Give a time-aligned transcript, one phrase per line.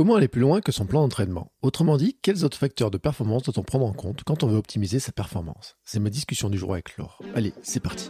[0.00, 1.52] Comment aller plus loin que son plan d'entraînement?
[1.60, 4.98] Autrement dit, quels autres facteurs de performance doit-on prendre en compte quand on veut optimiser
[4.98, 5.76] sa performance?
[5.84, 7.20] C'est ma discussion du jour avec Laure.
[7.34, 8.08] Allez, c'est parti.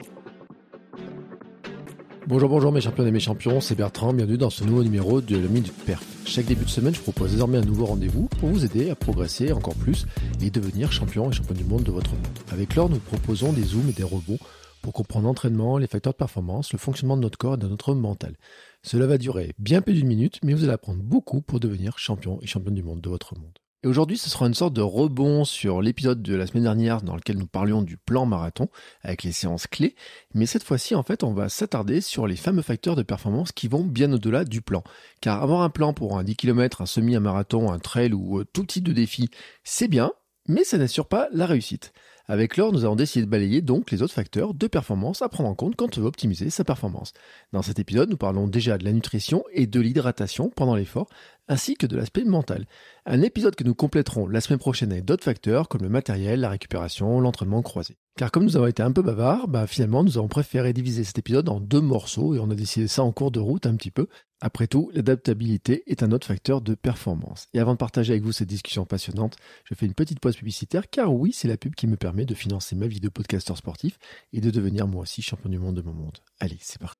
[2.29, 5.37] Bonjour, bonjour mes champions et mes champions, c'est Bertrand, bienvenue dans ce nouveau numéro de
[5.37, 6.07] la Minute Perf.
[6.27, 9.51] Chaque début de semaine, je propose désormais un nouveau rendez-vous pour vous aider à progresser
[9.51, 10.07] encore plus
[10.41, 12.39] et devenir champion et champion du monde de votre monde.
[12.53, 14.39] Avec Laure, nous proposons des zooms et des rebonds
[14.83, 17.95] pour comprendre l'entraînement, les facteurs de performance, le fonctionnement de notre corps et de notre
[17.95, 18.37] mental.
[18.83, 22.39] Cela va durer bien plus d'une minute, mais vous allez apprendre beaucoup pour devenir champion
[22.43, 23.59] et championne du monde de votre monde.
[23.83, 27.17] Et aujourd'hui, ce sera une sorte de rebond sur l'épisode de la semaine dernière dans
[27.17, 28.69] lequel nous parlions du plan marathon
[29.03, 29.95] avec les séances clés.
[30.35, 33.69] Mais cette fois-ci, en fait, on va s'attarder sur les fameux facteurs de performance qui
[33.69, 34.85] vont bien au-delà du plan.
[35.23, 38.41] Car avoir un plan pour un 10 km, un semi, un marathon, un trail ou
[38.41, 39.31] euh, tout type de défi,
[39.65, 40.13] c'est bien,
[40.47, 41.95] mais ça n'assure pas la réussite.
[42.31, 45.49] Avec l'or, nous avons décidé de balayer donc les autres facteurs de performance à prendre
[45.49, 47.13] en compte quand on veut optimiser sa performance.
[47.53, 51.09] Dans cet épisode, nous parlons déjà de la nutrition et de l'hydratation pendant l'effort,
[51.49, 52.69] ainsi que de l'aspect mental.
[53.05, 56.51] Un épisode que nous compléterons la semaine prochaine avec d'autres facteurs comme le matériel, la
[56.51, 57.97] récupération, l'entraînement croisé.
[58.17, 61.19] Car comme nous avons été un peu bavards, bah finalement nous avons préféré diviser cet
[61.19, 63.91] épisode en deux morceaux et on a décidé ça en cours de route un petit
[63.91, 64.07] peu.
[64.41, 67.49] Après tout, l'adaptabilité est un autre facteur de performance.
[67.53, 70.89] Et avant de partager avec vous cette discussion passionnante, je fais une petite pause publicitaire
[70.89, 73.99] car oui, c'est la pub qui me permet de financer ma vie de podcasteur sportif
[74.33, 76.19] et de devenir moi aussi champion du monde de mon monde.
[76.39, 77.00] Allez, c'est parti.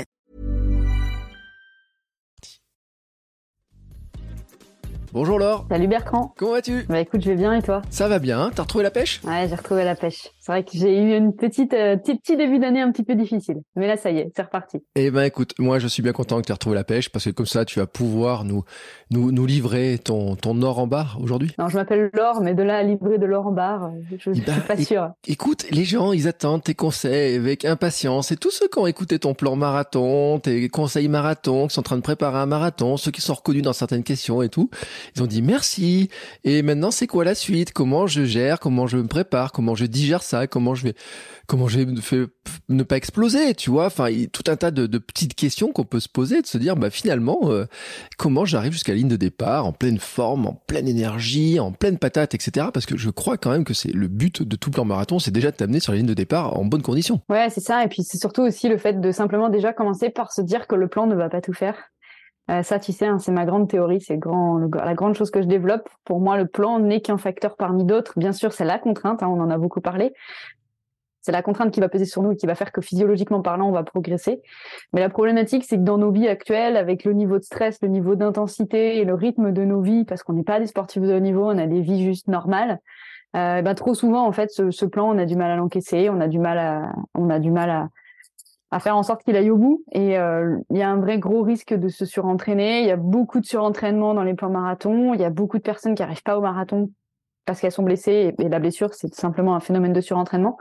[5.13, 5.65] Bonjour Laure.
[5.69, 6.33] Salut Bertrand.
[6.37, 6.85] Comment vas-tu?
[6.87, 7.81] Bah écoute, je vais bien et toi?
[7.89, 8.49] Ça va bien.
[8.55, 9.19] T'as retrouvé la pêche?
[9.25, 10.29] Ouais, j'ai retrouvé la pêche.
[10.39, 13.15] C'est vrai que j'ai eu une petite euh, petit, petit début d'année un petit peu
[13.15, 14.77] difficile, mais là ça y est, c'est reparti.
[14.95, 17.25] Eh ben écoute, moi je suis bien content que tu aies retrouvé la pêche parce
[17.25, 18.63] que comme ça tu vas pouvoir nous
[19.11, 21.53] nous, nous livrer ton ton or en barre aujourd'hui.
[21.59, 24.33] Non, je m'appelle Laure, mais de là à livrer de l'or en barre, je, Eh
[24.35, 25.11] je ben, suis pas sûre.
[25.27, 28.31] Écoute, les gens, ils attendent tes conseils avec impatience.
[28.31, 31.83] Et tous ceux qui ont écouté ton plan marathon, tes conseils marathon, qui sont en
[31.83, 34.69] train de préparer un marathon, ceux qui sont reconnus dans certaines questions et tout,
[35.15, 36.09] ils ont dit merci.
[36.43, 37.73] Et maintenant, c'est quoi la suite?
[37.73, 38.59] Comment je gère?
[38.59, 39.51] Comment je me prépare?
[39.51, 40.47] Comment je digère ça?
[40.47, 40.93] Comment je vais
[41.47, 42.27] Comment je vais
[42.69, 43.53] ne pas exploser?
[43.55, 46.57] Tu vois Enfin, tout un tas de, petites questions qu'on peut se poser, de se
[46.57, 47.65] dire, bah finalement, euh,
[48.17, 51.97] comment j'arrive jusqu'à la ligne de départ en pleine forme, en pleine énergie, en pleine
[51.97, 52.67] patate, etc.
[52.73, 55.31] Parce que je crois quand même que c'est le but de tout plan marathon, c'est
[55.31, 57.19] déjà de t'amener sur la ligne de départ en bonne condition.
[57.29, 57.83] Ouais, c'est ça.
[57.83, 60.75] Et puis c'est surtout aussi le fait de simplement déjà commencer par se dire que
[60.75, 61.75] le plan ne va pas tout faire.
[62.51, 65.47] Euh, ça, tu sais, hein, c'est ma grande théorie, c'est la grande chose que je
[65.47, 65.87] développe.
[66.03, 68.13] Pour moi, le plan n'est qu'un facteur parmi d'autres.
[68.17, 70.13] Bien sûr, c'est la contrainte, hein, on en a beaucoup parlé.
[71.21, 73.69] C'est la contrainte qui va peser sur nous et qui va faire que physiologiquement parlant,
[73.69, 74.41] on va progresser.
[74.91, 77.89] Mais la problématique, c'est que dans nos vies actuelles, avec le niveau de stress, le
[77.89, 81.13] niveau d'intensité et le rythme de nos vies, parce qu'on n'est pas des sportifs de
[81.13, 82.79] haut niveau, on a des vies juste normales,
[83.35, 86.19] euh, ben, trop souvent, en fait, ce, plan, on a du mal à l'encaisser, on
[86.19, 87.89] a du mal on a du mal à,
[88.71, 89.83] à faire en sorte qu'il aille au bout.
[89.91, 92.81] Et euh, il y a un vrai gros risque de se surentraîner.
[92.81, 95.13] Il y a beaucoup de surentraînement dans les plans marathons.
[95.13, 96.89] Il y a beaucoup de personnes qui n'arrivent pas au marathon
[97.45, 98.33] parce qu'elles sont blessées.
[98.39, 100.57] Et, et la blessure, c'est simplement un phénomène de surentraînement.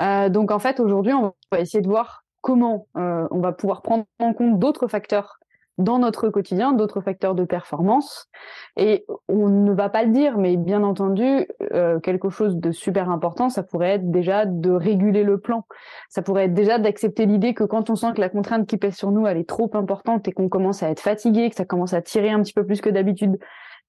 [0.00, 3.82] Euh, donc en fait, aujourd'hui, on va essayer de voir comment euh, on va pouvoir
[3.82, 5.38] prendre en compte d'autres facteurs
[5.78, 8.28] dans notre quotidien, d'autres facteurs de performance.
[8.76, 13.10] Et on ne va pas le dire, mais bien entendu, euh, quelque chose de super
[13.10, 15.64] important, ça pourrait être déjà de réguler le plan.
[16.08, 18.96] Ça pourrait être déjà d'accepter l'idée que quand on sent que la contrainte qui pèse
[18.96, 21.94] sur nous, elle est trop importante et qu'on commence à être fatigué, que ça commence
[21.94, 23.38] à tirer un petit peu plus que d'habitude,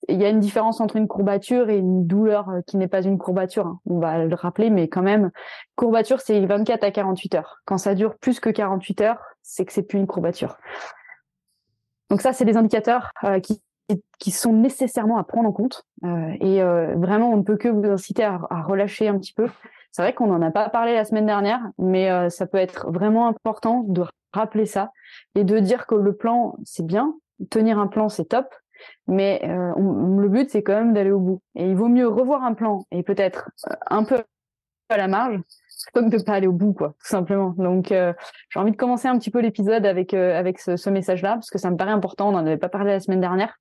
[0.08, 3.02] il y a une différence entre une courbature et une douleur euh, qui n'est pas
[3.02, 3.68] une courbature.
[3.68, 3.80] hein.
[3.86, 5.32] On va le rappeler, mais quand même,
[5.76, 7.58] courbature, c'est 24 à 48 heures.
[7.66, 10.58] Quand ça dure plus que 48 heures, c'est que c'est plus une courbature.
[12.10, 13.62] Donc ça, c'est des indicateurs euh, qui,
[14.32, 15.84] sont nécessairement à prendre en compte.
[16.04, 19.48] Euh, et euh, vraiment, on ne peut que vous inciter à, relâcher un petit peu.
[19.92, 23.28] C'est vrai qu'on n'en a pas parlé la semaine dernière, mais ça peut être vraiment
[23.28, 24.04] important de
[24.34, 24.92] rappeler ça
[25.34, 27.16] et de dire que le plan, c'est bien.
[27.50, 28.54] Tenir un plan, c'est top.
[29.08, 31.42] Mais le but, c'est quand même d'aller au bout.
[31.56, 33.50] Et il vaut mieux revoir un plan et peut-être
[33.88, 34.22] un peu
[34.90, 35.40] à la marge
[35.86, 37.54] plutôt que de pas aller au bout, quoi, tout simplement.
[37.58, 38.14] Donc, euh,
[38.50, 41.58] j'ai envie de commencer un petit peu l'épisode avec euh, avec ce, message-là parce que
[41.58, 42.30] ça me paraît important.
[42.30, 43.60] On n'en avait pas parlé la semaine dernière.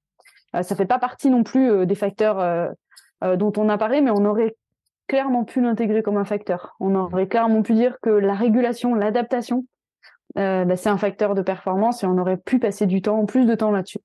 [0.56, 2.74] Euh, ça fait pas partie non plus euh, des facteurs
[3.20, 4.56] dont on a parlé, mais on aurait
[5.08, 6.76] clairement pu l'intégrer comme un facteur.
[6.78, 9.64] On aurait clairement pu dire que la régulation, l'adaptation
[10.36, 13.56] bah, c'est un facteur de performance et on aurait pu passer du temps, plus de
[13.56, 13.98] temps là-dessus.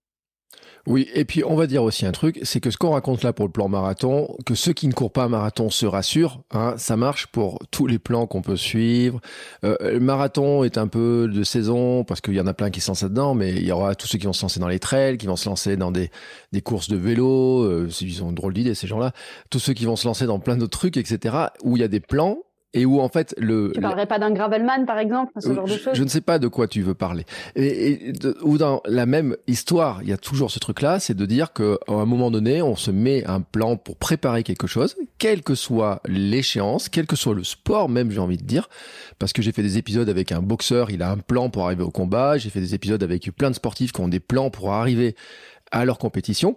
[0.85, 3.31] Oui, et puis on va dire aussi un truc, c'est que ce qu'on raconte là
[3.31, 6.73] pour le plan marathon, que ceux qui ne courent pas un marathon se rassurent, hein,
[6.77, 9.21] ça marche pour tous les plans qu'on peut suivre.
[9.63, 12.81] Euh, le marathon est un peu de saison parce qu'il y en a plein qui
[12.81, 14.79] se lancent dedans, mais il y aura tous ceux qui vont se lancer dans les
[14.79, 16.11] trails, qui vont se lancer dans des,
[16.51, 19.13] des courses de vélo, euh, ils ont une drôle d'idée ces gens-là,
[19.49, 21.87] tous ceux qui vont se lancer dans plein d'autres trucs, etc., où il y a
[21.87, 22.39] des plans
[22.73, 23.71] et où en fait le.
[23.73, 25.93] Tu parlerais pas d'un gravelman par exemple, ce genre de choses.
[25.93, 27.25] Je ne sais pas de quoi tu veux parler.
[27.55, 31.25] Et, et ou dans la même histoire, il y a toujours ce truc-là, c'est de
[31.25, 34.95] dire que à un moment donné, on se met un plan pour préparer quelque chose,
[35.17, 38.69] quelle que soit l'échéance, quel que soit le sport, même j'ai envie de dire,
[39.19, 41.83] parce que j'ai fait des épisodes avec un boxeur, il a un plan pour arriver
[41.83, 42.37] au combat.
[42.37, 45.15] J'ai fait des épisodes avec plein de sportifs qui ont des plans pour arriver
[45.73, 46.55] à leur compétition.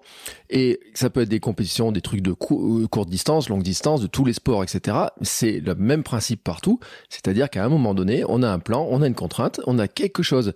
[0.50, 4.06] Et ça peut être des compétitions, des trucs de euh, courte distance, longue distance, de
[4.06, 4.96] tous les sports, etc.
[5.22, 6.78] C'est le même principe partout.
[7.08, 9.88] C'est-à-dire qu'à un moment donné, on a un plan, on a une contrainte, on a
[9.88, 10.52] quelque chose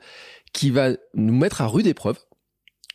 [0.53, 2.19] qui va nous mettre à rude épreuve,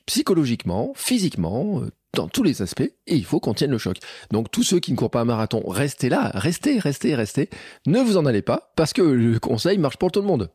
[0.05, 3.97] psychologiquement, physiquement, euh, dans tous les aspects, et il faut qu'on tienne le choc.
[4.31, 7.49] Donc tous ceux qui ne courent pas un marathon, restez là, restez, restez, restez.
[7.87, 10.49] Ne vous en allez pas, parce que le conseil marche pour tout le monde.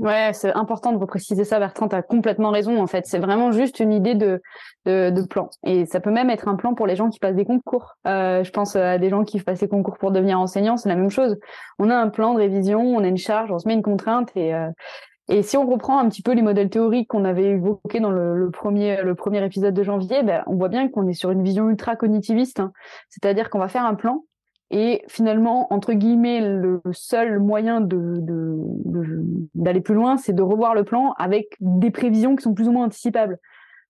[0.00, 1.86] Ouais, c'est important de repréciser ça, Bertrand.
[1.86, 2.80] Tu as complètement raison.
[2.80, 4.40] En fait, c'est vraiment juste une idée de,
[4.86, 5.50] de, plan.
[5.62, 7.96] Et ça peut même être un plan pour les gens qui passent des concours.
[8.06, 10.78] Euh, je pense à des gens qui passent des concours pour devenir enseignants.
[10.78, 11.38] C'est la même chose.
[11.78, 14.30] On a un plan de révision, on a une charge, on se met une contrainte.
[14.36, 14.70] Et, euh,
[15.28, 18.34] et si on reprend un petit peu les modèles théoriques qu'on avait évoqués dans le,
[18.38, 21.44] le, premier, le premier épisode de janvier, ben, on voit bien qu'on est sur une
[21.44, 22.58] vision ultra cognitiviste.
[22.60, 22.72] Hein.
[23.10, 24.24] C'est-à-dire qu'on va faire un plan
[24.70, 28.14] et finalement, entre guillemets, le seul moyen de,
[29.54, 32.72] d'aller plus loin, c'est de revoir le plan avec des prévisions qui sont plus ou
[32.72, 33.38] moins anticipables.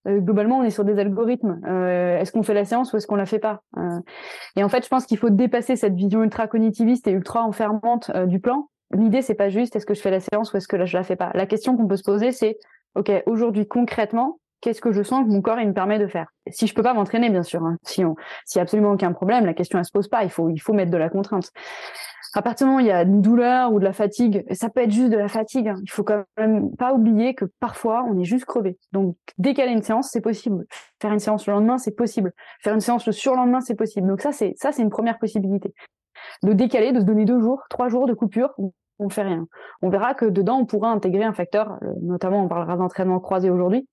[0.08, 1.60] Euh, globalement, on est sur des algorithmes.
[1.66, 4.00] Euh, est-ce qu'on fait la séance ou est-ce qu'on la fait pas euh,
[4.56, 8.10] Et en fait, je pense qu'il faut dépasser cette vision ultra cognitiviste et ultra enfermante
[8.26, 8.70] du plan.
[8.92, 11.02] L'idée, c'est pas juste est-ce que je fais la séance ou est-ce que je la
[11.02, 11.30] fais pas.
[11.34, 12.58] La question qu'on peut se poser, c'est
[12.94, 16.28] ok, aujourd'hui concrètement, qu'est-ce que je sens que mon corps il me permet de faire?
[16.50, 17.76] Si je peux pas m'entraîner, bien sûr, hein.
[17.82, 20.24] si on, s'il y a absolument aucun problème, la question elle se pose pas.
[20.24, 21.50] Il faut, il faut mettre de la contrainte.
[22.34, 24.70] À partir du moment où il y a une douleur ou de la fatigue, ça
[24.70, 25.68] peut être juste de la fatigue.
[25.68, 25.76] Hein.
[25.82, 28.78] Il faut quand même pas oublier que parfois on est juste crevé.
[28.92, 30.64] Donc décaler une séance, c'est possible.
[31.02, 32.32] Faire une séance le lendemain, c'est possible.
[32.62, 34.06] Faire une séance le surlendemain, c'est possible.
[34.06, 35.74] Donc ça, c'est ça, c'est une première possibilité.
[36.42, 38.54] De décaler, de se donner deux jours, trois jours de coupure,
[39.00, 39.46] on fait rien.
[39.82, 43.50] On verra que dedans, on pourra intégrer un facteur, euh, notamment on parlera d'entraînement croisé
[43.50, 43.88] aujourd'hui,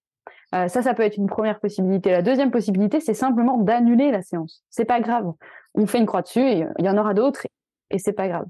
[0.56, 2.12] euh, ça, ça peut être une première possibilité.
[2.12, 4.64] La deuxième possibilité, c'est simplement d'annuler la séance.
[4.70, 5.32] C'est pas grave.
[5.76, 7.46] On fait une croix dessus et il y en aura d'autres
[7.90, 8.46] et c'est pas grave.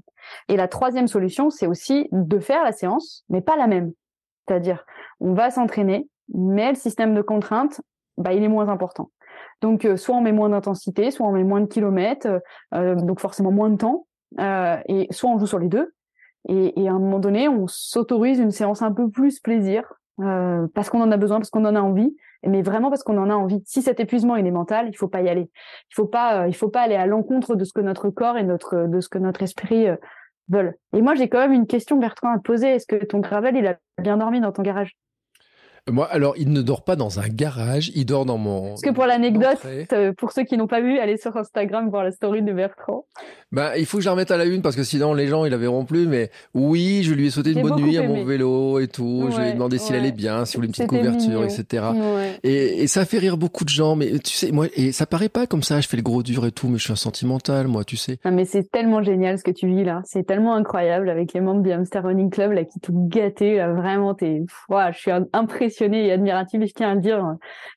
[0.48, 3.92] Et la troisième solution, c'est aussi de faire la séance, mais pas la même.
[4.46, 4.84] C'est-à-dire,
[5.20, 7.80] on va s'entraîner, mais le système de contrainte,
[8.16, 9.10] bah, il est moins important.
[9.60, 12.40] Donc, euh, soit on met moins d'intensité, soit on met moins de kilomètres,
[12.74, 14.06] euh, donc forcément moins de temps,
[14.38, 15.92] et soit on joue sur les deux.
[16.48, 19.84] Et, et à un moment donné, on s'autorise une séance un peu plus plaisir,
[20.20, 22.16] euh, parce qu'on en a besoin, parce qu'on en a envie,
[22.46, 23.62] mais vraiment parce qu'on en a envie.
[23.66, 25.50] Si cet épuisement il est mental, il faut pas y aller.
[25.90, 28.36] Il faut pas, euh, il faut pas aller à l'encontre de ce que notre corps
[28.36, 29.96] et notre, de ce que notre esprit euh,
[30.48, 30.76] veulent.
[30.96, 32.68] Et moi, j'ai quand même une question, Bertrand, à poser.
[32.68, 34.96] Est-ce que ton gravel, il a bien dormi dans ton garage?
[35.90, 38.68] Moi, alors, il ne dort pas dans un garage, il dort dans mon.
[38.70, 39.58] Parce que pour l'anecdote,
[39.92, 43.06] euh, pour ceux qui n'ont pas vu, allez sur Instagram voir la story de Bertrand.
[43.50, 45.46] Bah, il faut que je la remette à la une parce que sinon les gens
[45.46, 46.06] ils la verront plus.
[46.06, 49.28] Mais oui, je lui ai sauté une bonne nuit à mon vélo et tout.
[49.30, 51.86] je lui ai demandé s'il allait bien, s'il voulait une petite couverture, etc.
[52.42, 53.96] Et, et, ça fait rire beaucoup de gens.
[53.96, 55.80] Mais tu sais, moi, et ça paraît pas comme ça.
[55.80, 58.18] Je fais le gros dur et tout, mais je suis un sentimental, moi, tu sais.
[58.24, 60.02] Non, mais c'est tellement génial ce que tu vis là.
[60.04, 63.56] C'est tellement incroyable avec les membres du Hamster Running Club là qui t'ont gâté.
[63.56, 66.62] Là, vraiment, t'es, je suis impressionné et admirative.
[66.62, 67.22] Et je tiens à le dire,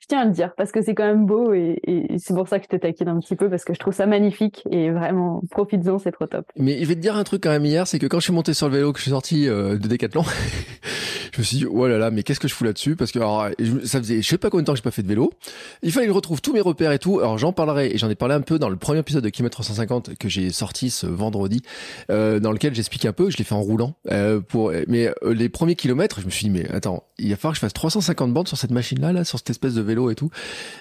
[0.01, 1.79] je tiens à le dire parce que c'est quand même beau et,
[2.17, 4.05] c'est pour ça que je te taquine un petit peu parce que je trouve ça
[4.05, 6.45] magnifique et vraiment profites-en, c'est trop top.
[6.57, 8.33] Mais je vais te dire un truc quand même hier, c'est que quand je suis
[8.33, 10.23] monté sur le vélo, que je suis sorti euh, de Décathlon,
[11.33, 12.95] je me suis dit oh là là, mais qu'est-ce que je fous là-dessus?
[12.95, 13.47] Parce que alors,
[13.85, 15.31] ça faisait je sais pas combien de temps que j'ai pas fait de vélo.
[15.81, 17.19] Il fallait que je retrouve tous mes repères et tout.
[17.19, 19.55] Alors j'en parlerai et j'en ai parlé un peu dans le premier épisode de Kilomètre
[19.55, 21.61] 350 que j'ai sorti ce vendredi,
[22.09, 23.29] euh, dans lequel j'explique un peu.
[23.29, 23.95] Je l'ai fait en roulant.
[24.11, 27.53] Euh, pour mais les premiers kilomètres, je me suis dit mais attends, il va falloir
[27.53, 30.15] que je fasse 350 bandes sur cette machine là, sur cette espèce de vélo et
[30.15, 30.29] tout.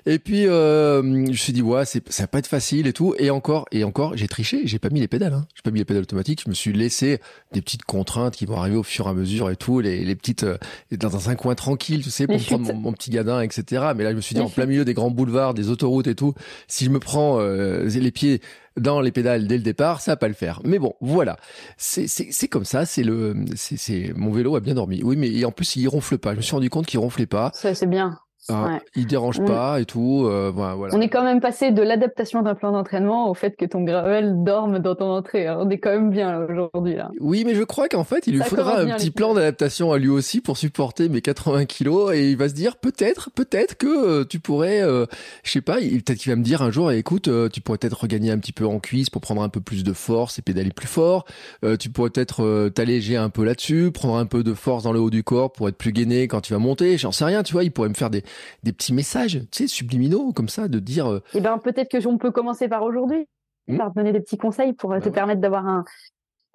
[0.07, 2.93] Et puis euh, je me suis dit ouais, c'est ça va pas être facile et
[2.93, 3.15] tout.
[3.19, 5.35] Et encore et encore, j'ai triché, j'ai pas mis les pédales.
[5.35, 5.47] Hein.
[5.55, 6.43] J'ai pas mis les pédales automatiques.
[6.45, 7.21] Je me suis laissé
[7.53, 10.15] des petites contraintes qui vont arriver au fur et à mesure et tout, les, les
[10.15, 10.57] petites euh,
[10.93, 13.93] dans un coin tranquille, tu sais, pour prendre mon, petit gadin, etc.
[13.97, 16.15] Mais là, je me suis dit, en plein milieu des grands boulevards, des autoroutes et
[16.15, 16.35] tout,
[16.69, 18.41] si je me prends euh, les pieds
[18.77, 20.61] dans les pédales dès le départ, ça va pas le faire.
[20.65, 21.37] Mais bon, voilà,
[21.77, 22.87] c'est comme ça.
[22.87, 25.03] C'est le c'est mon vélo a bien dormi.
[25.03, 26.33] Oui, mais en plus il ronfle pas.
[26.33, 27.51] Je me suis rendu compte qu'il ronflait pas.
[27.55, 28.19] Ça c'est bien.
[28.49, 30.25] Ah, Il dérange pas et tout.
[30.27, 30.95] Euh, voilà.
[30.95, 34.43] On est quand même passé de l'adaptation d'un plan d'entraînement au fait que ton gravel
[34.43, 35.47] dorme dans ton entrée.
[35.47, 35.59] Hein.
[35.61, 37.11] On est quand même bien aujourd'hui là.
[37.21, 40.09] Oui, mais je crois qu'en fait, il lui faudra un petit plan d'adaptation à lui
[40.09, 44.25] aussi pour supporter mes 80 kilos et il va se dire peut-être, peut-être que euh,
[44.25, 45.07] tu pourrais, euh,
[45.43, 48.01] je sais pas, peut-être qu'il va me dire un jour, écoute, euh, tu pourrais peut-être
[48.01, 50.71] regagner un petit peu en cuisse pour prendre un peu plus de force et pédaler
[50.71, 51.25] plus fort.
[51.79, 55.11] tu pourrais peut-être t'alléger un peu là-dessus, prendre un peu de force dans le haut
[55.11, 56.99] du corps pour être plus gainé quand tu vas monter.
[56.99, 57.65] J'en sais rien, tu vois.
[57.65, 58.23] Il pourrait me faire des
[58.63, 61.11] des petits messages, tu sais, subliminaux, comme ça, de dire.
[61.11, 63.27] Euh, eh ben, peut-être que on peut commencer par aujourd'hui,
[63.69, 63.77] hmm.
[63.77, 65.85] par donner des petits conseils pour euh, te bah permettre d'avoir un,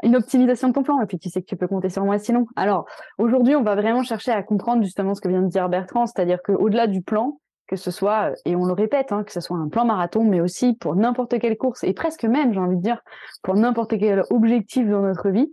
[0.03, 1.01] une optimisation de ton plan.
[1.01, 2.45] Et puis, tu sais que tu peux compter sur moi sinon.
[2.55, 2.85] Alors,
[3.17, 6.39] aujourd'hui, on va vraiment chercher à comprendre justement ce que vient de dire Bertrand, c'est-à-dire
[6.43, 9.69] qu'au-delà du plan, que ce soit, et on le répète, hein, que ce soit un
[9.69, 13.01] plan marathon, mais aussi pour n'importe quelle course, et presque même, j'ai envie de dire,
[13.41, 15.51] pour n'importe quel objectif dans notre vie,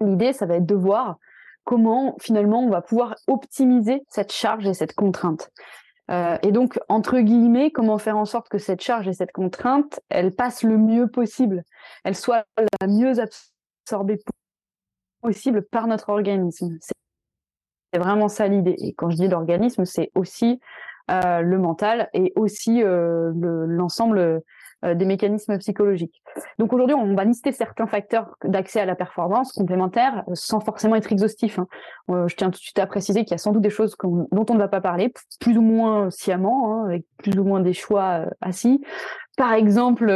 [0.00, 1.18] l'idée, ça va être de voir
[1.66, 5.50] comment finalement on va pouvoir optimiser cette charge et cette contrainte.
[6.10, 10.00] Euh, et donc, entre guillemets, comment faire en sorte que cette charge et cette contrainte,
[10.08, 11.64] elle passe le mieux possible,
[12.04, 12.46] elle soit
[12.80, 14.20] la mieux absorbée
[15.20, 16.78] possible par notre organisme.
[16.80, 18.76] C'est vraiment ça l'idée.
[18.78, 20.60] Et quand je dis l'organisme, c'est aussi
[21.10, 24.42] euh, le mental et aussi euh, l'ensemble
[24.82, 26.22] des mécanismes psychologiques.
[26.58, 30.96] Donc aujourd'hui, on va lister certains facteurs d'accès à la performance complémentaire euh, sans forcément
[30.96, 31.58] être exhaustif.
[31.58, 31.66] Hein.
[32.10, 33.96] Euh, je tiens tout de suite à préciser qu'il y a sans doute des choses
[34.02, 37.60] dont on ne va pas parler, plus ou moins sciemment, hein, avec plus ou moins
[37.60, 38.82] des choix assis.
[39.36, 40.06] Par exemple,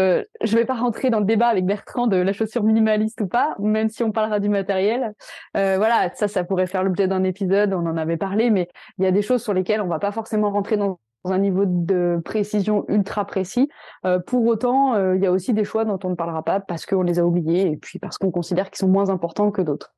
[0.43, 3.27] je ne vais pas rentrer dans le débat avec Bertrand de la chaussure minimaliste ou
[3.27, 5.13] pas, même si on parlera du matériel.
[5.53, 9.07] voilà, ça, ça pourrait faire l'objet d'un épisode, on en avait parlé, mais il y
[9.07, 12.85] a des choses sur lesquelles on va pas forcément rentrer dans un niveau de précision
[12.89, 13.69] ultra précis.
[14.05, 16.61] Euh, pour autant, euh, il y a aussi des choix dont on ne parlera pas
[16.61, 19.63] parce qu'on les a oubliés et puis parce qu'on considère qu'ils sont moins importants que
[19.63, 19.95] d'autres.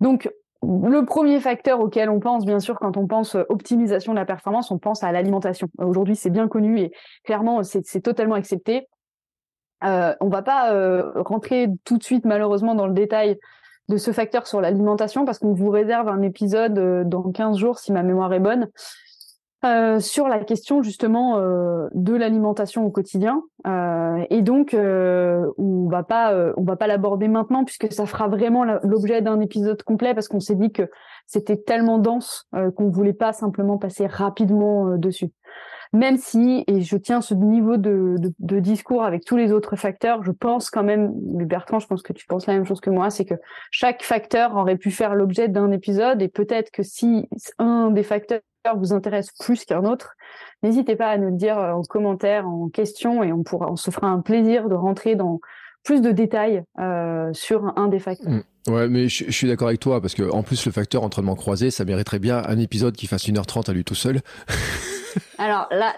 [0.00, 0.30] Donc,
[0.62, 4.70] le premier facteur auquel on pense, bien sûr, quand on pense optimisation de la performance,
[4.70, 5.68] on pense à l'alimentation.
[5.78, 6.92] Aujourd'hui, c'est bien connu et
[7.24, 8.86] clairement, c'est totalement accepté.
[9.84, 13.38] Euh, on va pas euh, rentrer tout de suite, malheureusement, dans le détail
[13.88, 17.92] de ce facteur sur l'alimentation parce qu'on vous réserve un épisode dans 15 jours, si
[17.92, 18.68] ma mémoire est bonne,
[19.62, 26.02] euh, sur la question justement euh, de l'alimentation au quotidien euh, et donc on va
[26.02, 30.28] pas on va pas l'aborder maintenant puisque ça fera vraiment l'objet d'un épisode complet parce
[30.28, 30.88] qu'on s'est dit que
[31.26, 35.30] c'était tellement dense qu'on voulait pas simplement passer rapidement dessus.
[35.92, 39.76] Même si et je tiens ce niveau de, de, de, discours avec tous les autres
[39.76, 42.90] facteurs je pense quand même Bertrand je pense que tu penses la même chose que
[42.90, 43.34] moi c'est que
[43.70, 48.40] chaque facteur aurait pu faire l'objet d'un épisode et peut-être que si un des facteurs
[48.76, 50.14] vous intéresse plus qu'un autre,
[50.62, 53.76] n'hésitez pas à nous le dire euh, en commentaire, en question, et on pourra, on
[53.76, 55.40] se fera un plaisir de rentrer dans
[55.84, 58.32] plus de détails euh, sur un des facteurs.
[58.32, 58.42] Mm.
[58.68, 61.70] Ouais, mais je, suis d'accord avec toi parce que en plus le facteur entraînement croisé,
[61.70, 64.20] ça mériterait bien un épisode qui fasse 1h30 à lui tout seul.
[65.38, 65.94] Alors là,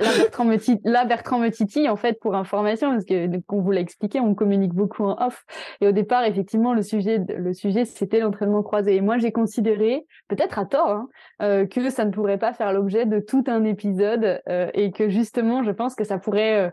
[1.05, 5.05] Bertrand me en fait, pour information, parce que qu'on vous l'a expliqué, on communique beaucoup
[5.05, 5.45] en off.
[5.81, 8.97] Et au départ, effectivement, le sujet, c'était l'entraînement croisé.
[8.97, 11.09] Et moi, j'ai considéré, peut-être à tort, hein,
[11.43, 15.09] euh, que ça ne pourrait pas faire l'objet de tout un épisode euh, et que
[15.09, 16.73] justement, je pense que ça pourrait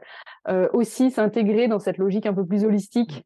[0.50, 3.24] euh, aussi s'intégrer dans cette logique un peu plus holistique.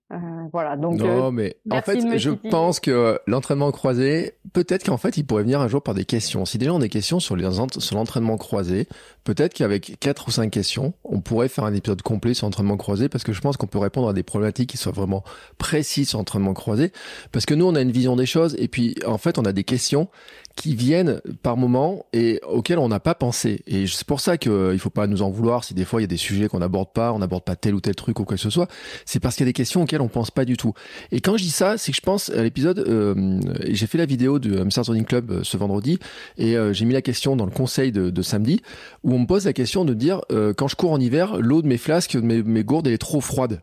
[0.51, 0.77] voilà.
[0.77, 0.99] Donc.
[0.99, 5.61] Non, mais en fait, je pense que l'entraînement croisé, peut-être qu'en fait, il pourrait venir
[5.61, 6.45] un jour par des questions.
[6.45, 8.87] Si déjà on a des questions sur l'entraînement croisé,
[9.23, 13.09] peut-être qu'avec quatre ou cinq questions, on pourrait faire un épisode complet sur l'entraînement croisé
[13.09, 15.23] parce que je pense qu'on peut répondre à des problématiques qui soient vraiment
[15.57, 16.91] précises sur l'entraînement croisé.
[17.31, 19.53] Parce que nous, on a une vision des choses et puis en fait, on a
[19.53, 20.09] des questions
[20.55, 23.63] qui viennent par moment et auxquels on n'a pas pensé.
[23.65, 26.03] Et c'est pour ça qu'il ne faut pas nous en vouloir si des fois il
[26.03, 28.23] y a des sujets qu'on n'aborde pas, on n'aborde pas tel ou tel truc ou
[28.23, 28.67] quoi que ce soit.
[29.05, 30.73] C'est parce qu'il y a des questions auxquelles on pense pas du tout.
[31.11, 34.05] Et quand je dis ça, c'est que je pense à l'épisode, euh, j'ai fait la
[34.05, 35.97] vidéo du Hamster Running Club euh, ce vendredi
[36.37, 38.61] et euh, j'ai mis la question dans le conseil de, de, samedi
[39.03, 41.61] où on me pose la question de dire euh, quand je cours en hiver, l'eau
[41.61, 43.61] de mes flasques, de mes, mes gourdes, elle est trop froide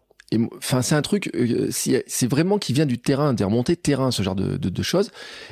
[0.57, 4.23] enfin, c'est un truc, euh, c'est vraiment qui vient du terrain, des remontées terrain, ce
[4.23, 5.11] genre de, de, de choses.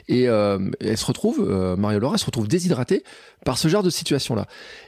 [0.08, 3.02] Et euh, elle se retrouve, euh, Mario Laura, se retrouve déshydratée
[3.48, 4.44] par ce genre de situation-là.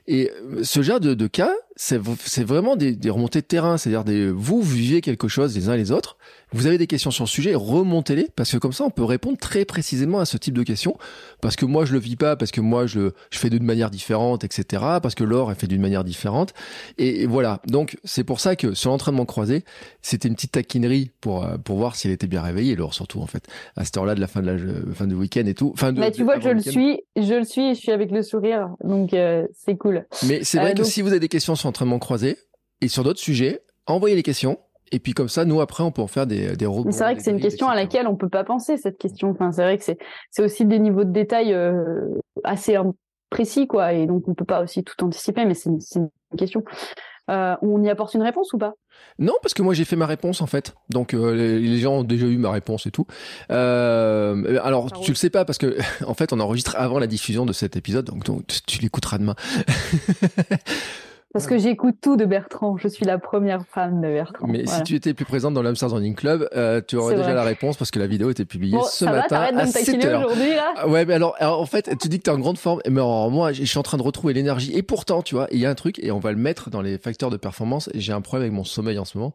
[0.06, 1.96] Et euh, ce genre de, de cas, c'est
[2.44, 5.78] vraiment des, des, remontées de terrain, c'est-à-dire des, vous, vivez quelque chose les uns et
[5.78, 6.18] les autres,
[6.52, 9.38] vous avez des questions sur le sujet, remontez-les, parce que comme ça, on peut répondre
[9.38, 10.98] très précisément à ce type de questions,
[11.40, 13.90] parce que moi, je le vis pas, parce que moi, je, je fais d'une manière
[13.90, 16.52] différente, etc., parce que Laure, elle fait d'une manière différente.
[16.98, 17.62] Et, voilà.
[17.66, 19.64] Donc, c'est pour ça que sur l'entraînement croisé,
[20.02, 23.26] c'était une petite taquinerie pour, euh, pour voir s'il était bien réveillé, Laure, surtout, en
[23.26, 25.72] fait, à cette heure-là de la fin de la fin du week-end et tout.
[25.76, 28.22] Fin de, Mais tu vois, je le suis, je le suis je suis avec le
[28.22, 28.49] sourire.
[28.84, 30.06] Donc, euh, c'est cool.
[30.26, 32.38] Mais c'est vrai euh, que si vous avez des questions sur l'entraînement croisé
[32.80, 34.58] et sur d'autres sujets, envoyez les questions
[34.92, 37.16] et puis comme ça, nous après, on peut en faire des des Mais c'est vrai
[37.16, 39.30] que c'est une question à laquelle on peut pas penser cette question.
[39.30, 39.98] Enfin, c'est vrai que c'est
[40.30, 42.08] c'est aussi des niveaux de détail euh,
[42.42, 42.76] assez
[43.30, 43.92] précis, quoi.
[43.92, 46.64] Et donc, on peut pas aussi tout anticiper, mais c'est une, question.
[47.30, 48.74] Euh, on y apporte une réponse ou pas?
[49.18, 50.74] Non, parce que moi j'ai fait ma réponse en fait.
[50.88, 53.06] Donc euh, les, gens ont déjà eu ma réponse et tout.
[53.50, 57.44] Euh, alors tu le sais pas parce que en fait on enregistre avant la diffusion
[57.44, 59.36] de cet épisode, donc, donc tu l'écouteras demain.
[61.32, 62.76] Parce que j'écoute tout de Bertrand.
[62.76, 64.48] Je suis la première fan de Bertrand.
[64.48, 67.44] Mais si tu étais plus présente dans l'Amsterdam Running Club, euh, tu aurais déjà la
[67.44, 70.26] réponse parce que la vidéo était publiée ce ça matin va, à 7 heures.
[70.26, 70.74] aujourd'hui là?
[70.76, 72.80] Ah ouais, mais alors, en fait, tu dis que tu es en grande forme.
[72.86, 74.72] Mais moi, je suis en train de retrouver l'énergie.
[74.74, 76.82] Et pourtant, tu vois, il y a un truc et on va le mettre dans
[76.82, 77.90] les facteurs de performance.
[77.94, 79.32] J'ai un problème avec mon sommeil en ce moment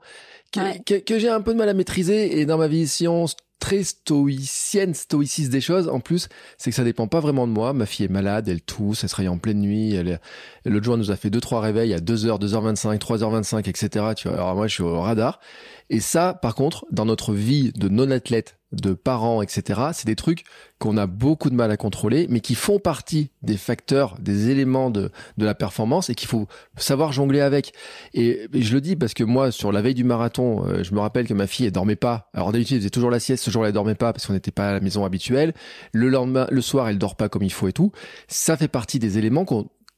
[0.86, 2.40] que, que, j'ai un peu de mal à maîtriser.
[2.40, 3.26] Et dans ma vision
[3.60, 5.88] très stoïcienne, stoïciste des choses.
[5.90, 7.74] En plus, c'est que ça dépend pas vraiment de moi.
[7.74, 9.96] Ma fille est malade, elle tousse, elle se réveille en pleine nuit.
[9.96, 10.20] Elle,
[10.66, 14.06] l'autre jour, elle nous a fait deux, trois réveils à 2h, 2h25, 3h25, etc.
[14.16, 14.38] Tu vois.
[14.38, 15.40] Alors moi, je suis au radar.
[15.90, 20.44] Et ça, par contre, dans notre vie de non-athlète, de parents, etc., c'est des trucs
[20.80, 24.90] qu'on a beaucoup de mal à contrôler, mais qui font partie des facteurs, des éléments
[24.90, 27.74] de, de la performance et qu'il faut savoir jongler avec.
[28.14, 31.00] Et, je le dis parce que moi, sur la veille du marathon, euh, je me
[31.00, 32.30] rappelle que ma fille, elle dormait pas.
[32.34, 33.44] Alors d'habitude, elle faisait toujours la sieste.
[33.44, 35.54] Ce jour-là, elle dormait pas parce qu'on n'était pas à la maison habituelle.
[35.94, 37.92] Le lendemain, le soir, elle dort pas comme il faut et tout.
[38.28, 39.46] Ça fait partie des éléments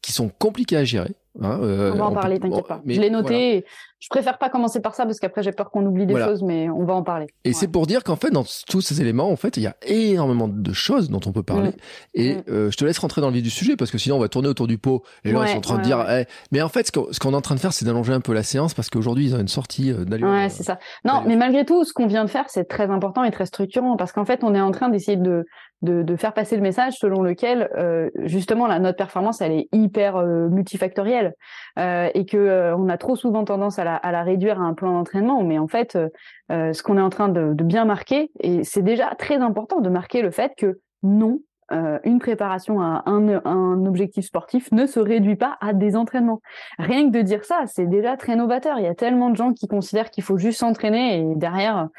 [0.01, 1.15] qui sont compliqués à gérer.
[1.41, 2.81] Hein, euh, on va en parler, t'inquiète pas.
[2.85, 3.65] je l'ai noté.
[3.99, 6.69] Je préfère pas commencer par ça parce qu'après j'ai peur qu'on oublie des choses, mais
[6.69, 7.27] on va en parler.
[7.43, 9.75] Et c'est pour dire qu'en fait, dans tous ces éléments, en fait, il y a
[9.87, 11.69] énormément de choses dont on peut parler.
[11.69, 11.73] Mm.
[12.13, 12.43] Et mm.
[12.49, 14.29] Euh, je te laisse rentrer dans le vif du sujet parce que sinon on va
[14.29, 15.03] tourner autour du pot.
[15.23, 16.05] Et là, ils sont en train de dire.
[16.11, 16.25] Eh.
[16.51, 18.43] Mais en fait, ce qu'on est en train de faire, c'est d'allonger un peu la
[18.43, 20.29] séance parce qu'aujourd'hui ils ont une sortie euh, d'allure.
[20.29, 20.77] Ouais, c'est ça.
[21.03, 23.97] Non, mais malgré tout, ce qu'on vient de faire, c'est très important et très structurant
[23.97, 25.45] parce qu'en fait, on est en train d'essayer de
[25.81, 29.67] de, de, faire passer le message selon lequel euh, justement la notre performance elle est
[29.71, 31.33] hyper euh, multifactorielle
[31.77, 34.65] euh, et que euh, on a trop souvent tendance à la, à la, réduire à
[34.65, 35.97] un plan d'entraînement mais en fait
[36.51, 39.79] euh, ce qu'on est en train de, de bien marquer et c'est déjà très important
[39.79, 41.39] de marquer le fait que non
[42.05, 46.39] une préparation à un, un, objectif sportif ne se réduit pas à des entraînements.
[46.79, 48.79] Rien que de dire ça, c'est déjà très novateur.
[48.79, 51.89] Il y a tellement de gens qui considèrent qu'il faut juste s'entraîner et derrière,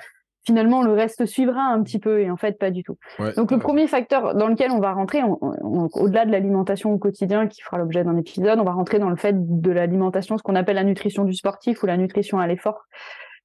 [0.49, 2.97] finalement le reste suivra un petit peu et en fait pas du tout.
[3.37, 7.61] Donc le premier facteur dans lequel on va rentrer, au-delà de l'alimentation au quotidien qui
[7.61, 10.77] fera l'objet d'un épisode, on va rentrer dans le fait de l'alimentation, ce qu'on appelle
[10.77, 12.87] la nutrition du sportif ou la nutrition à l'effort.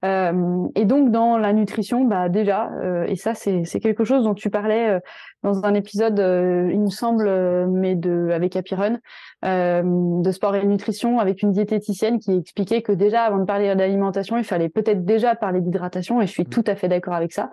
[0.03, 4.33] Euh, et donc dans la nutrition, bah déjà, euh, et ça c'est quelque chose dont
[4.33, 4.99] tu parlais euh,
[5.43, 7.29] dans un épisode, il me semble,
[7.67, 8.99] mais de avec Happy Run,
[9.43, 14.37] de sport et nutrition, avec une diététicienne qui expliquait que déjà avant de parler d'alimentation,
[14.37, 16.49] il fallait peut-être déjà parler d'hydratation, et je suis mmh.
[16.49, 17.51] tout à fait d'accord avec ça.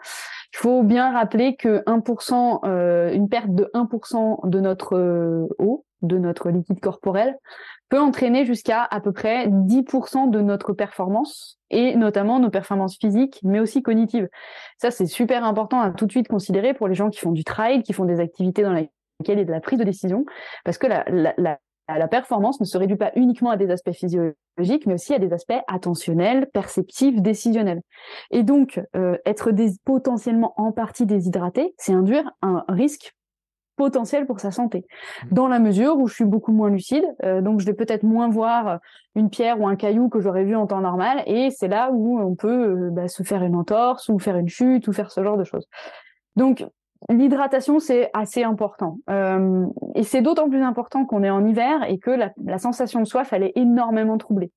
[0.55, 6.51] Il faut bien rappeler que 1%, une perte de 1% de notre eau, de notre
[6.51, 7.37] liquide corporel,
[7.91, 13.41] peut entraîner jusqu'à à peu près 10% de notre performance et notamment nos performances physiques,
[13.43, 14.29] mais aussi cognitives.
[14.79, 17.45] Ça, c'est super important à tout de suite considérer pour les gens qui font du
[17.45, 20.25] trail, qui font des activités dans lesquelles il y a de la prise de décision,
[20.65, 23.93] parce que la, la, la, la performance ne se réduit pas uniquement à des aspects
[23.93, 27.83] physiologiques, mais aussi à des aspects attentionnels, perceptifs, décisionnels.
[28.31, 33.15] Et donc, euh, être des, potentiellement en partie déshydraté, c'est induire un risque
[33.81, 34.79] potentiel pour sa santé.
[34.85, 35.35] Mmh.
[35.39, 38.29] Dans la mesure où je suis beaucoup moins lucide, euh, donc je vais peut-être moins
[38.29, 38.79] voir
[39.15, 42.21] une pierre ou un caillou que j'aurais vu en temps normal, et c'est là où
[42.21, 45.23] on peut euh, bah, se faire une entorse ou faire une chute ou faire ce
[45.25, 45.67] genre de choses.
[46.37, 46.63] Donc
[47.09, 49.65] l'hydratation c'est assez important, euh,
[49.95, 53.07] et c'est d'autant plus important qu'on est en hiver et que la, la sensation de
[53.07, 54.53] soif elle est énormément troublée.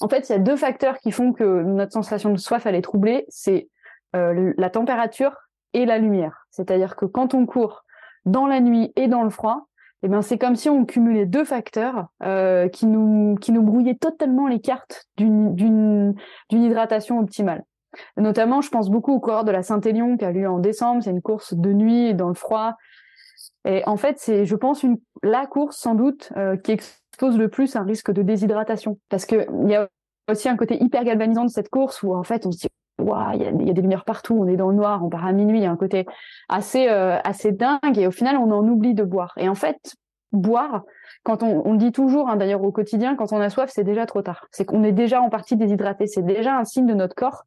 [0.00, 2.76] En fait, il y a deux facteurs qui font que notre sensation de soif elle
[2.76, 3.68] est troublée, c'est
[4.14, 5.34] la température
[5.72, 6.46] et la lumière.
[6.50, 7.84] C'est-à-dire que quand on court
[8.30, 9.68] dans la nuit et dans le froid,
[10.02, 13.96] eh ben c'est comme si on cumulait deux facteurs euh, qui nous qui nous brouillaient
[13.96, 16.14] totalement les cartes d'une
[16.52, 17.64] hydratation optimale.
[18.16, 21.02] Notamment, je pense beaucoup au coureur de la Saint-Élion qui a lieu en décembre.
[21.02, 22.74] C'est une course de nuit dans le froid.
[23.64, 24.84] Et en fait, c'est, je pense,
[25.22, 29.46] la course sans doute euh, qui expose le plus un risque de déshydratation, parce que
[29.64, 29.88] il y a
[30.30, 33.42] aussi un côté hyper galvanisant de cette course où en fait on se dit il
[33.42, 35.62] y, a, des lumières partout, on est dans le noir, on part à minuit, il
[35.62, 36.06] y a un côté
[36.48, 39.34] assez euh, assez dingue et au final on en oublie de boire.
[39.36, 39.94] Et en fait,
[40.32, 40.82] boire,
[41.22, 44.22] quand on, dit toujours, hein, d'ailleurs au quotidien, quand on a soif, c'est déjà trop
[44.22, 44.46] tard.
[44.50, 46.06] C'est qu'on est déjà en partie déshydraté.
[46.06, 47.44] C'est déjà un signe de notre corps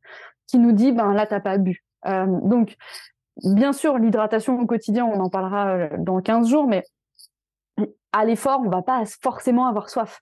[0.48, 1.84] qui nous dit, ben là t'as pas bu.
[2.08, 2.76] Euh, donc,
[3.44, 6.84] bien sûr, l'hydratation au quotidien, on en parlera euh, dans 15 jours, mais
[8.12, 10.22] à l'effort, on va pas forcément avoir soif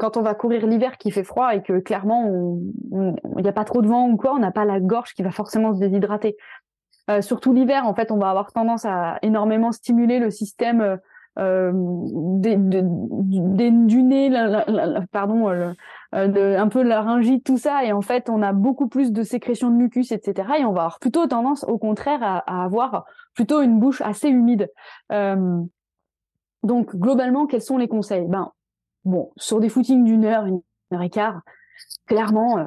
[0.00, 2.58] quand on va courir l'hiver qui fait froid et que clairement
[2.90, 5.22] il n'y a pas trop de vent ou quoi, on n'a pas la gorge qui
[5.22, 6.36] va forcément se déshydrater.
[7.10, 10.98] Euh, surtout l'hiver, en fait, on va avoir tendance à énormément stimuler le système
[11.38, 11.72] euh,
[12.40, 14.30] du nez,
[15.12, 15.74] pardon, euh,
[16.12, 19.76] un peu laryngite, tout ça, et en fait, on a beaucoup plus de sécrétion de
[19.76, 20.48] mucus, etc.
[20.58, 24.70] Et on va avoir plutôt tendance, au contraire, à, avoir plutôt une bouche assez humide.
[25.12, 25.60] Euh,
[26.62, 28.26] Donc globalement, quels sont les conseils?
[28.28, 28.52] Ben
[29.04, 31.42] bon, sur des footings d'une heure, une heure et quart,
[32.06, 32.64] clairement, euh,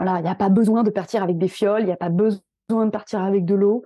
[0.00, 2.40] il n'y a pas besoin de partir avec des fioles, il n'y a pas besoin
[2.68, 3.82] de partir avec de l'eau.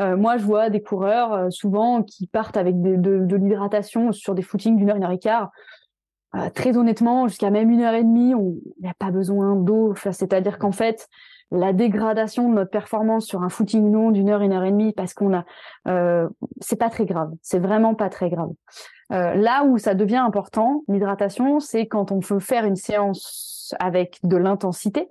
[0.00, 4.42] Euh, moi, je vois des coureurs euh, souvent qui partent avec de, l'hydratation sur des
[4.42, 5.50] footings d'une heure, une heure et quart.
[6.54, 9.94] très honnêtement, jusqu'à même une heure et demie, il n'y a pas besoin d'eau.
[9.94, 11.08] C'est-à-dire qu'en fait,
[11.50, 14.94] la dégradation de notre performance sur un footing long d'une heure, une heure et demie,
[14.94, 15.44] parce qu'on a,
[16.60, 17.30] c'est pas très grave.
[17.42, 18.50] C'est vraiment pas très grave.
[19.12, 24.18] Euh, là où ça devient important, l'hydratation, c'est quand on veut faire une séance avec
[24.22, 25.08] de l'intensité,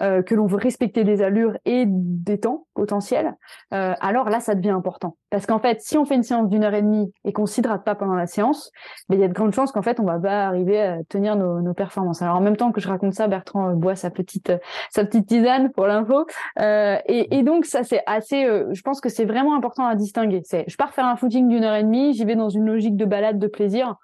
[0.00, 3.36] euh, que l'on veut respecter des allures et des temps potentiels,
[3.72, 5.16] euh, alors là, ça devient important.
[5.30, 7.84] Parce qu'en fait, si on fait une séance d'une heure et demie et qu'on s'hydrate
[7.84, 8.70] pas pendant la séance,
[9.08, 11.36] ben, il y a de grandes chances qu'en fait, on va pas arriver à tenir
[11.36, 12.22] nos, performances.
[12.22, 14.52] Alors en même temps que je raconte ça, Bertrand euh, boit sa petite
[14.90, 16.26] sa petite tisane pour l'info.
[16.60, 18.46] Et, et, donc ça, c'est assez.
[18.70, 20.42] je pense que c'est vraiment important à distinguer.
[20.44, 22.96] C'est, je pars faire un footing d'une heure et demie, j'y vais dans une logique
[22.96, 23.96] de balade, de plaisir.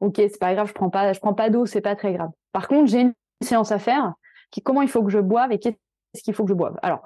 [0.00, 2.30] Ok, c'est pas grave, je prends pas, je prends pas d'eau, c'est pas très grave.
[2.52, 4.14] Par contre, j'ai une séance à faire
[4.62, 6.76] comment il faut que je boive et qu'est-ce qu'il faut que je boive.
[6.82, 7.02] Alors,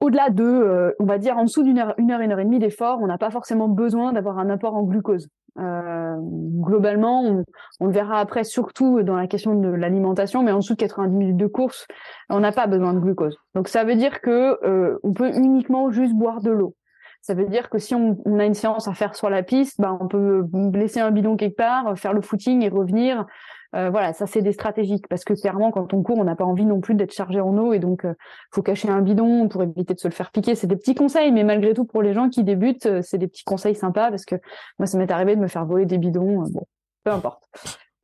[0.00, 2.44] au-delà de, euh, on va dire, en dessous d'une heure, une heure, une heure et
[2.44, 5.28] demie d'effort, on n'a pas forcément besoin d'avoir un apport en glucose.
[5.58, 7.44] Euh, globalement,
[7.80, 11.14] on, le verra après, surtout dans la question de l'alimentation, mais en dessous de 90
[11.14, 11.86] minutes de course,
[12.30, 13.36] on n'a pas besoin de glucose.
[13.54, 16.74] Donc ça veut dire que euh, on peut uniquement juste boire de l'eau.
[17.20, 19.96] Ça veut dire que si on, a une séance à faire sur la piste, bah,
[20.00, 23.26] on peut laisser un bidon quelque part, faire le footing et revenir.
[23.74, 26.44] Euh, voilà, ça c'est des stratégiques parce que clairement quand on court, on n'a pas
[26.44, 28.14] envie non plus d'être chargé en eau et donc euh,
[28.50, 30.54] faut cacher un bidon pour éviter de se le faire piquer.
[30.54, 33.28] C'est des petits conseils, mais malgré tout pour les gens qui débutent, euh, c'est des
[33.28, 34.36] petits conseils sympas parce que
[34.78, 36.44] moi ça m'est arrivé de me faire voler des bidons.
[36.50, 36.66] bon,
[37.04, 37.48] peu importe.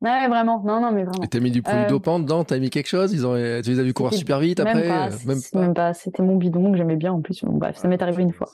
[0.01, 0.61] Ouais, vraiment.
[0.63, 1.27] Non, non, mais vraiment.
[1.29, 2.43] T'as mis du produit dopant dedans?
[2.45, 3.11] T'as mis quelque chose?
[3.11, 5.09] Ils ont, tu les as vu courir super vite après Même
[5.51, 5.59] pas.
[5.59, 5.93] Même pas.
[5.93, 7.43] C'était mon bidon que j'aimais bien en plus.
[7.43, 8.47] bref, ça m'est arrivé une fois.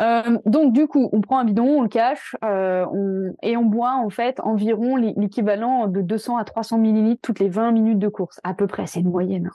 [0.00, 3.34] Euh, donc du coup, on prend un bidon, on le cache euh, on...
[3.42, 7.72] et on boit en fait environ l'équivalent de 200 à 300 millilitres toutes les 20
[7.72, 8.86] minutes de course, à peu près.
[8.86, 9.46] C'est une moyenne.
[9.46, 9.52] Hein.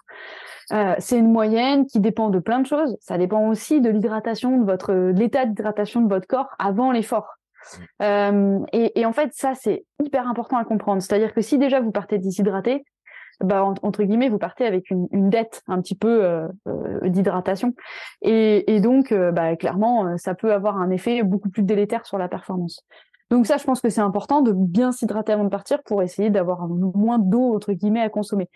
[0.72, 2.98] Euh, c'est une moyenne qui dépend de plein de choses.
[3.02, 7.28] Ça dépend aussi de l'hydratation de votre, l'état d'hydratation de votre corps avant l'effort.
[8.02, 11.02] Euh, et, en fait, ça c'est hyper important à comprendre.
[11.02, 12.84] C'est-à-dire que si déjà vous partez déshydraté,
[13.40, 17.74] bah, entre guillemets, vous partez avec une, dette un petit peu euh, euh d'hydratation.
[18.22, 22.28] Et, donc, euh, bah, clairement, ça peut avoir un effet beaucoup plus délétère sur la
[22.28, 22.86] performance.
[23.32, 26.30] Donc ça, je pense que c'est important de bien s'hydrater avant de partir pour essayer
[26.30, 28.50] d'avoir moins d'eau, entre guillemets, à consommer.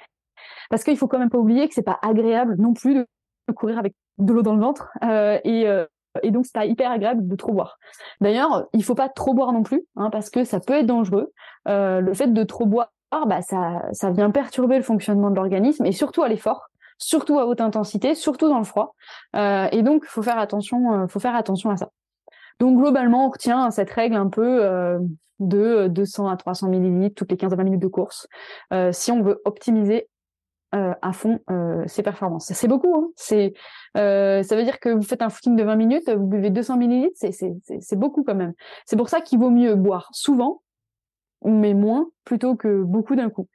[0.69, 3.07] Parce qu'il faut quand même pas oublier que c'est pas agréable non plus de
[3.55, 4.91] courir avec de l'eau dans le ventre.
[5.45, 5.65] Et,
[6.23, 7.78] et donc c'est hyper agréable de trop boire.
[8.21, 11.32] D'ailleurs, il faut pas trop boire non plus, hein, parce que ça peut être dangereux.
[11.67, 12.91] Euh, le fait de trop boire
[13.28, 17.45] bah, ça, ça vient perturber le fonctionnement de l'organisme et surtout à l'effort, surtout à
[17.45, 18.93] haute intensité, surtout dans le froid.
[19.38, 21.91] Euh, et donc, faut faire attention, euh, faut faire attention à ça.
[22.60, 24.97] Donc globalement, on retient cette règle un peu
[25.39, 28.28] de 200 à 300 millilitres toutes les 15 à 20 minutes de course,
[28.91, 30.08] si on veut optimiser
[30.75, 31.39] euh, à fond
[31.88, 32.51] ses performances.
[32.53, 32.93] C'est beaucoup.
[32.95, 33.53] Hein c'est,
[33.95, 37.17] ça veut dire que vous faites un footing de 20 minutes, vous buvez 200 millilitres,
[37.17, 38.53] c'est, beaucoup quand même.
[38.85, 40.61] C'est pour ça qu'il vaut mieux boire souvent
[41.45, 43.47] mais moins plutôt que beaucoup d'un coup.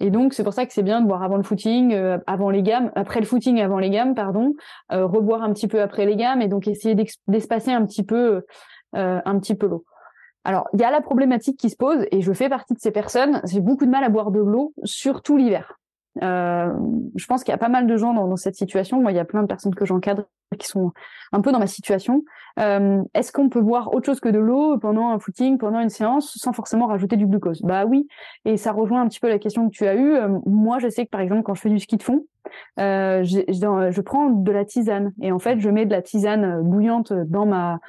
[0.00, 2.50] Et donc c'est pour ça que c'est bien de boire avant le footing, euh, avant
[2.50, 4.54] les gammes, après le footing, avant les gammes, pardon,
[4.92, 6.96] euh, reboire un petit peu après les gammes et donc essayer
[7.28, 8.44] d'espacer un petit peu,
[8.96, 9.84] euh, un petit peu l'eau.
[10.42, 12.90] Alors il y a la problématique qui se pose et je fais partie de ces
[12.90, 13.40] personnes.
[13.44, 15.78] J'ai beaucoup de mal à boire de l'eau, surtout l'hiver.
[16.22, 16.72] Euh,
[17.16, 19.00] je pense qu'il y a pas mal de gens dans, cette situation.
[19.00, 20.24] Moi, il y a plein de personnes que j'encadre
[20.58, 20.92] qui sont
[21.32, 22.24] un peu dans ma situation.
[22.60, 25.88] Euh, Est-ce qu'on peut boire autre chose que de l'eau pendant un footing, pendant une
[25.88, 27.62] séance, sans forcément rajouter du glucose?
[27.62, 28.06] Bah oui,
[28.44, 30.14] et ça rejoint un petit peu la question que tu as eue.
[30.14, 32.26] Euh, moi, je sais que par exemple, quand je fais du ski de fond,
[32.76, 37.12] je, je prends de la tisane et en fait, je mets de la tisane bouillante
[37.12, 37.80] dans ma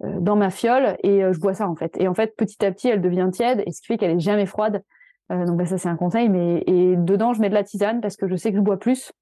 [0.00, 1.96] dans ma fiole et je bois ça en fait.
[1.98, 4.20] Et en fait, petit à petit, elle devient tiède et ce qui fait qu'elle est
[4.20, 4.82] jamais froide.
[5.30, 8.00] Euh, donc bah, ça c'est un conseil, mais et dedans je mets de la tisane
[8.00, 9.12] parce que je sais que je bois plus.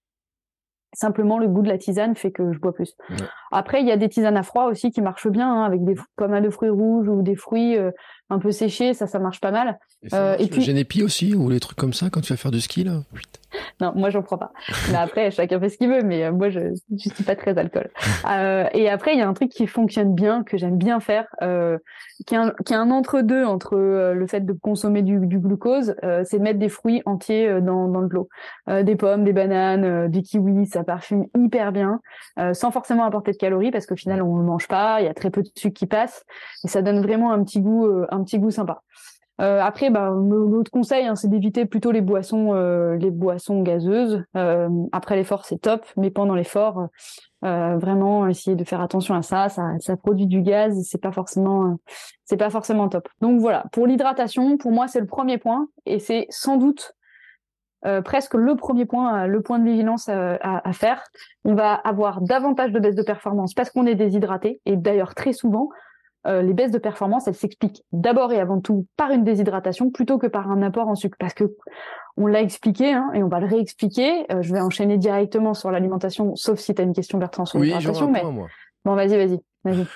[0.95, 2.97] Simplement le goût de la tisane fait que je bois plus.
[3.57, 5.95] Après il y a des tisanes à froid aussi qui marchent bien hein, avec des
[6.17, 7.91] pas mal de fruits rouges ou des fruits euh,
[8.29, 9.79] un peu séchés, ça ça marche pas mal.
[10.03, 12.51] Et, euh, et puis génépi aussi ou les trucs comme ça quand tu vas faire
[12.51, 13.01] du ski là?
[13.81, 14.53] Non, moi j'en prends pas.
[14.91, 17.57] Mais après, chacun fait ce qu'il veut, mais euh, moi je ne suis pas très
[17.57, 17.89] alcool.
[18.75, 21.27] Et après, il y a un truc qui fonctionne bien, que j'aime bien faire,
[22.27, 26.59] qui est un, entre-deux entre le fait de consommer du, du glucose, c'est de mettre
[26.59, 28.29] des fruits entiers dans, dans de l'eau.
[28.69, 32.01] des pommes, des bananes, des kiwis, ça parfume hyper bien,
[32.53, 35.15] sans forcément apporter de calories, parce qu'au final, on ne mange pas, il y a
[35.15, 36.25] très peu de sucre qui passe,
[36.65, 38.83] et ça donne vraiment un petit goût, un petit goût sympa.
[39.41, 44.25] Euh, après, bah, l'autre conseil, hein, c'est d'éviter plutôt les boissons, euh, les boissons gazeuses.
[44.37, 46.89] Euh, après l'effort, c'est top, mais pendant l'effort,
[47.45, 49.49] euh, vraiment essayer de faire attention à ça.
[49.49, 51.77] Ça, ça produit du gaz, c'est pas forcément,
[52.25, 53.09] c'est pas forcément top.
[53.21, 56.95] Donc voilà, pour l'hydratation, pour moi, c'est le premier point, et c'est sans doute
[58.05, 61.03] presque le premier point, le point de vigilance à, à, faire.
[61.45, 65.33] On va avoir davantage de baisse de performance parce qu'on est déshydraté, et d'ailleurs très
[65.33, 65.69] souvent,
[66.27, 70.19] euh, les baisses de performance, elles s'expliquent d'abord et avant tout par une déshydratation plutôt
[70.19, 71.17] que par un apport en sucre.
[71.21, 71.45] Parce que
[72.17, 74.27] on l'a expliqué hein, et on va le réexpliquer.
[74.33, 77.59] Euh, je vais enchaîner directement sur l'alimentation, sauf si tu as une question Bertrand sur
[77.59, 78.11] l'alimentation.
[78.11, 78.23] Mais...
[78.85, 79.39] Bon, vas-y, vas-y.
[79.65, 79.87] Vas-y.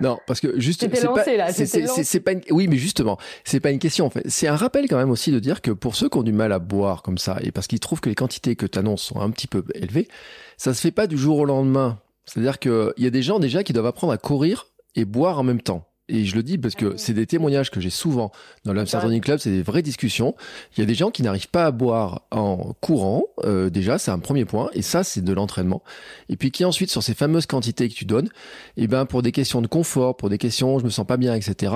[0.00, 2.42] Non, parce que juste c'est pas, c'est pas une...
[2.50, 4.22] oui, mais justement, c'est pas une question en fait.
[4.28, 6.52] C'est un rappel quand même aussi de dire que pour ceux qui ont du mal
[6.52, 9.20] à boire comme ça et parce qu'ils trouvent que les quantités que tu annonces sont
[9.20, 10.08] un petit peu élevées,
[10.56, 11.98] ça se fait pas du jour au lendemain.
[12.24, 15.42] C'est-à-dire qu'il y a des gens déjà qui doivent apprendre à courir et boire en
[15.42, 15.87] même temps.
[16.08, 18.32] Et je le dis parce que c'est des témoignages que j'ai souvent
[18.64, 20.34] dans l'Amsterdam Running Club, c'est des vraies discussions.
[20.76, 24.10] Il y a des gens qui n'arrivent pas à boire en courant, euh, déjà, c'est
[24.10, 25.82] un premier point, et ça, c'est de l'entraînement.
[26.28, 28.28] Et puis qui ensuite, sur ces fameuses quantités que tu donnes,
[28.76, 31.16] et eh ben pour des questions de confort, pour des questions je me sens pas
[31.16, 31.72] bien, etc.,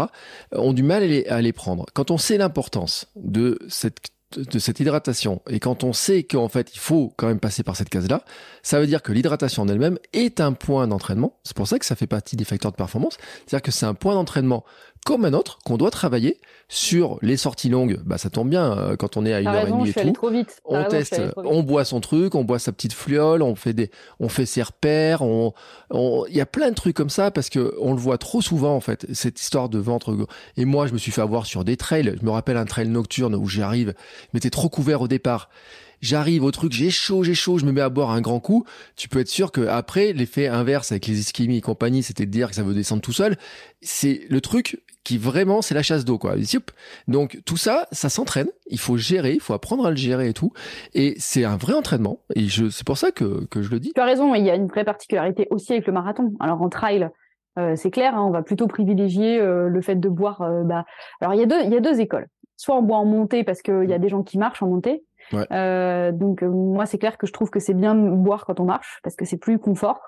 [0.52, 1.86] ont du mal à les, à les prendre.
[1.92, 6.74] Quand on sait l'importance de cette de cette hydratation et quand on sait qu'en fait
[6.74, 8.24] il faut quand même passer par cette case-là,
[8.62, 11.38] ça veut dire que l'hydratation en elle-même est un point d'entraînement.
[11.44, 13.18] C'est pour ça que ça fait partie des facteurs de performance.
[13.46, 14.64] C'est-à-dire que c'est un point d'entraînement
[15.04, 16.38] comme un autre qu'on doit travailler
[16.68, 18.00] sur les sorties longues.
[18.04, 20.12] Bah ça tombe bien euh, quand on est à une heure et demie et tout.
[20.12, 20.60] Trop vite.
[20.64, 24.28] On teste, on boit son truc, on boit sa petite fluole, on fait des, on
[24.28, 25.52] fait ses repères, on,
[25.92, 28.74] il y a plein de trucs comme ça parce que on le voit trop souvent
[28.74, 30.16] en fait cette histoire de ventre.
[30.56, 32.16] Et moi je me suis fait avoir sur des trails.
[32.20, 33.94] Je me rappelle un trail nocturne où j'arrive,
[34.32, 35.48] mais t'es trop couvert au départ
[36.02, 38.66] j'arrive au truc, j'ai chaud, j'ai chaud, je me mets à boire un grand coup,
[38.96, 42.30] tu peux être sûr que après l'effet inverse avec les ischémies et compagnie, c'était de
[42.30, 43.38] dire que ça veut descendre tout seul.
[43.80, 46.34] C'est le truc qui vraiment c'est la chasse d'eau quoi.
[47.08, 48.48] Donc tout ça, ça s'entraîne.
[48.66, 50.52] Il faut gérer, il faut apprendre à le gérer et tout.
[50.94, 52.20] Et c'est un vrai entraînement.
[52.34, 53.92] Et je, c'est pour ça que, que je le dis.
[53.94, 54.34] Tu as raison.
[54.34, 56.32] Il y a une vraie particularité aussi avec le marathon.
[56.40, 57.08] Alors en trail,
[57.58, 60.42] euh, c'est clair, hein, on va plutôt privilégier euh, le fait de boire.
[60.42, 60.84] Euh, bah...
[61.20, 62.28] Alors il y a deux, il y a deux écoles.
[62.56, 65.02] Soit on boit en montée parce qu'il y a des gens qui marchent en montée,
[65.34, 68.60] euh, donc euh, moi c'est clair que je trouve que c'est bien de boire quand
[68.60, 70.00] on marche parce que c'est plus confort.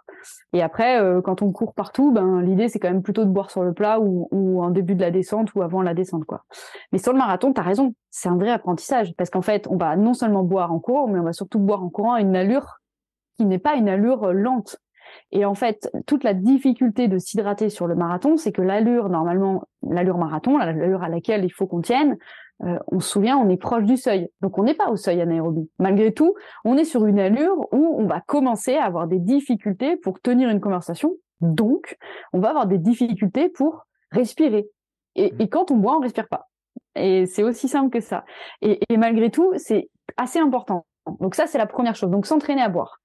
[0.53, 3.51] Et après euh, quand on court partout, ben l'idée c'est quand même plutôt de boire
[3.51, 6.45] sur le plat ou, en début de la descente ou avant la descente quoi.
[6.93, 9.77] Mais sur le marathon, tu as raison, c'est un vrai apprentissage parce qu'en fait on
[9.77, 12.37] va non seulement boire en courant, mais on va surtout boire en courant à une
[12.37, 12.81] allure
[13.37, 14.79] qui n'est pas une allure lente.
[15.33, 19.65] Et en fait, toute la difficulté de s'hydrater sur le marathon, c'est que l'allure, normalement,
[19.83, 22.17] l'allure marathon, l'allure à laquelle il faut qu'on tienne,
[22.63, 24.29] euh, on se souvient, on est proche du seuil.
[24.41, 25.69] Donc on n'est pas au seuil anaérobie.
[25.79, 29.97] Malgré tout, on est sur une allure où on va commencer à avoir des difficultés
[29.97, 31.15] pour tenir une conversation.
[31.41, 31.97] Donc,
[32.33, 34.69] on va avoir des difficultés pour respirer.
[35.17, 35.49] Et, mmh.
[35.49, 36.49] quand on boit, on respire pas.
[36.95, 38.25] Et c'est aussi simple que ça.
[38.63, 40.87] Et, malgré tout, c'est assez important.
[41.21, 42.11] Donc ça, c'est la première chose.
[42.11, 43.01] Donc s'entraîner à boire.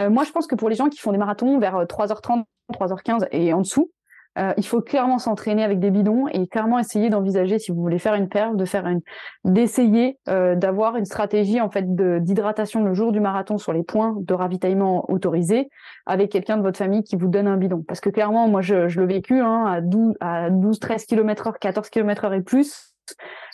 [0.00, 2.72] Euh, moi, je pense que pour les gens qui font des marathons vers 3h30, euh,
[2.72, 3.90] 3h15 et en dessous,
[4.38, 7.98] euh, il faut clairement s'entraîner avec des bidons et clairement essayer d'envisager, si vous voulez
[7.98, 9.00] faire une perle, de faire une,
[9.44, 14.14] d'essayer euh, d'avoir une stratégie en fait d'hydratation le jour du marathon sur les points
[14.18, 15.68] de ravitaillement autorisés
[16.06, 17.82] avec quelqu'un de votre famille qui vous donne un bidon.
[17.86, 21.48] Parce que clairement, moi, je, je l'ai vécu hein, à 12, à 12, 13 km
[21.48, 22.94] heure, 14 km heure et plus.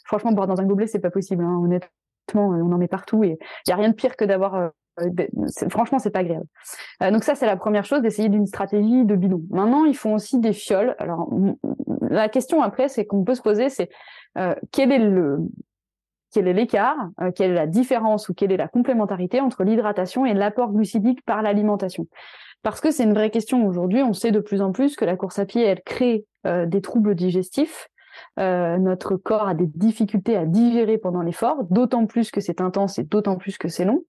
[0.04, 1.42] Franchement, boire dans un gobelet, c'est pas possible.
[1.42, 4.54] Hein, honnêtement, on en met partout et il y a rien de pire que d'avoir
[4.54, 4.68] euh,
[5.70, 6.46] franchement, c'est pas agréable.
[7.02, 9.42] Euh, donc ça, c'est la première chose, d'essayer d'une stratégie de bidon.
[9.50, 10.94] Maintenant, ils font aussi des fioles.
[10.98, 11.28] Alors,
[12.08, 13.90] la question après, c'est qu'on peut se poser, c'est
[14.38, 15.38] euh, quel est le
[16.32, 16.96] quel est l'écart,
[17.34, 21.40] quelle est la différence ou quelle est la complémentarité entre l'hydratation et l'apport glucidique par
[21.40, 22.08] l'alimentation?
[22.62, 24.02] Parce que c'est une vraie question aujourd'hui.
[24.02, 27.14] On sait de plus en plus que la course à pied, elle crée des troubles
[27.14, 27.88] digestifs.
[28.36, 33.04] notre corps a des difficultés à digérer pendant l'effort, d'autant plus que c'est intense et
[33.04, 34.02] d'autant plus que c'est long.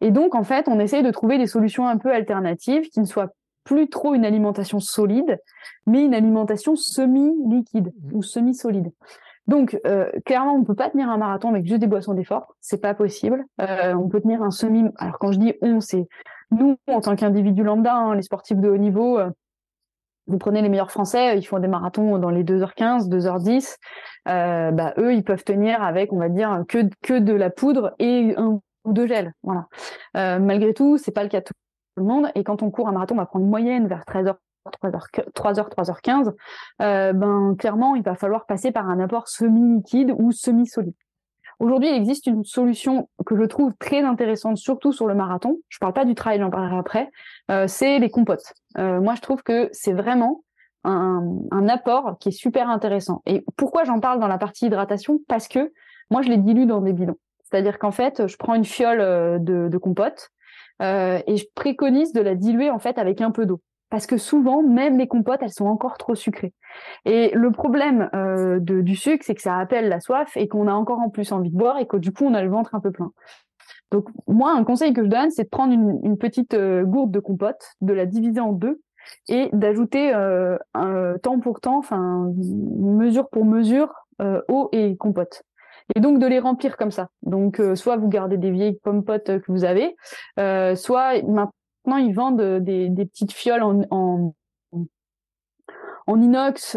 [0.00, 3.06] Et donc, en fait, on essaye de trouver des solutions un peu alternatives qui ne
[3.06, 3.30] soient
[3.64, 5.38] plus trop une alimentation solide,
[5.86, 8.16] mais une alimentation semi-liquide mmh.
[8.16, 8.92] ou semi-solide.
[9.46, 12.56] Donc, euh, clairement, on ne peut pas tenir un marathon avec juste des boissons d'effort,
[12.60, 13.44] c'est pas possible.
[13.60, 14.84] Euh, on peut tenir un semi.
[14.98, 16.06] Alors, quand je dis on, c'est
[16.50, 19.18] nous en tant qu'individus lambda, hein, les sportifs de haut niveau.
[19.18, 19.30] Euh,
[20.28, 23.76] vous prenez les meilleurs Français, ils font des marathons dans les 2h15, 2h10.
[24.24, 28.34] bah, eux, ils peuvent tenir avec, on va dire, que, que de la poudre et
[28.36, 29.32] un ou de gel.
[29.42, 29.66] Voilà.
[30.16, 31.52] Euh, malgré tout, c'est pas le cas de tout
[31.96, 32.30] le monde.
[32.34, 34.34] Et quand on court un marathon, on va prendre une moyenne vers 13h,
[34.82, 36.32] 3h, 3h, 3h15.
[36.78, 40.94] ben clairement, il va falloir passer par un apport semi-liquide ou semi-solide.
[41.58, 45.58] Aujourd'hui, il existe une solution que je trouve très intéressante, surtout sur le marathon.
[45.68, 47.10] Je parle pas du trail, j'en parlerai après.
[47.50, 48.52] Euh, c'est les compotes.
[48.76, 50.42] Euh, moi, je trouve que c'est vraiment
[50.84, 53.22] un, apport qui est super intéressant.
[53.26, 55.18] Et pourquoi j'en parle dans la partie hydratation?
[55.28, 55.72] Parce que
[56.10, 57.16] moi, je les dilue dans des bidons.
[57.56, 60.28] C'est-à-dire qu'en fait, je prends une fiole euh, de, compote
[60.82, 63.62] euh, et je préconise de la diluer en fait avec un peu d'eau.
[63.88, 66.52] Parce que souvent, même les compotes, elles sont encore trop sucrées.
[67.06, 70.74] Et le problème euh, du sucre, c'est que ça appelle la soif et qu'on a
[70.74, 72.80] encore en plus envie de boire et que du coup, on a le ventre un
[72.80, 73.10] peu plein.
[73.90, 77.70] Donc moi, un conseil que je donne, c'est de prendre une, petite gourde de compote,
[77.80, 78.82] de la diviser en deux
[79.28, 80.58] et d'ajouter euh,
[81.22, 85.42] temps pour temps, enfin mesure pour mesure, eau et compote.
[85.94, 87.08] Et donc de les remplir comme ça.
[87.22, 89.96] Donc euh, soit vous gardez des vieilles pommes potes que vous avez,
[90.76, 94.34] soit maintenant ils vendent des, des petites fioles en, en,
[96.06, 96.76] en inox.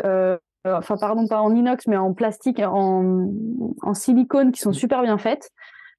[0.66, 3.30] Enfin, pardon, pas en inox, mais en plastique, en,
[3.82, 5.50] en silicone, qui sont super bien faites.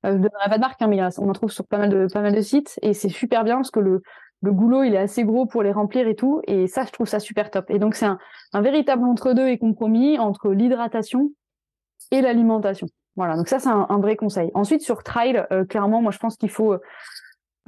[0.05, 2.07] je ne donnerai pas de marque, hein, mais on en trouve sur pas mal de
[2.13, 4.03] pas mal de sites, et c'est super bien parce que le
[4.43, 7.07] le goulot il est assez gros pour les remplir et tout et ça je trouve
[7.07, 8.19] ça super top et donc c'est un,
[8.61, 11.31] véritable entre-deux et compromis entre l'hydratation
[12.11, 16.13] et l'alimentation voilà donc ça c'est un, vrai conseil ensuite sur trail euh, clairement moi
[16.13, 16.79] je pense qu'il faut euh,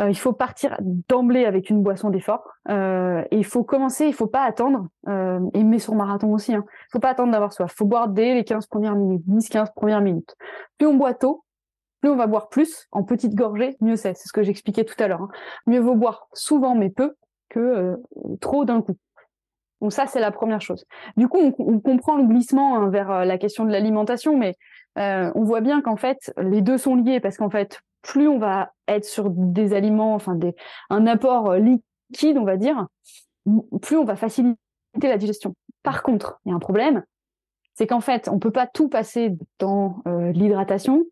[0.09, 0.77] il faut partir
[1.09, 5.65] d'emblée avec une boisson d'effort euh, et il faut commencer il faut pas attendre et
[5.65, 8.67] mais sur marathon aussi hein, faut pas attendre d'avoir soif faut boire dès les 15
[8.67, 10.35] premières minutes 10 15 premières minutes
[10.79, 11.45] plus on boit tôt
[12.03, 14.15] plus on va boire plus en petites gorgées, mieux c'est.
[14.15, 15.23] C'est ce que j'expliquais tout à l'heure.
[15.23, 15.29] Hein.
[15.69, 17.15] Mieux vaut boire souvent mais peu
[17.49, 17.97] que
[18.41, 18.97] trop d'un coup.
[19.81, 20.85] Donc ça, c'est la première chose.
[21.17, 24.55] Du coup, on, comprend le glissement hein, vers la question de l'alimentation, mais
[24.99, 28.39] euh, on voit bien qu'en fait, les deux sont liés parce qu'en fait, plus on
[28.39, 30.55] va être sur des aliments, enfin des,
[30.91, 32.87] un apport liquide, on va dire,
[33.81, 34.57] plus on va faciliter
[35.03, 35.55] la digestion.
[35.83, 37.05] Par contre, il y a un problème,
[37.75, 40.03] c'est qu'en fait, on peut pas tout passer dans
[40.35, 41.05] l'hydratation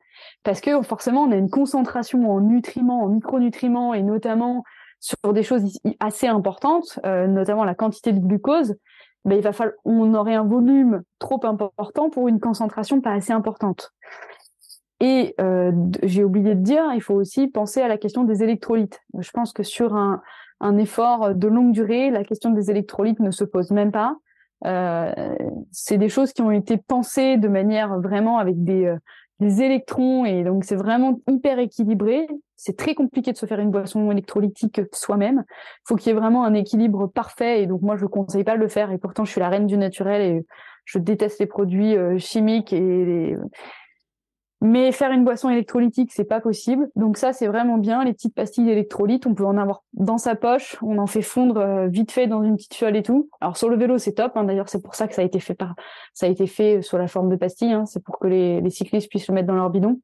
[0.43, 4.65] parce que forcément on a une concentration en nutriments, en micronutriments et notamment
[5.01, 8.77] sur des choses assez importantes, euh, notamment la quantité de glucose,
[9.25, 13.33] ben, il va falloir, on aurait un volume trop important pour une concentration pas assez
[13.33, 13.93] importante.
[15.01, 19.01] Et euh, j'ai oublié de dire, il faut aussi penser à la question des électrolytes.
[19.19, 20.23] Je pense que sur un,
[20.61, 24.17] un effort de longue durée, la question des électrolytes ne se pose même pas.
[24.67, 25.13] Euh,
[25.71, 28.99] c'est des choses qui ont été pensées de manière vraiment avec des, euh,
[29.41, 32.29] des électrons et donc c'est vraiment hyper équilibré.
[32.63, 35.45] C'est très compliqué de se faire une boisson électrolytique soi-même.
[35.49, 38.45] Il faut qu'il y ait vraiment un équilibre parfait et donc moi je ne conseille
[38.45, 40.47] pas de le faire et pourtant je suis la reine du naturel et
[40.85, 43.35] je déteste les produits euh, chimiques et
[44.63, 46.91] mais faire une boisson électrolytique, c'est pas possible.
[46.95, 48.05] Donc ça, c'est vraiment bien.
[48.05, 50.77] Les petites pastilles d'électrolytes, on peut en avoir dans sa poche.
[50.83, 53.31] On en fait fondre euh, vite fait dans une petite fiole et tout.
[53.41, 54.33] Alors sur le vélo, c'est top.
[54.35, 54.45] Hein.
[54.45, 55.57] D'ailleurs, c'est pour ça que ça a été fait
[56.13, 57.73] ça a été fait sous la forme de pastilles.
[57.73, 57.87] Hein.
[57.87, 59.99] C'est pour que les, cyclistes puissent le mettre dans leur bidon.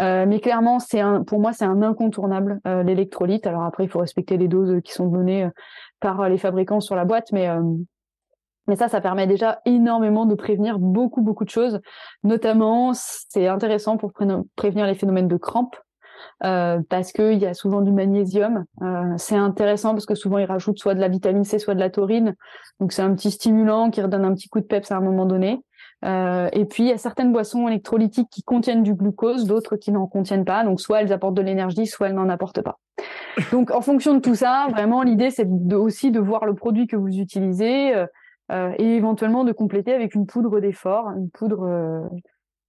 [0.00, 3.46] Euh, mais clairement, c'est un, pour moi, c'est un incontournable euh, l'électrolyte.
[3.46, 5.48] Alors après, il faut respecter les doses qui sont données
[6.00, 7.48] par les fabricants sur la boîte, mais
[8.68, 11.80] mais ça, ça permet déjà énormément de prévenir beaucoup, beaucoup de choses.
[12.22, 15.76] Notamment, c'est intéressant pour prévenir les phénomènes de crampes.
[16.44, 18.64] Euh, parce qu'il y a souvent du magnésium.
[18.82, 21.80] Euh, c'est intéressant parce que souvent ils rajoutent soit de la vitamine C, soit de
[21.80, 22.34] la taurine.
[22.80, 25.26] Donc c'est un petit stimulant qui redonne un petit coup de peps à un moment
[25.26, 25.62] donné.
[26.04, 29.92] Euh, et puis il y a certaines boissons électrolytiques qui contiennent du glucose, d'autres qui
[29.92, 30.64] n'en contiennent pas.
[30.64, 32.78] Donc soit elles apportent de l'énergie, soit elles n'en apportent pas.
[33.52, 36.96] Donc en fonction de tout ça, vraiment l'idée c'est aussi de voir le produit que
[36.96, 37.94] vous utilisez.
[37.94, 38.06] Euh,
[38.52, 42.02] euh, et éventuellement de compléter avec une poudre d'effort, une poudre euh,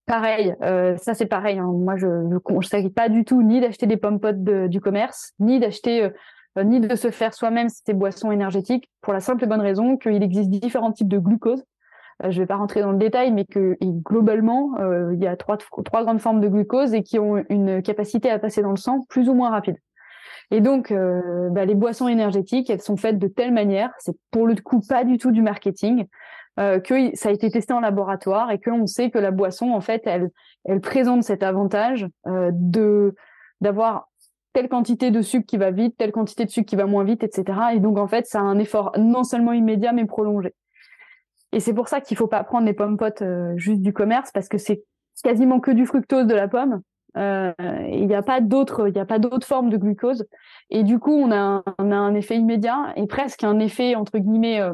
[0.06, 0.56] pareille.
[0.62, 1.58] Euh, ça c'est pareil.
[1.58, 1.72] Hein.
[1.74, 5.60] Moi je ne conseille pas du tout ni d'acheter des pommes potes du commerce, ni
[5.60, 6.10] d'acheter
[6.64, 10.22] ni de se faire soi-même ces boissons énergétiques pour la simple et bonne raison qu'il
[10.22, 11.64] existe différents types de glucose.
[12.22, 14.72] Je ne vais pas rentrer dans le détail, mais que globalement,
[15.12, 15.58] il y a trois,
[16.04, 19.30] grandes formes de glucose et qui ont une capacité à passer dans le sang plus
[19.30, 19.78] ou moins rapide.
[20.52, 24.48] Et donc, euh, bah, les boissons énergétiques, elles sont faites de telle manière, c'est pour
[24.48, 26.06] le coup pas du tout du marketing,
[26.60, 29.82] euh, que ça a été testé en laboratoire et qu'on sait que la boisson, en
[29.82, 30.30] fait, elle,
[30.82, 32.52] présente cet avantage euh,
[33.62, 34.10] d'avoir
[34.54, 37.24] telle quantité de sucre qui va vite, telle quantité de sucre qui va moins vite,
[37.24, 37.60] etc.
[37.74, 40.54] Et donc, en fait, ça a un effort non seulement immédiat, mais prolongé.
[41.54, 44.32] Et c'est pour ça qu'il faut pas prendre les pommes potes euh, juste du commerce,
[44.32, 44.84] parce que c'est
[45.24, 46.82] quasiment que du fructose de la pomme.
[47.16, 47.54] Euh,
[47.92, 50.26] il n'y a pas d'autres, il n'y a pas d'autres formes de glucose.
[50.72, 54.60] Et du coup, on a, un, effet immédiat et presque un effet entre guillemets.
[54.60, 54.74] Euh,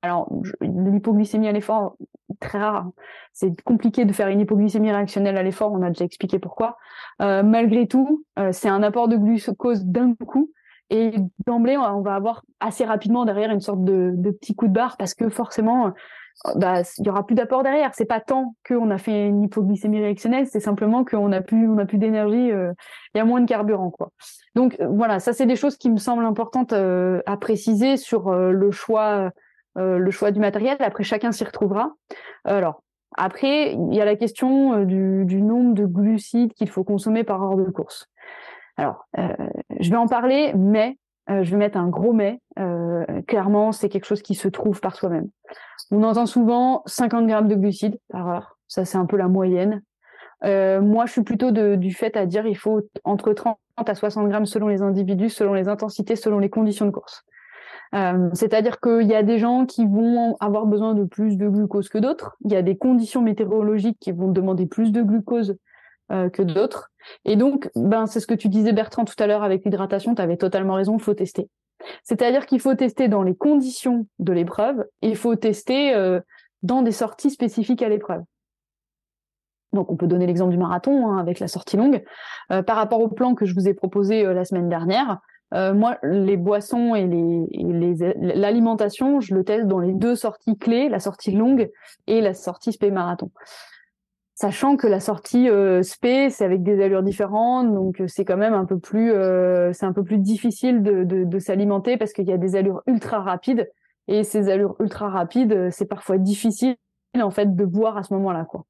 [0.00, 0.32] alors,
[0.62, 1.98] l'hypoglycémie à l'effort,
[2.40, 2.90] très rare.
[3.34, 5.72] C'est compliqué de faire une hypoglycémie réactionnelle à l'effort.
[5.72, 6.78] On a déjà expliqué pourquoi.
[7.20, 10.50] Malgré tout, c'est un apport de glucose d'un coup.
[10.90, 11.12] Et
[11.46, 15.14] d'emblée, on va avoir assez rapidement derrière une sorte de, petit coup de barre parce
[15.14, 15.92] que forcément,
[16.56, 17.94] bah, il y aura plus d'apport derrière.
[17.94, 21.78] C'est pas tant qu'on a fait une hypoglycémie réactionnelle, c'est simplement qu'on a plus, on
[21.78, 22.72] a plus d'énergie, euh,
[23.14, 24.10] il y a moins de carburant, quoi.
[24.54, 28.32] Donc euh, voilà, ça c'est des choses qui me semblent importantes euh, à préciser sur
[28.32, 29.30] le choix,
[29.76, 30.76] le choix du matériel.
[30.80, 31.92] Après, chacun s'y retrouvera.
[32.44, 32.82] Alors,
[33.16, 37.56] après, il y a la question du nombre de glucides qu'il faut consommer par heure
[37.56, 38.08] de course.
[38.76, 40.98] Alors, je vais en parler, mais
[41.28, 42.40] je vais mettre un gros mais.
[43.26, 45.28] clairement, c'est quelque chose qui se trouve par soi-même.
[45.90, 48.58] On entend souvent 50 grammes de glucides par heure.
[48.68, 49.82] Ça, c'est un peu la moyenne.
[50.44, 54.28] Euh, moi, je suis plutôt du fait à dire il faut entre 30 à 60
[54.28, 57.24] grammes selon les individus, selon les intensités, selon les conditions de course.
[57.94, 61.88] Euh, c'est-à-dire qu'il y a des gens qui vont avoir besoin de plus de glucose
[61.88, 62.36] que d'autres.
[62.44, 65.56] Il y a des conditions météorologiques qui vont demander plus de glucose
[66.12, 66.90] euh, que d'autres.
[67.24, 70.14] Et donc, ben, c'est ce que tu disais Bertrand tout à l'heure avec l'hydratation.
[70.14, 70.96] Tu avais totalement raison.
[70.96, 71.48] Il faut tester.
[72.02, 74.86] C'est-à-dire qu'il faut tester dans les conditions de l'épreuve.
[75.02, 75.94] Il faut tester
[76.62, 78.22] dans des sorties spécifiques à l'épreuve.
[79.74, 82.02] Donc on peut donner l'exemple du marathon hein, avec la sortie longue.
[82.50, 85.18] Euh, par rapport au plan que je vous ai proposé euh, la semaine dernière,
[85.52, 87.06] euh, moi les boissons et
[88.16, 91.70] l'alimentation, je le teste dans les deux sorties clés, la sortie longue
[92.06, 93.30] et la sortie spé marathon.
[94.34, 95.48] Sachant que la sortie
[95.82, 99.12] spé c'est avec des allures différentes, donc c'est quand même un peu plus
[99.72, 103.20] c'est un peu plus difficile de, de s'alimenter parce qu'il y a des allures ultra
[103.20, 103.70] rapides
[104.08, 106.76] et ces allures ultra rapides c'est parfois difficile
[107.16, 108.66] en fait de boire à ce moment-là quoi.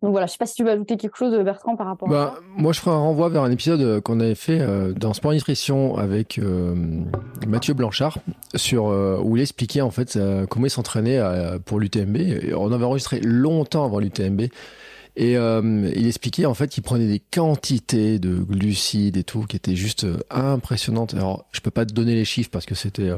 [0.00, 2.22] Donc voilà, je sais pas si tu veux ajouter quelque chose, Bertrand, par rapport bah,
[2.22, 2.40] à ça.
[2.56, 5.32] Moi, je ferai un renvoi vers un épisode euh, qu'on avait fait euh, dans Sport
[5.32, 6.76] Nutrition avec euh,
[7.48, 8.18] Mathieu Blanchard,
[8.54, 10.18] sur où il expliquait en fait
[10.48, 11.20] comment il s'entraînait
[11.64, 12.16] pour l'UTMB.
[12.56, 14.42] On avait enregistré longtemps avant l'UTMB.
[15.16, 19.76] Et il expliquait en fait qu'il prenait des quantités de glucides et tout qui étaient
[19.76, 21.14] juste impressionnantes.
[21.14, 23.10] Alors, je peux pas te donner les chiffres parce que c'était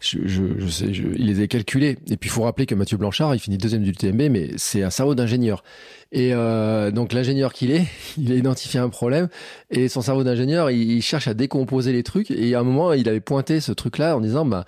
[0.00, 1.98] je, je, sais, je, il les a calculés.
[2.10, 4.82] Et puis il faut rappeler que Mathieu Blanchard, il finit deuxième du TMB, mais c'est
[4.82, 5.64] un cerveau d'ingénieur.
[6.12, 7.86] Et euh, donc l'ingénieur qu'il est,
[8.18, 9.28] il a identifié un problème
[9.70, 12.30] et son cerveau d'ingénieur, il, cherche à décomposer les trucs.
[12.30, 14.66] Et à un moment, il avait pointé ce truc-là en disant, bah,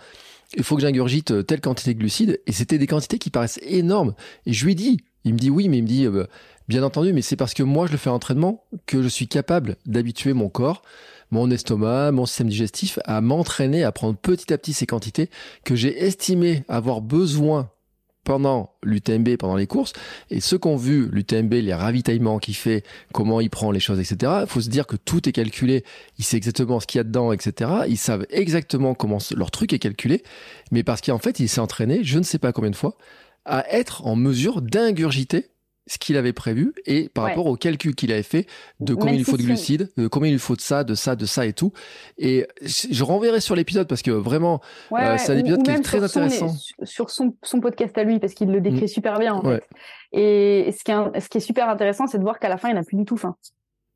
[0.56, 2.40] il faut que j'ingurgite telle quantité de glucides.
[2.46, 4.14] Et c'était des quantités qui paraissent énormes.
[4.46, 6.26] Et je lui dit, il me dit oui, mais il me dit, euh,
[6.68, 9.28] bien entendu, mais c'est parce que moi je le fais en entraînement que je suis
[9.28, 10.82] capable d'habituer mon corps
[11.30, 15.30] mon estomac, mon système digestif à m'entraîner à prendre petit à petit ces quantités
[15.64, 17.70] que j'ai estimé avoir besoin
[18.24, 19.92] pendant l'UTMB, pendant les courses,
[20.30, 23.98] et ceux qui ont vu l'UTMB, les ravitaillements qu'il fait, comment il prend les choses,
[23.98, 25.84] etc., il faut se dire que tout est calculé,
[26.18, 29.72] il sait exactement ce qu'il y a dedans, etc., ils savent exactement comment leur truc
[29.72, 30.22] est calculé,
[30.70, 32.96] mais parce qu'en fait, il s'est entraîné, je ne sais pas combien de fois,
[33.46, 35.46] à être en mesure d'ingurgiter
[35.91, 38.47] ce qu'il avait prévu et par rapport au calcul qu'il avait fait
[38.78, 41.26] de combien il faut de glucides, de combien il faut de ça, de ça, de
[41.26, 41.72] ça et tout.
[42.16, 44.61] Et je renverrai sur l'épisode parce que vraiment,
[44.93, 46.55] euh, c'est un épisode qui est très intéressant.
[46.84, 48.88] sur son, son, podcast à lui parce qu'il le décrit mm.
[48.88, 49.64] super bien en fait.
[50.12, 52.68] Et ce qui est, ce qui est super intéressant, c'est de voir qu'à la fin,
[52.68, 53.34] il n'a plus du tout faim.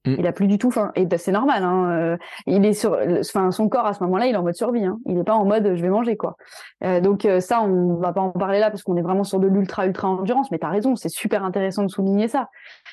[0.05, 0.17] Mm.
[0.19, 1.63] Il a plus du tout faim et c'est normal.
[1.63, 1.91] Hein.
[1.91, 4.85] Euh, il est sur, enfin son corps à ce moment-là, il est en mode survie.
[4.85, 4.99] Hein.
[5.07, 6.37] Il n'est pas en mode je vais manger quoi.
[6.85, 9.41] Euh, donc euh, ça, on va pas en parler là parce qu'on est vraiment sur
[9.41, 10.51] de l'ultra ultra endurance.
[10.51, 12.49] Mais tu as raison, c'est super intéressant de souligner ça.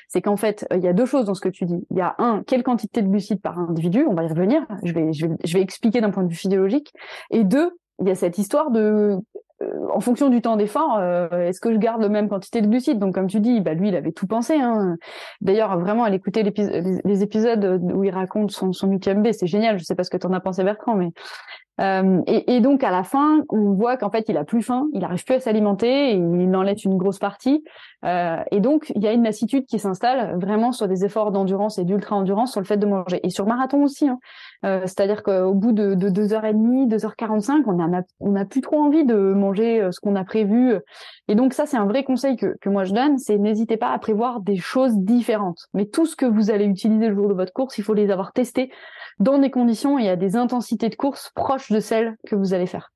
[0.08, 1.86] C'est qu'en fait, il y a deux choses dans ce que tu dis.
[1.90, 4.66] Il y a un, quelle quantité de glucides par individu, on va y revenir.
[4.84, 6.92] Je vais, je vais, je vais expliquer d'un point de vue physiologique.
[7.30, 9.16] Et deux, il y a cette histoire de euh,
[9.94, 12.98] en fonction du temps d'effort, euh, est-ce que je garde la même quantité de glucides?
[12.98, 14.54] Donc, comme tu dis, bah, lui, il avait tout pensé.
[14.54, 14.96] Hein.
[15.40, 19.78] D'ailleurs, vraiment, à l'écouter les, épisodes où il raconte son, son UTMB, c'est génial.
[19.78, 21.10] Je sais pas ce que tu en as pensé, Bertrand, mais
[21.82, 25.00] euh, et, donc à la fin, on voit qu'en fait il a plus faim, il
[25.00, 27.64] n'arrive plus à s'alimenter, il en laisse une grosse partie,
[28.04, 31.78] euh, et donc il y a une lassitude qui s'installe vraiment sur des efforts d'endurance
[31.78, 34.08] et d'ultra endurance sur le fait de manger, et sur marathon aussi.
[34.08, 34.18] Hein.
[34.64, 39.04] Euh, C'est-à-dire qu'au bout de, de 2h30, 2h45, on a on a plus trop envie
[39.04, 40.74] de manger ce qu'on a prévu,
[41.26, 43.90] et donc ça c'est un vrai conseil que, que moi je donne, c'est n'hésitez pas
[43.90, 45.66] à prévoir des choses différentes.
[45.74, 48.10] Mais tout ce que vous allez utiliser le jour de votre course, il faut les
[48.10, 48.70] avoir testés
[49.18, 52.66] dans des conditions et à des intensités de course proches de celles que vous allez
[52.66, 52.90] faire.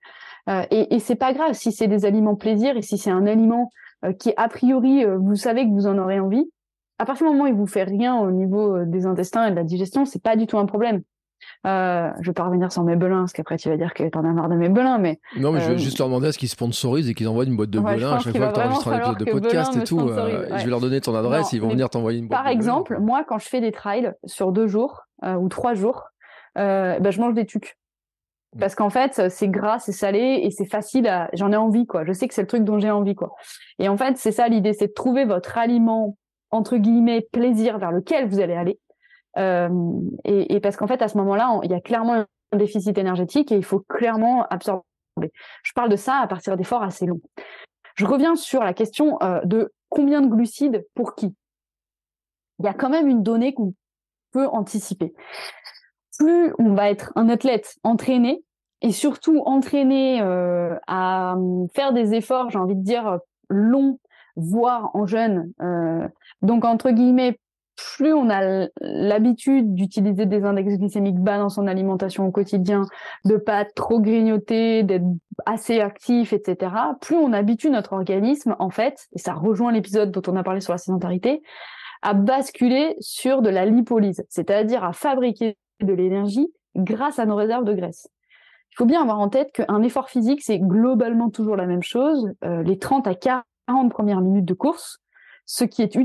[0.49, 3.27] Euh, et, et c'est pas grave si c'est des aliments plaisir et si c'est un
[3.27, 3.71] aliment
[4.05, 6.51] euh, qui a priori euh, vous savez que vous en aurez envie.
[6.99, 9.57] À partir du moment où il vous fait rien au niveau des intestins et de
[9.57, 11.03] la digestion, c'est pas du tout un problème.
[11.67, 14.25] Euh, je vais pas revenir sur mes belins, parce qu'après tu vas dire que t'en
[14.25, 15.19] as marre de mes belins, mais.
[15.37, 17.57] Non, mais je vais juste leur demander à ce qu'ils sponsorisent et qu'ils envoient une
[17.57, 19.99] boîte de belins à chaque fois que tu enregistres un épisode de podcast et tout.
[20.09, 22.43] Je vais leur donner ton adresse, ils vont venir t'envoyer une boîte.
[22.43, 26.05] Par exemple, moi, quand je fais des trails sur deux jours ou trois jours,
[26.59, 27.77] euh, bah, je mange des tucs.
[28.55, 28.61] Mm.
[28.61, 31.29] Parce qu'en fait, c'est gras, c'est salé et c'est facile à.
[31.33, 32.05] J'en ai envie, quoi.
[32.05, 33.35] Je sais que c'est le truc dont j'ai envie, quoi.
[33.79, 36.17] Et en fait, c'est ça l'idée, c'est de trouver votre aliment
[36.51, 38.79] entre guillemets plaisir vers lequel vous allez aller.
[39.37, 39.69] Euh,
[40.25, 43.53] et, et, parce qu'en fait, à ce moment-là, il y a clairement un déficit énergétique
[43.53, 44.83] et il faut clairement absorber.
[45.63, 47.21] Je parle de ça à partir d'efforts assez longs.
[47.97, 51.35] Je reviens sur la question euh, de combien de glucides pour qui?
[52.59, 53.75] Il y a quand même une donnée qu'on
[54.45, 55.15] anticiper
[56.19, 58.43] plus on va être un athlète entraîné,
[58.83, 63.19] et surtout entraîner euh, à hum, faire des efforts, j'ai envie de dire
[63.49, 63.99] longs,
[64.37, 65.51] voire en jeûne.
[65.63, 66.07] Euh,
[66.43, 67.39] donc entre guillemets,
[67.97, 72.83] plus on a l'habitude d'utiliser des index glycémiques bas dans son alimentation au quotidien,
[73.25, 75.05] de pas trop grignoter, d'être
[75.45, 76.73] assez actif, etc.
[77.01, 80.61] Plus on habitue notre organisme, en fait, et ça rejoint l'épisode dont on a parlé
[80.61, 81.43] sur la sédentarité,
[82.03, 87.65] à basculer sur de la lipolyse, c'est-à-dire à fabriquer de l'énergie grâce à nos réserves
[87.65, 88.09] de graisse.
[88.73, 92.33] Il faut bien avoir en tête qu'un effort physique, c'est globalement toujours la même chose.
[92.45, 94.99] Euh, les 30 à 40 premières minutes de course,
[95.47, 95.97] ce qui est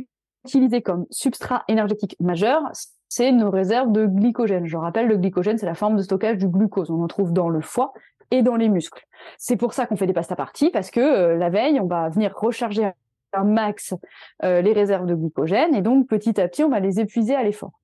[0.45, 2.61] utilisé comme substrat énergétique majeur,
[3.09, 4.65] c'est nos réserves de glycogène.
[4.65, 6.89] Je rappelle, le glycogène, c'est la forme de stockage du glucose.
[6.89, 7.91] On en trouve dans le foie
[8.31, 9.05] et dans les muscles.
[9.37, 11.87] C'est pour ça qu'on fait des pastes à partie, parce que euh, la veille, on
[11.87, 12.89] va venir recharger
[13.34, 13.93] un max
[14.43, 17.43] euh, les réserves de glycogène, et donc petit à petit, on va les épuiser à
[17.43, 17.82] l'effort.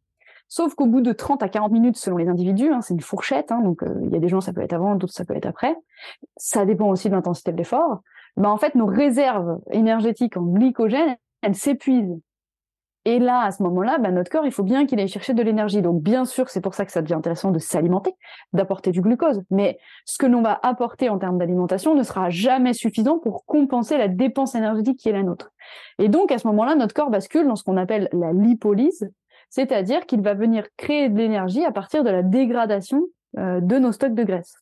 [0.49, 3.51] Sauf qu'au bout de 30 à 40 minutes, selon les individus, hein, c'est une fourchette,
[3.51, 5.35] hein, donc euh, il y a des gens ça peut être avant, d'autres ça peut
[5.35, 5.75] être après.
[6.37, 8.01] Ça dépend aussi de l'intensité de l'effort.
[8.37, 12.19] Ben, en fait, nos réserves énergétiques en glycogène, elles s'épuisent.
[13.07, 15.41] Et là, à ce moment-là, ben, notre corps, il faut bien qu'il aille chercher de
[15.41, 15.81] l'énergie.
[15.81, 18.13] Donc, bien sûr, c'est pour ça que ça devient intéressant de s'alimenter,
[18.51, 19.41] d'apporter du glucose.
[19.49, 23.97] Mais ce que l'on va apporter en termes d'alimentation ne sera jamais suffisant pour compenser
[23.97, 25.53] la dépense énergétique qui est la nôtre.
[25.99, 29.09] Et donc, à ce moment-là, notre corps bascule dans ce qu'on appelle la lipolyse,
[29.49, 33.03] c'est-à-dire qu'il va venir créer de l'énergie à partir de la dégradation
[33.37, 34.53] euh, de nos stocks de graisse.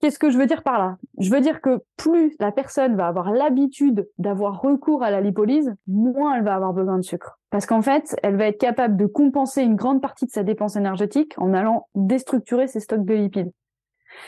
[0.00, 0.96] Qu'est-ce que je veux dire par là?
[1.18, 5.74] Je veux dire que plus la personne va avoir l'habitude d'avoir recours à la lipolyse,
[5.88, 7.40] moins elle va avoir besoin de sucre.
[7.50, 10.76] Parce qu'en fait, elle va être capable de compenser une grande partie de sa dépense
[10.76, 13.50] énergétique en allant déstructurer ses stocks de lipides.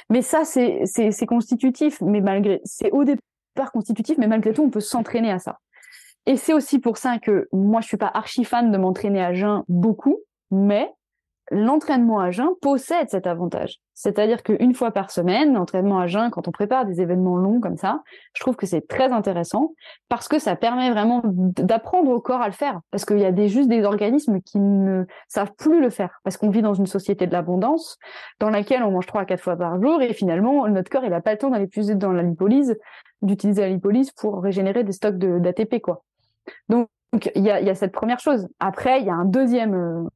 [0.08, 4.80] Mais ça, c'est constitutif, mais malgré, c'est au départ constitutif, mais malgré tout, on peut
[4.80, 5.58] s'entraîner à ça.
[6.26, 9.32] Et c'est aussi pour ça que moi, je suis pas archi fan de m'entraîner à
[9.32, 10.18] jeun beaucoup,
[10.50, 10.92] mais
[11.51, 13.80] l'entraînement à jeun possède cet avantage.
[13.94, 17.76] C'est-à-dire qu'une fois par semaine, l'entraînement à jeun, quand on prépare des événements longs comme
[17.76, 18.03] ça,
[18.34, 19.74] je trouve que c'est très intéressant
[20.09, 22.80] parce que ça permet vraiment d'apprendre au corps à le faire.
[22.90, 26.20] Parce qu'il y a des, juste des organismes qui ne savent plus le faire.
[26.24, 27.98] Parce qu'on vit dans une société de l'abondance
[28.38, 31.11] dans laquelle on mange trois à quatre fois par jour et finalement, notre corps, il
[31.11, 32.78] n'a pas le temps d'aller puiser dans la lipolyse,
[33.22, 36.05] d'utiliser la lipolyse pour régénérer des stocks d'ATP, quoi.
[36.68, 36.88] Donc,
[37.34, 38.48] il y a, cette première chose.
[38.61, 40.09] Après, il y a un deuxième, euh,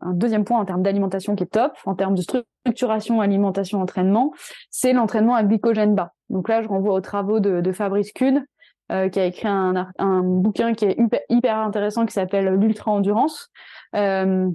[0.00, 4.32] un deuxième point en termes d'alimentation qui est top, en termes de structuration, alimentation, entraînement,
[4.70, 6.12] c'est l'entraînement à glycogène bas.
[6.28, 8.44] Donc là, je renvoie aux travaux de, Fabrice Kuhn,
[8.92, 10.96] euh, qui a écrit un, bouquin qui est
[11.28, 13.48] hyper, intéressant qui s'appelle l'ultra endurance,
[13.94, 14.50] euh,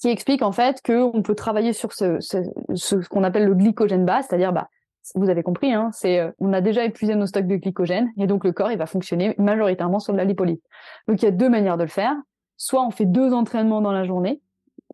[0.00, 4.52] qui explique en fait qu'on peut travailler sur ce, qu'on appelle le glycogène bas, c'est-à-dire
[4.52, 4.68] bah,
[5.14, 8.26] vous avez compris, hein, c'est euh, on a déjà épuisé nos stocks de glycogène et
[8.26, 10.60] donc le corps il va fonctionner majoritairement sur de la lipolyse.
[11.08, 12.14] Donc il y a deux manières de le faire.
[12.56, 14.42] Soit on fait deux entraînements dans la journée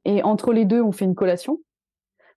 [0.07, 1.59] et entre les deux on fait une collation.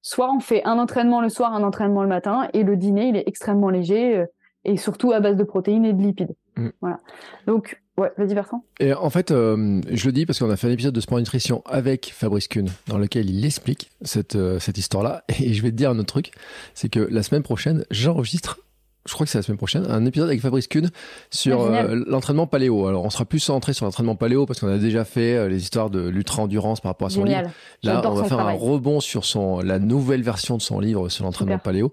[0.01, 3.15] Soit on fait un entraînement le soir, un entraînement le matin et le dîner il
[3.15, 4.25] est extrêmement léger euh,
[4.65, 6.35] et surtout à base de protéines et de lipides.
[6.57, 6.69] Mm.
[6.81, 6.99] Voilà.
[7.47, 8.63] Donc Ouais, vas-y Bertrand.
[8.79, 11.17] Et en fait, euh, je le dis parce qu'on a fait un épisode de Sport
[11.17, 15.25] Nutrition avec Fabrice Kuhn dans lequel il explique cette, euh, cette histoire-là.
[15.41, 16.31] Et je vais te dire un autre truc,
[16.73, 18.61] c'est que la semaine prochaine, j'enregistre
[19.05, 20.89] je crois que c'est la semaine prochaine, un épisode avec Fabrice Kuhn
[21.31, 22.85] sur euh, l'entraînement paléo.
[22.85, 25.61] Alors, on sera plus centré sur l'entraînement paléo parce qu'on a déjà fait euh, les
[25.61, 27.43] histoires de l'ultra-endurance par rapport à son livre.
[27.81, 31.23] Là, on va faire un rebond sur son, la nouvelle version de son livre sur
[31.23, 31.91] l'entraînement paléo.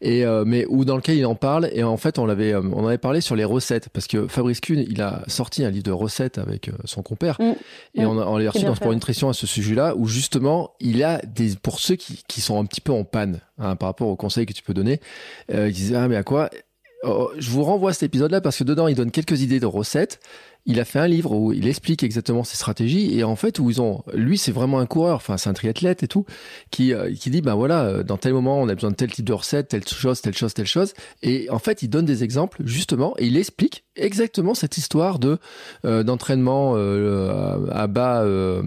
[0.00, 1.68] Et, euh, mais où dans lequel il en parle.
[1.72, 4.78] Et en fait, on l'avait, on avait parlé sur les recettes parce que Fabrice Kuhn,
[4.78, 7.36] il a sorti un livre de recettes avec son compère.
[7.40, 7.52] Mm.
[7.94, 11.02] Et on, a, on l'a reçu dans Sport Nutrition à ce sujet-là où justement, il
[11.02, 14.08] a des, pour ceux qui, qui sont un petit peu en panne, hein, par rapport
[14.08, 15.00] aux conseils que tu peux donner,
[15.48, 16.50] il disait, ah, mais à quoi?
[17.06, 19.66] Oh, je vous renvoie à cet épisode-là parce que dedans, il donne quelques idées de
[19.66, 20.20] recettes.
[20.66, 23.70] Il a fait un livre où il explique exactement ses stratégies et en fait où
[23.70, 26.24] ils ont, lui c'est vraiment un coureur, enfin c'est un triathlète et tout,
[26.70, 29.12] qui euh, qui dit ben voilà euh, dans tel moment on a besoin de tel
[29.12, 32.24] type de recette, telle chose, telle chose, telle chose et en fait il donne des
[32.24, 35.38] exemples justement et il explique exactement cette histoire de
[35.84, 38.62] euh, d'entraînement euh, à bas euh,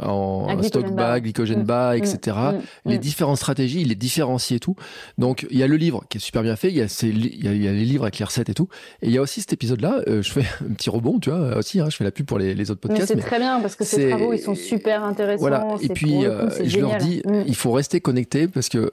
[0.00, 2.36] en stock bas, glycogène bas, etc.
[2.36, 2.52] Mm.
[2.52, 2.58] Mm.
[2.58, 2.62] Mm.
[2.90, 4.76] Les différentes stratégies, il les différencie et tout.
[5.16, 7.44] Donc il y a le livre qui est super bien fait, il y a, il
[7.44, 8.68] y a, il y a les livres avec les recettes et tout,
[9.02, 10.02] et il y a aussi cet épisode-là.
[10.06, 11.80] je fais un petit rebond, tu vois, aussi.
[11.80, 13.14] Hein, je fais la pub pour les, les autres podcasts.
[13.14, 15.40] Mais c'est très bien parce que ces travaux ils sont super intéressants.
[15.40, 15.66] Voilà.
[15.80, 16.22] Et puis
[16.64, 18.90] je leur dis, il faut rester connecté parce que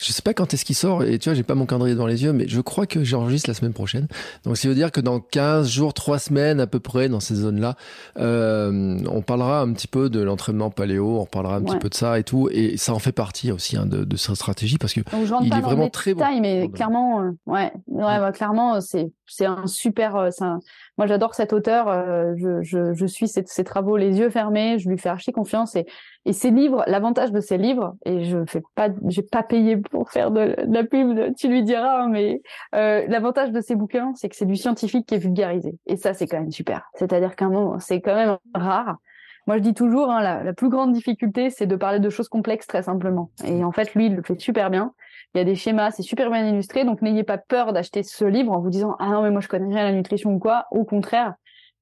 [0.00, 2.06] je sais pas quand est-ce qu'il sort et tu vois j'ai pas mon calendrier dans
[2.06, 4.06] les yeux mais je crois que j'enregistre la semaine prochaine
[4.44, 7.34] donc ça veut dire que dans 15 jours 3 semaines à peu près dans ces
[7.34, 7.76] zones là
[8.18, 11.94] euh, on parlera un petit peu de l'entraînement paléo on parlera un petit peu de
[11.94, 14.92] ça et tout et ça en fait partie aussi hein, de, de cette stratégie parce
[14.92, 15.00] que
[15.42, 19.66] il est vraiment très bon mais clairement euh, ouais ouais bah, clairement c'est c'est un
[19.66, 20.60] super euh, un...
[20.96, 24.78] moi j'adore cet auteur euh, je, je, je suis ses, ses travaux les yeux fermés
[24.78, 25.86] je lui fais archi confiance et
[26.28, 30.10] Et ces livres, l'avantage de ces livres, et je fais pas, j'ai pas payé pour
[30.10, 32.42] faire de, la pub, tu lui diras, hein, mais
[32.74, 35.78] euh, l'avantage de ces bouquins, c'est que c'est du scientifique qui est vulgarisé.
[35.86, 36.90] Et ça, c'est quand même super.
[36.96, 38.98] C'est-à-dire qu'un moment, c'est quand même rare.
[39.46, 42.28] Moi, je dis toujours, hein, la, la, plus grande difficulté, c'est de parler de choses
[42.28, 43.30] complexes très simplement.
[43.44, 44.92] Et en fait, lui, il le fait super bien.
[45.34, 46.84] Il y a des schémas, c'est super bien illustré.
[46.84, 49.48] Donc, n'ayez pas peur d'acheter ce livre en vous disant, ah non, mais moi, je
[49.48, 50.66] connais rien à la nutrition ou quoi.
[50.70, 51.34] Au contraire,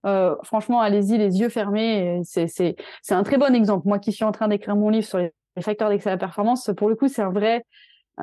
[0.07, 2.21] euh, franchement, allez-y les yeux fermés.
[2.25, 3.89] C'est c'est c'est un très bon exemple.
[3.89, 6.97] Moi qui suis en train d'écrire mon livre sur les, facteurs d'excellence performance, pour le
[6.97, 7.65] coup, c'est un vrai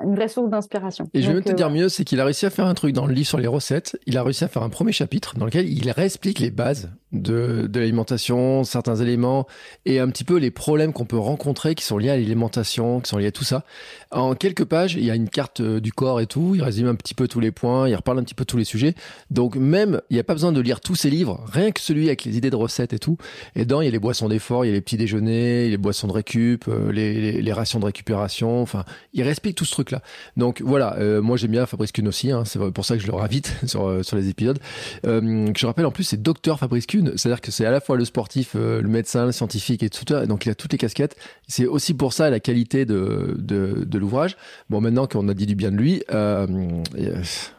[0.02, 1.08] une vraie source d'inspiration.
[1.14, 2.94] Et je vais te euh, dire mieux, c'est qu'il a réussi à faire un truc
[2.94, 4.00] dans le livre sur les recettes.
[4.08, 7.68] Il a réussi à faire un premier chapitre dans lequel il réexplique les bases de,
[7.68, 9.46] de l'alimentation, certains éléments
[9.86, 13.10] et un petit peu les problèmes qu'on peut rencontrer qui sont liés à l'alimentation, qui
[13.10, 13.66] sont liés à tout ça.
[14.10, 16.56] En quelques pages, il y a une carte euh, du corps et tout.
[16.56, 18.64] Il résume un petit peu tous les points, il reparle un petit peu tous les
[18.64, 18.96] sujets.
[19.30, 22.08] Donc même, il n'y a pas besoin de lire tous ces livres, rien que celui
[22.08, 23.18] avec les idées de recettes et tout.
[23.56, 25.78] Et dedans, il y a les boissons d'effort, il y a les petits déjeuners, les
[25.78, 28.60] boissons de récup, euh, les, les, les rations de récupération.
[28.60, 30.02] Enfin, il réexplique tout ce truc-là.
[30.38, 32.32] Donc voilà, euh, moi j'aime bien Fabrice Kuhn aussi.
[32.32, 34.60] Hein, c'est pour ça que je le ravite sur sur les épisodes.
[35.06, 37.98] Euh, je rappelle en plus, c'est docteur Fabrice Kuhn c'est-à-dire que c'est à la fois
[37.98, 40.26] le sportif, euh, le médecin, le scientifique et tout ça.
[40.26, 41.16] Donc il a toutes les casquettes.
[41.48, 44.38] C'est aussi pour ça la qualité de, de, de l'ouvrage.
[44.70, 46.48] Bon, maintenant qu'on a dit du bien de lui, euh,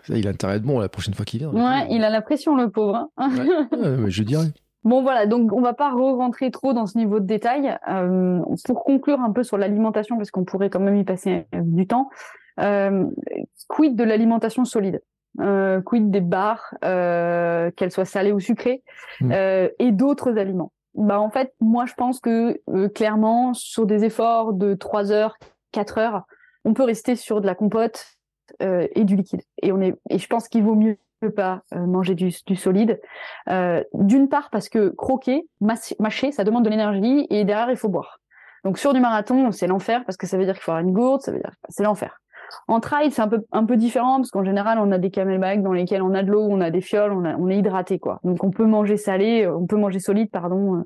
[0.08, 1.50] il a intérêt de bon la prochaine fois qu'il vient.
[1.50, 3.08] Ouais, il a la pression, le pauvre.
[3.16, 3.30] Hein.
[3.30, 4.52] ouais, je dirais.
[4.84, 7.78] Bon voilà, donc on va pas re-rentrer trop dans ce niveau de détail.
[7.88, 11.86] Euh, pour conclure un peu sur l'alimentation, parce qu'on pourrait quand même y passer du
[11.86, 12.10] temps,
[12.60, 13.06] euh,
[13.68, 15.02] quid de l'alimentation solide?
[15.40, 18.84] Euh, quid des barres, euh, qu'elles soient salées ou sucrées,
[19.20, 19.32] mm.
[19.32, 20.72] euh, et d'autres aliments?
[20.94, 25.36] Bah en fait, moi je pense que euh, clairement sur des efforts de 3 heures,
[25.72, 26.22] 4 heures,
[26.64, 28.06] on peut rester sur de la compote
[28.62, 29.42] euh, et du liquide.
[29.60, 30.96] Et on est et je pense qu'il vaut mieux
[31.28, 33.00] pas euh, manger du, solide.
[33.94, 38.20] D'une part parce que croquer, mâcher, ça demande de l'énergie et derrière il faut boire.
[38.64, 40.92] Donc sur du marathon, c'est l'enfer parce que ça veut dire qu'il faut avoir une
[40.94, 42.20] gourde, ça veut dire c'est l'enfer.
[42.68, 45.62] En trail, c'est un peu, un peu différent parce qu'en général, on a des camelbacks
[45.62, 48.20] dans lesquels on a de l'eau, on a des fioles, on, on est hydraté, quoi.
[48.24, 50.84] Donc, on peut manger salé, euh, on peut manger solide, pardon.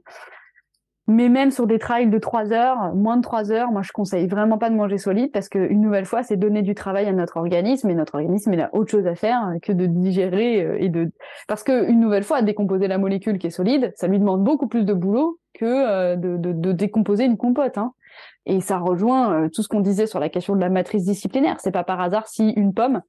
[1.08, 1.12] Euh.
[1.12, 4.26] Mais même sur des trails de 3 heures, moins de 3 heures, moi je conseille
[4.26, 7.12] vraiment pas de manger solide parce que une nouvelle fois, c'est donner du travail à
[7.12, 10.76] notre organisme et notre organisme il a autre chose à faire que de digérer euh,
[10.78, 11.10] et de
[11.46, 14.68] parce que une nouvelle fois, décomposer la molécule qui est solide, ça lui demande beaucoup
[14.68, 17.78] plus de boulot que de, de, de décomposer une compote.
[17.78, 17.92] Hein.
[18.46, 21.56] Et ça rejoint euh, tout ce qu'on disait sur la question de la matrice disciplinaire.
[21.60, 23.02] C'est pas par hasard si une pomme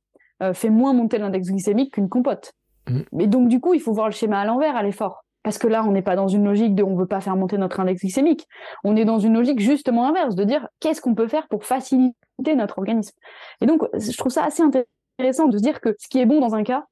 [0.43, 2.54] euh, fait moins monter l'index glycémique qu'une compote.
[2.89, 3.00] Mm.
[3.14, 5.24] Mais donc du coup, il faut voir le schéma à l'envers à l'effort.
[5.44, 7.58] Parce que là, on n'est pas dans une logique de on veut pas faire monter
[7.58, 8.48] notre index glycémique.
[8.84, 12.56] On est dans une logique justement inverse, de dire qu'est-ce qu'on peut faire pour faciliter
[12.56, 13.16] notre organisme.
[13.62, 16.56] Et donc, je trouve ça assez intéressant de dire que ce qui est bon dans
[16.56, 16.86] un cas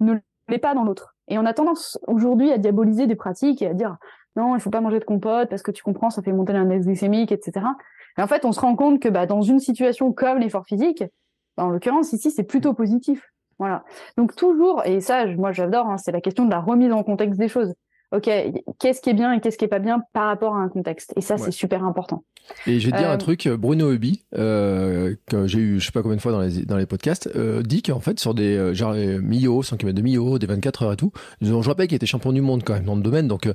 [0.00, 0.14] ne
[0.48, 1.14] l'est pas dans l'autre.
[1.28, 3.96] Et on a tendance aujourd'hui à diaboliser des pratiques et à dire
[4.36, 6.86] non, il faut pas manger de compote parce que tu comprends, ça fait monter l'index
[6.86, 7.66] glycémique, etc.
[8.16, 11.04] Et en fait, on se rend compte que bah, dans une situation comme l'effort physique,
[11.56, 13.32] bah, en l'occurrence ici, c'est plutôt positif.
[13.58, 13.84] Voilà.
[14.16, 17.38] Donc toujours, et ça, moi j'adore, hein, c'est la question de la remise en contexte
[17.38, 17.74] des choses
[18.12, 18.30] ok,
[18.78, 21.12] qu'est-ce qui est bien et qu'est-ce qui est pas bien par rapport à un contexte.
[21.16, 22.24] Et ça, c'est super important.
[22.66, 25.86] Et je vais te dire un euh, truc, Bruno Hubi, euh, que j'ai eu je
[25.86, 28.34] sais pas combien de fois dans les, dans les podcasts, euh, dit qu'en fait sur
[28.34, 31.86] des euh, genre Millau, 100 km de Millau, des 24 heures et tout, je rappelle
[31.86, 33.48] qu'il était champion du monde quand même dans le domaine, donc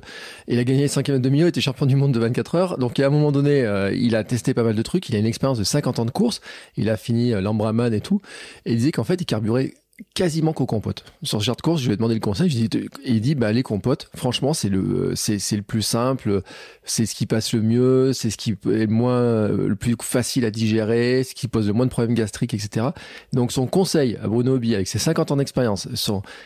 [0.48, 2.78] il a gagné 100 km de Millau, il était champion du monde de 24 heures,
[2.78, 5.26] donc à un moment donné, il a testé pas mal de trucs, il a une
[5.26, 6.40] expérience de 50 ans de course,
[6.76, 8.20] il a fini l'Ambraman et tout,
[8.64, 9.74] et il disait qu'en fait il carburait
[10.14, 11.04] quasiment qu'aux compotes.
[11.22, 13.34] Sur ce genre de course, je lui ai demandé le conseil, je dis, il dit,
[13.34, 16.42] bah, les compotes, franchement, c'est le, c'est, c'est le plus simple,
[16.84, 20.44] c'est ce qui passe le mieux, c'est ce qui est le moins, le plus facile
[20.44, 22.88] à digérer, ce qui pose le moins de problèmes gastriques, etc.
[23.32, 25.88] Donc, son conseil à Bruno Obi, avec ses 50 ans d'expérience,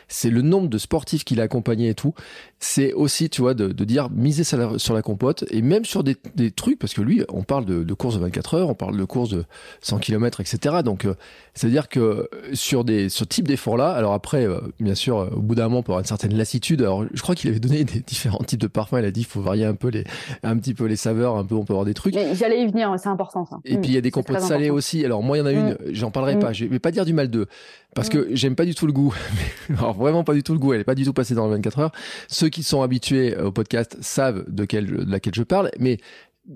[0.08, 2.14] c'est le nombre de sportifs qu'il a accompagnés et tout,
[2.60, 6.16] c'est aussi, tu vois, de, dire, miser sur la, compote, et même sur des,
[6.54, 9.30] trucs, parce que lui, on parle de, courses de 24 heures, on parle de courses
[9.30, 9.44] de
[9.80, 10.76] 100 km, etc.
[10.84, 11.14] Donc, euh,
[11.54, 15.54] c'est-à-dire que sur des, sur type d'efforts-là, alors après, euh, bien sûr, euh, au bout
[15.54, 16.82] d'un moment, on peut avoir une certaine lassitude.
[16.82, 18.96] Alors, je crois qu'il avait donné des différents types de parfums.
[18.98, 20.04] Il a dit, il faut varier un peu les,
[20.42, 22.14] un petit peu les saveurs, un peu, on peut avoir des trucs.
[22.14, 23.58] J'allais y venir, c'est important, ça.
[23.64, 25.04] Et puis, il y a des compotes salées aussi.
[25.04, 25.76] Alors, moi, il y en a une, mmh.
[25.92, 26.50] j'en parlerai pas.
[26.50, 26.54] Mmh.
[26.54, 27.46] Je vais pas dire du mal d'eux.
[27.94, 29.14] Parce que j'aime pas du tout le goût.
[29.78, 30.74] alors, vraiment pas du tout le goût.
[30.74, 31.92] Elle est pas du tout passée dans les 24 heures.
[32.28, 35.70] Ceux qui sont habitués au podcast savent de, quel, de laquelle je parle.
[35.78, 35.98] Mais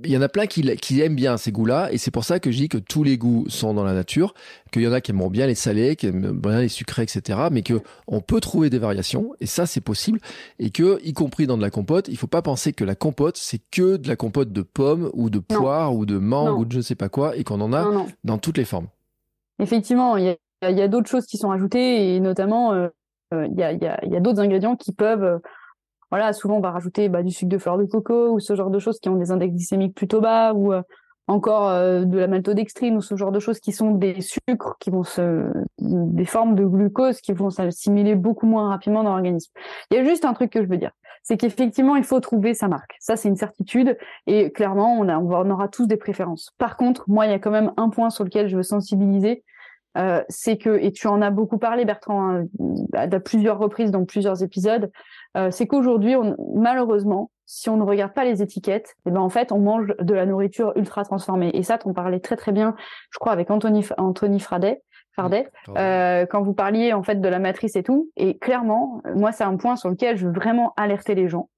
[0.03, 2.41] il y en a plein qui, qui aiment bien ces goûts-là, et c'est pour ça
[2.41, 4.35] que je dis que tous les goûts sont dans la nature,
[4.72, 7.49] qu'il y en a qui aiment bien les salés, qui aiment bien les sucrés, etc.,
[7.53, 10.20] mais que on peut trouver des variations, et ça c'est possible,
[10.59, 13.37] et que, y compris dans de la compote, il faut pas penser que la compote
[13.37, 16.72] c'est que de la compote de pommes ou de poires ou de mangue ou de
[16.72, 18.89] je ne sais pas quoi, et qu'on en a dans toutes les formes.
[19.61, 22.89] Effectivement, il y a, d'autres choses qui sont ajoutées, et notamment euh,
[23.32, 25.41] euh, il y a, y a d'autres ingrédients qui peuvent
[26.14, 28.70] voilà, souvent on va rajouter bah, du sucre de fleur de coco ou ce genre
[28.70, 30.72] de choses qui ont des index glycémiques plutôt bas ou
[31.26, 35.02] encore de la maltodextrine ou ce genre de choses qui sont des sucres qui vont
[35.02, 39.50] se des formes de glucose qui vont s'assimiler beaucoup moins rapidement dans l'organisme.
[39.90, 40.92] Il y a juste un truc que je veux dire,
[41.24, 42.94] c'est qu'effectivement il faut trouver sa marque.
[43.00, 43.98] Ça c'est une certitude
[44.28, 46.52] et clairement on, a, on aura tous des préférences.
[46.58, 49.42] Par contre, moi il y a quand même un point sur lequel je veux sensibiliser,
[49.96, 52.46] euh, c'est que et tu en as beaucoup parlé Bertrand hein,
[52.94, 54.90] à, plusieurs reprises dans plusieurs épisodes,
[55.37, 56.14] euh, c'est qu'aujourd'hui
[56.55, 60.14] malheureusement si on ne regarde pas les étiquettes, eh ben en fait, on mange de
[60.14, 61.51] la nourriture ultra transformée.
[61.55, 62.74] Et ça, on parlait très très bien,
[63.11, 64.82] je crois, avec Anthony Anthony Fradet,
[65.14, 68.11] Fardet, euh, quand vous parliez en fait de la matrice et tout.
[68.16, 71.51] Et clairement, moi, c'est un point sur lequel je veux vraiment alerter les gens.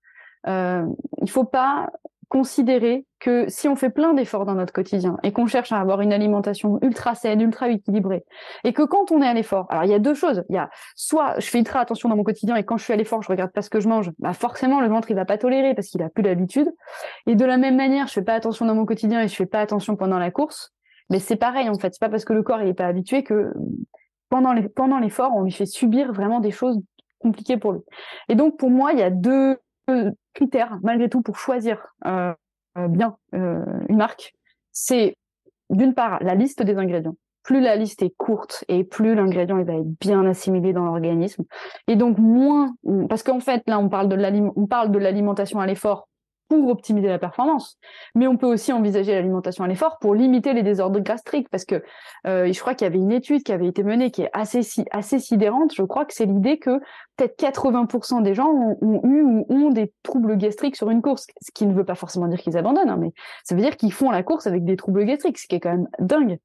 [0.46, 0.84] Euh,
[1.22, 1.88] il faut pas
[2.28, 6.00] considérer que si on fait plein d'efforts dans notre quotidien et qu'on cherche à avoir
[6.00, 8.24] une alimentation ultra saine, ultra équilibrée,
[8.64, 10.58] et que quand on est à l'effort, alors il y a deux choses, il y
[10.58, 13.22] a soit je fais ultra attention dans mon quotidien et quand je suis à l'effort,
[13.22, 15.74] je regarde pas ce que je mange, bah forcément le ventre il va pas tolérer
[15.74, 16.68] parce qu'il a plus l'habitude.
[17.26, 19.46] Et de la même manière, je fais pas attention dans mon quotidien et je fais
[19.46, 20.74] pas attention pendant la course,
[21.10, 23.22] mais c'est pareil en fait, c'est pas parce que le corps il est pas habitué
[23.22, 23.52] que
[24.28, 26.80] pendant les, pendant l'effort, on lui fait subir vraiment des choses
[27.20, 27.80] compliquées pour lui.
[28.28, 29.58] Et donc pour moi, il y a deux
[30.34, 32.32] critères, malgré tout, pour choisir euh,
[32.78, 34.34] euh, bien euh, une marque,
[34.72, 35.16] c'est
[35.70, 37.16] d'une part la liste des ingrédients.
[37.42, 41.44] Plus la liste est courte et plus l'ingrédient va être bien assimilé dans l'organisme.
[41.86, 42.74] Et donc moins,
[43.08, 46.08] parce qu'en fait là on parle de l'alimentation à l'effort
[46.48, 47.78] pour optimiser la performance.
[48.14, 51.82] Mais on peut aussi envisager l'alimentation à l'effort pour limiter les désordres gastriques, parce que
[52.26, 54.60] euh, je crois qu'il y avait une étude qui avait été menée qui est assez
[54.90, 55.74] assez sidérante.
[55.74, 56.78] Je crois que c'est l'idée que
[57.16, 61.50] peut-être 80% des gens ont, eu ou ont des troubles gastriques sur une course, ce
[61.52, 63.12] qui ne veut pas forcément dire qu'ils abandonnent, hein, mais
[63.44, 65.72] ça veut dire qu'ils font la course avec des troubles gastriques, ce qui est quand
[65.72, 66.38] même dingue.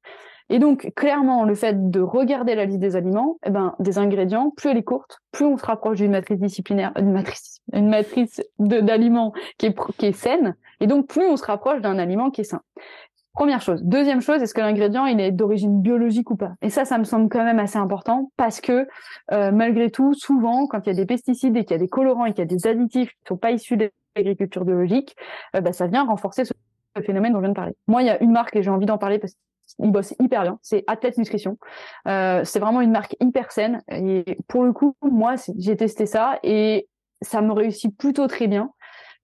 [0.50, 4.50] Et donc, clairement, le fait de regarder la liste des aliments, eh ben, des ingrédients,
[4.56, 8.42] plus elle est courte, plus on se rapproche d'une matrice disciplinaire, une matrice, une matrice
[8.58, 12.42] d'aliments qui est, qui est saine, et donc plus on se rapproche d'un aliment qui
[12.42, 12.62] est sain.
[13.34, 13.82] Première chose.
[13.82, 16.52] Deuxième chose, est-ce que l'ingrédient il est d'origine biologique ou pas?
[16.60, 18.86] Et ça, ça me semble quand même assez important parce que
[19.32, 21.88] euh, malgré tout, souvent, quand il y a des pesticides et qu'il y a des
[21.88, 25.16] colorants et qu'il y a des additifs qui ne sont pas issus de l'agriculture biologique,
[25.56, 26.52] euh, bah, ça vient renforcer ce
[27.00, 27.74] phénomène dont je viens de parler.
[27.86, 29.32] Moi, il y a une marque et j'ai envie d'en parler parce
[29.78, 30.58] il bosse hyper bien.
[30.62, 31.58] C'est Athlète Nutrition.
[32.08, 33.82] Euh, c'est vraiment une marque hyper saine.
[33.88, 36.88] Et pour le coup, moi, j'ai testé ça et
[37.20, 38.72] ça me réussit plutôt très bien.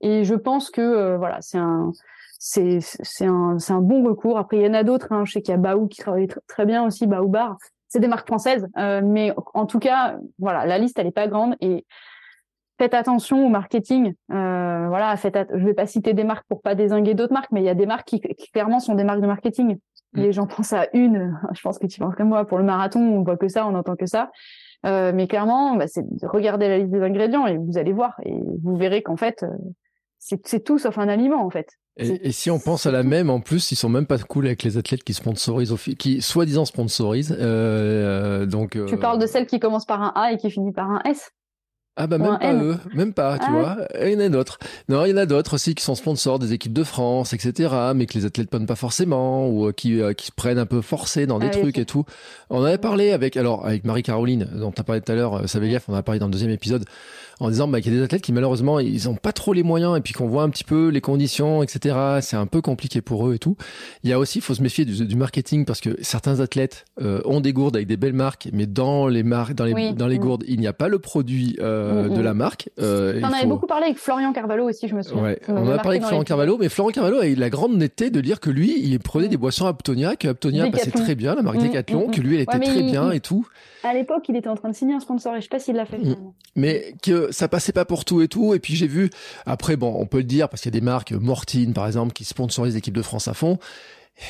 [0.01, 1.93] Et je pense que euh, voilà, c'est un
[2.39, 4.39] c'est c'est un c'est un bon recours.
[4.39, 5.13] Après, il y en a d'autres.
[5.13, 5.25] Hein.
[5.25, 7.57] Je sais qu'il y a Baou qui travaille très bien aussi, Baou Bar.
[7.89, 11.27] C'est des marques françaises, euh, mais en tout cas, voilà, la liste elle est pas
[11.27, 11.87] grande et
[12.79, 14.14] faites attention au marketing.
[14.33, 15.37] Euh, voilà, faites.
[15.55, 17.74] Je vais pas citer des marques pour pas désinguer d'autres marques, mais il y a
[17.74, 19.79] des marques qui, qui, clairement sont des marques de marketing.
[20.14, 20.20] Mm.
[20.20, 23.01] Les gens pensent à une, je pense que tu penses comme moi, pour le marathon,
[23.01, 24.31] on voit que ça, on entend que ça.
[24.87, 28.33] Euh, mais clairement, bah, c'est regarder la liste des ingrédients et vous allez voir et
[28.62, 29.49] vous verrez qu'en fait, euh,
[30.20, 31.68] c'est tout sauf un aliment en fait.
[31.97, 34.62] Et, si on pense à la même, en plus, ils sont même pas cool avec
[34.62, 37.37] les athlètes qui sponsorisent, qui soi-disant sponsorisent.
[37.41, 38.79] Euh, donc.
[38.87, 41.33] Tu parles de celles qui commencent par un A et qui finissent par un S.
[42.01, 43.77] Ah bah même pas eux, même pas, tu ah vois.
[44.01, 44.59] il y en a d'autres.
[44.89, 47.75] Non, il y en a d'autres aussi qui sont sponsors des équipes de France, etc.
[47.97, 50.67] Mais que les athlètes prennent pas forcément ou euh, qui euh, qui se prennent un
[50.67, 52.05] peu forcés dans des ah trucs et tout.
[52.51, 55.47] On avait parlé avec alors avec Marie-Caroline dont tu as parlé tout à l'heure, euh,
[55.49, 56.85] Saveyev, on a parlé dans le deuxième épisode
[57.41, 59.62] en disant bah, qu'il y a des athlètes qui malheureusement ils ont pas trop les
[59.62, 61.97] moyens et puis qu'on voit un petit peu les conditions, etc.
[62.20, 63.57] C'est un peu compliqué pour eux et tout.
[64.05, 67.20] Il y a aussi, il faut se méfier du, marketing parce que certains athlètes euh,
[67.24, 70.18] ont des gourdes avec des belles marques, mais dans les marques, dans les dans les
[70.18, 70.22] mm.
[70.22, 72.24] gourdes, il n'y a pas le produit euh, mm, de mm.
[72.24, 72.70] la marque.
[72.78, 75.22] Euh, on avait beaucoup parlé avec Florian Carvalho aussi, je me souviens.
[75.22, 78.11] Ouais, on, a parlé avec Florian Carvalho, mais Florian Carvalho a eu la grande netteté
[78.11, 81.43] de dire que lui, il prenait des boissons Aptonia, que Aptonia passait très bien, la
[81.43, 83.47] marque Decathlon, que lui, elle était très bien et tout.
[83.84, 85.76] À l'époque, il était en train de signer un sponsor et je sais pas s'il
[85.76, 86.01] l'a fait.
[86.57, 88.55] Mais que ça passait pas pour tout et tout.
[88.55, 89.11] Et puis j'ai vu,
[89.47, 92.12] après, bon, on peut le dire parce qu'il y a des marques, Mortine par exemple,
[92.12, 93.59] qui sponsorisent l'équipe de France à fond.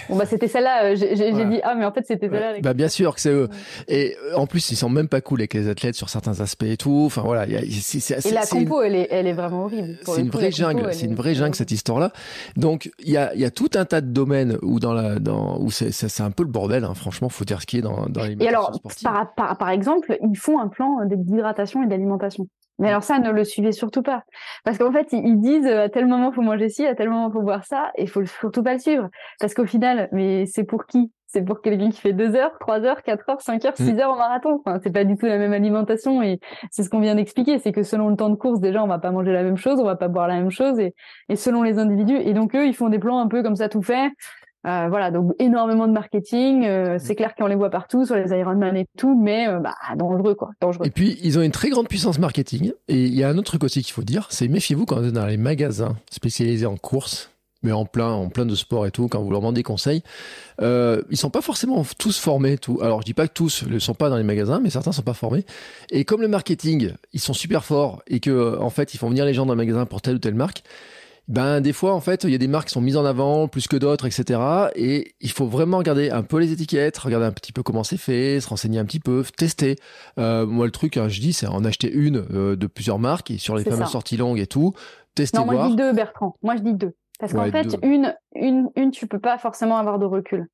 [0.08, 0.84] Bon bah c'était celle-là.
[0.84, 2.60] Euh, j'ai dit ah mais en fait c'était celle-là.
[2.62, 3.48] Bah bien sûr que c'est eux.
[3.88, 6.64] Et euh, en plus ils sont même pas cool avec les athlètes sur certains aspects
[6.64, 7.04] et tout.
[7.06, 7.46] Enfin voilà.
[7.46, 9.98] Y a, et la compo elle est elle est vraiment horrible.
[10.04, 10.92] C'est une, vraie jungle.
[10.92, 12.12] C'est une vraie jungle cette histoire-là.
[12.56, 15.58] Donc il y a y a tout un tas de domaines où dans la dans
[15.58, 16.84] où c'est c'est un peu le bordel.
[16.84, 16.94] Hein.
[16.94, 18.36] Franchement faut dire ce qui est dans dans les.
[18.40, 22.48] Et alors par, par par exemple ils font un plan d'hydratation et d'alimentation.
[22.78, 24.24] Mais alors ça, ne le suivez surtout pas.
[24.64, 27.42] Parce qu'en fait, ils disent à tel moment faut manger ci, à tel moment faut
[27.42, 29.08] boire ça, et il faut surtout pas le suivre.
[29.40, 31.12] Parce qu'au final, mais c'est pour qui?
[31.30, 34.00] C'est pour quelqu'un qui fait 2 heures, 3 heures, 4 heures, 5 heures, 6 mm.
[34.00, 34.62] heures en marathon.
[34.64, 37.58] Enfin, c'est pas du tout la même alimentation et c'est ce qu'on vient d'expliquer.
[37.58, 39.78] C'est que selon le temps de course, déjà, on va pas manger la même chose,
[39.78, 40.94] on va pas boire la même chose et,
[41.28, 42.16] et selon les individus.
[42.16, 44.10] Et donc eux, ils font des plans un peu comme ça tout fait
[44.66, 46.64] Euh, voilà, donc énormément de marketing.
[46.64, 49.74] Euh, c'est clair qu'on les voit partout sur les Ironman et tout, mais euh, bah,
[49.96, 50.86] dangereux quoi, dangereux.
[50.86, 52.72] Et puis ils ont une très grande puissance marketing.
[52.88, 55.08] Et il y a un autre truc aussi qu'il faut dire, c'est méfiez-vous quand vous
[55.08, 57.30] êtes dans les magasins spécialisés en course,
[57.62, 60.02] mais en plein, en plein de sport et tout, quand vous leur demandez des conseils,
[60.60, 62.58] euh, ils sont pas forcément tous formés.
[62.58, 62.80] Tout.
[62.82, 65.02] Alors je dis pas que tous ne sont pas dans les magasins, mais certains sont
[65.02, 65.44] pas formés.
[65.90, 69.24] Et comme le marketing, ils sont super forts et que en fait ils font venir
[69.24, 70.64] les gens dans le magasin pour telle ou telle marque
[71.28, 73.48] ben des fois en fait il y a des marques qui sont mises en avant
[73.48, 74.40] plus que d'autres etc
[74.74, 77.98] et il faut vraiment regarder un peu les étiquettes regarder un petit peu comment c'est
[77.98, 79.76] fait se renseigner un petit peu tester.
[80.18, 83.30] Euh, moi le truc hein, je dis c'est en acheter une euh, de plusieurs marques
[83.30, 84.72] et sur les fameuses sorties longues et tout
[85.14, 86.36] tester non, moi je dis deux Bertrand.
[86.42, 86.94] Moi je dis deux.
[87.20, 90.46] Parce qu'en fait une une une tu peux pas forcément avoir de recul.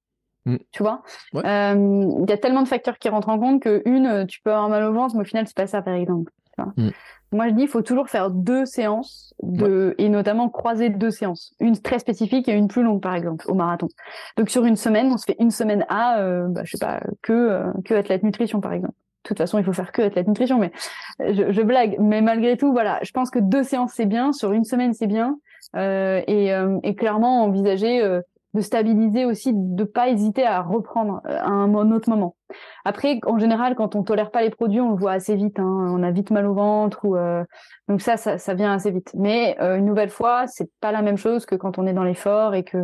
[0.47, 0.57] Mm.
[0.73, 1.03] Tu vois,
[1.33, 4.51] il euh, y a tellement de facteurs qui rentrent en compte que une, tu peux
[4.51, 6.31] avoir mal au ventre, mais au final, c'est pas ça, par exemple.
[6.77, 6.91] Mm.
[7.33, 11.53] Moi, je dis, il faut toujours faire deux séances de, et notamment croiser deux séances.
[11.59, 13.89] Une très spécifique et une plus longue, par exemple, au marathon.
[14.37, 17.01] Donc, sur une semaine, on se fait une semaine à, euh, bah, je sais pas,
[17.23, 18.95] que, euh, que athlète nutrition, par exemple.
[19.25, 20.71] De toute façon, il faut faire que athlète nutrition, mais
[21.19, 21.97] je, je, blague.
[21.99, 24.33] Mais malgré tout, voilà, je pense que deux séances, c'est bien.
[24.33, 25.39] Sur une semaine, c'est bien.
[25.77, 28.21] Euh, et, euh, et, clairement, envisager euh,
[28.55, 32.37] de stabiliser aussi, de pas hésiter à reprendre euh, à un autre moment.
[32.85, 35.59] Après, en général, quand on tolère pas les produits, on le voit assez vite.
[35.59, 35.87] Hein.
[35.91, 37.45] On a vite mal au ventre ou euh...
[37.89, 39.11] donc ça, ça, vient assez vite.
[39.15, 42.05] Mais euh, une nouvelle fois, c'est pas la même chose que quand on est dans
[42.05, 42.79] l'effort et que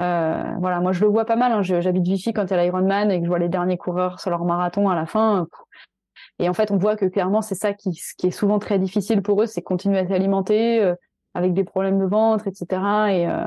[0.00, 1.52] euh, voilà, moi je le vois pas mal.
[1.52, 1.62] Hein.
[1.62, 4.30] J'habite Vichy quand il y a l'Ironman et que je vois les derniers coureurs sur
[4.30, 5.46] leur marathon à la fin.
[6.38, 9.42] Et en fait, on voit que clairement, c'est ça qui, est souvent très difficile pour
[9.42, 10.94] eux, c'est continuer à s'alimenter euh,
[11.36, 12.66] avec des problèmes de ventre, etc.
[13.10, 13.44] Et euh,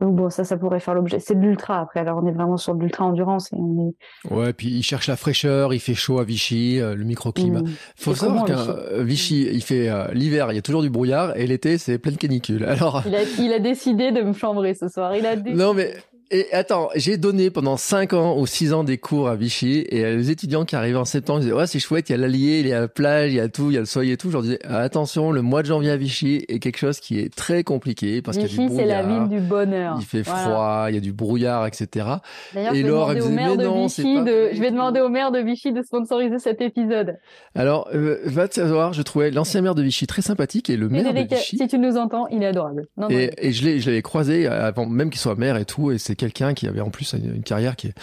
[0.00, 1.18] donc bon, ça, ça pourrait faire l'objet.
[1.20, 2.00] C'est de l'ultra après.
[2.00, 4.34] Alors on est vraiment sur de l'ultra endurance et on est.
[4.34, 5.74] Ouais, puis il cherche la fraîcheur.
[5.74, 7.62] Il fait chaud à Vichy, euh, le microclimat.
[7.62, 7.70] Mmh.
[7.96, 8.56] Faut savoir qu'à
[9.02, 12.16] Vichy, il fait euh, l'hiver, il y a toujours du brouillard et l'été, c'est pleine
[12.16, 12.64] canicule.
[12.68, 13.02] Alors.
[13.06, 15.14] Il a, il a décidé de me chambrer ce soir.
[15.16, 15.62] Il a décidé.
[15.62, 15.94] Non mais
[16.30, 20.02] et attends, j'ai donné pendant 5 ans ou 6 ans des cours à Vichy et
[20.02, 22.60] les étudiants qui arrivaient en septembre, ils disaient ouais c'est chouette, il y a l'Allier,
[22.60, 24.16] il y a la plage, il y a tout, il y a le soleil et
[24.16, 24.28] tout.
[24.28, 27.34] Je leur disais attention, le mois de janvier à Vichy est quelque chose qui est
[27.34, 28.76] très compliqué parce qu'il y a du brouillard.
[28.76, 29.96] c'est la ville du bonheur.
[29.98, 32.06] Il fait froid, il y a du brouillard, etc.
[32.54, 34.22] Et Laure, elle disait mais non, c'est pas...
[34.22, 34.50] De...
[34.52, 37.16] Je vais demander au maire de Vichy de sponsoriser cet épisode.
[37.54, 40.88] Alors, euh, va te savoir, je trouvais l'ancien maire de Vichy très sympathique et le
[40.88, 41.58] maire de Vichy.
[41.58, 42.86] Si tu nous entends, il est adorable.
[42.96, 46.13] Non, et, et je l'ai croisé avant même qu'il soit maire et tout et c'est
[46.14, 47.94] quelqu'un qui avait en plus une carrière qui est,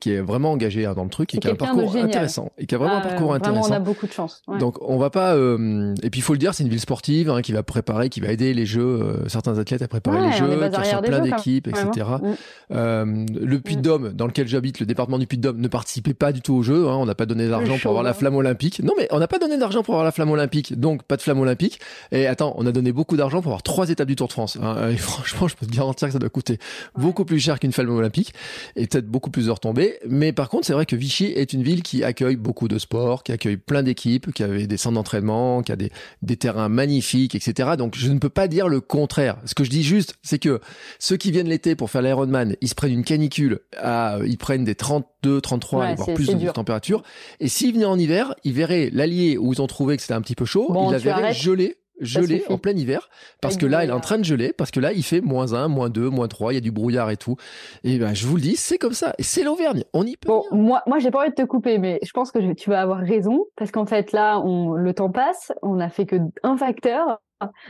[0.00, 2.66] qui est vraiment engagé hein, dans le truc et qui a un parcours intéressant et
[2.66, 3.70] qui a vraiment un ah, parcours intéressant.
[3.70, 4.42] on a beaucoup de chance.
[4.58, 7.30] Donc on va pas euh, et puis il faut le dire, c'est une ville sportive
[7.30, 10.32] hein, qui va préparer, qui va aider les jeux, euh, certains athlètes à préparer les
[10.32, 12.06] jeux, qui reçoit plein d'équipes, etc.
[12.22, 12.34] Mm.
[12.72, 16.54] Euh, le Puy-de-Dôme, dans lequel j'habite, le département du Puy-de-Dôme, ne participait pas du tout
[16.54, 16.88] aux jeux.
[16.88, 18.82] Hein, on n'a pas donné d'argent pour avoir la flamme olympique.
[18.82, 21.22] Non mais on n'a pas donné d'argent pour avoir la flamme olympique, donc pas de
[21.22, 21.80] flamme olympique.
[22.12, 24.58] Et attends, on a donné beaucoup d'argent pour avoir trois étapes du Tour de France.
[24.62, 26.58] Hein, et franchement, je peux te garantir que ça doit coûter
[26.96, 28.32] beaucoup plus cher qu'une flamme olympique
[28.76, 29.87] et peut-être beaucoup plus de retombées.
[30.08, 33.22] Mais par contre c'est vrai que Vichy est une ville qui accueille beaucoup de sports,
[33.22, 35.90] qui accueille plein d'équipes, qui avait des centres d'entraînement, qui a des,
[36.22, 37.70] des terrains magnifiques, etc.
[37.76, 39.38] Donc je ne peux pas dire le contraire.
[39.44, 40.60] Ce que je dis juste, c'est que
[40.98, 44.64] ceux qui viennent l'été pour faire l'Ironman, ils se prennent une canicule, à, ils prennent
[44.64, 47.02] des 32, 33, voire plus de température.
[47.40, 50.22] Et s'ils venaient en hiver, ils verraient l'allier où ils ont trouvé que c'était un
[50.22, 53.08] petit peu chaud, ils la verraient gelée gelé en plein hiver
[53.40, 55.52] parce que là, il est en train de geler parce que là, il fait moins
[55.54, 57.36] 1, moins 2, moins 3, il y a du brouillard et tout.
[57.84, 59.14] Et ben, je vous le dis, c'est comme ça.
[59.18, 59.84] Et c'est l'Auvergne.
[59.92, 60.28] On y peut.
[60.28, 62.80] Bon, moi, moi, j'ai pas envie de te couper, mais je pense que tu vas
[62.80, 66.56] avoir raison parce qu'en fait, là, on, le temps passe, on n'a fait que un
[66.56, 67.20] facteur.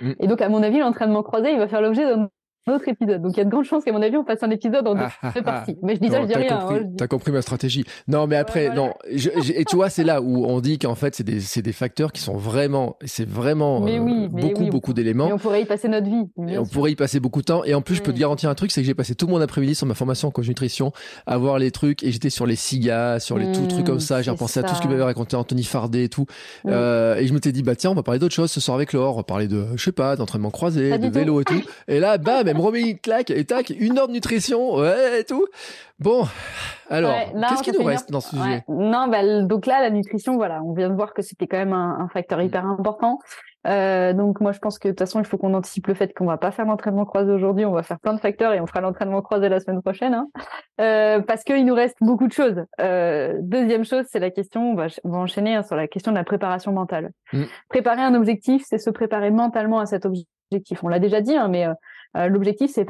[0.00, 0.12] Mm.
[0.20, 2.28] Et donc, à mon avis, l'entraînement croisé, il va faire l'objet d'un
[2.68, 3.22] autre épisode.
[3.22, 4.94] Donc il y a de grandes chances qu'à mon avis on fasse un épisode en
[4.94, 5.74] deux ah, ah, parties.
[5.76, 5.80] Ah.
[5.82, 6.58] Mais je dis ça, je dis rien.
[6.58, 7.84] Compris, hein, T'as compris ma stratégie.
[8.06, 8.92] Non, mais après, non.
[9.06, 12.12] et tu vois, c'est là où on dit qu'en fait c'est des, c'est des facteurs
[12.12, 15.28] qui sont vraiment, c'est vraiment euh, beaucoup, beaucoup d'éléments.
[15.28, 16.28] Et on pourrait y passer notre vie.
[16.48, 17.64] Et on pourrait y passer beaucoup de temps.
[17.64, 19.40] Et en plus, je peux te garantir un truc, c'est que j'ai passé tout mon
[19.40, 20.92] après-midi sur ma formation en coach nutrition
[21.26, 24.22] à voir les trucs et j'étais sur les SIGA, sur les tout trucs comme ça.
[24.22, 26.26] J'ai repensé à tout ce que m'avait raconté Anthony Fardet et tout.
[26.66, 28.76] Euh, et je me suis dit, bah tiens, on va parler d'autre chose ce soir
[28.76, 29.14] avec Laure.
[29.14, 31.62] On va parler de, je sais pas, d'entraînement croisé, de vélo et tout.
[31.86, 35.24] Et là, bam, même remet une claque et tac, une heure de nutrition, ouais, et
[35.24, 35.46] tout.
[35.98, 36.26] Bon,
[36.90, 38.64] alors, qu'est-ce qui nous reste dans ce sujet?
[38.68, 41.72] Non, bah, donc là, la nutrition, voilà, on vient de voir que c'était quand même
[41.72, 43.18] un, facteur hyper important.
[43.66, 46.14] Euh, donc moi, je pense que de toute façon, il faut qu'on anticipe le fait
[46.14, 48.66] qu'on va pas faire l'entraînement croisé aujourd'hui, on va faire plein de facteurs et on
[48.66, 50.28] fera l'entraînement croisé la semaine prochaine, hein.
[50.80, 52.62] euh, parce qu'il nous reste beaucoup de choses.
[52.80, 56.12] Euh, deuxième chose, c'est la question, on va, on va enchaîner hein, sur la question
[56.12, 57.10] de la préparation mentale.
[57.32, 57.42] Mm.
[57.68, 60.82] Préparer un objectif, c'est se préparer mentalement à cet objectif.
[60.84, 61.66] On l'a déjà dit, hein, mais
[62.26, 62.86] l'objectif, c'est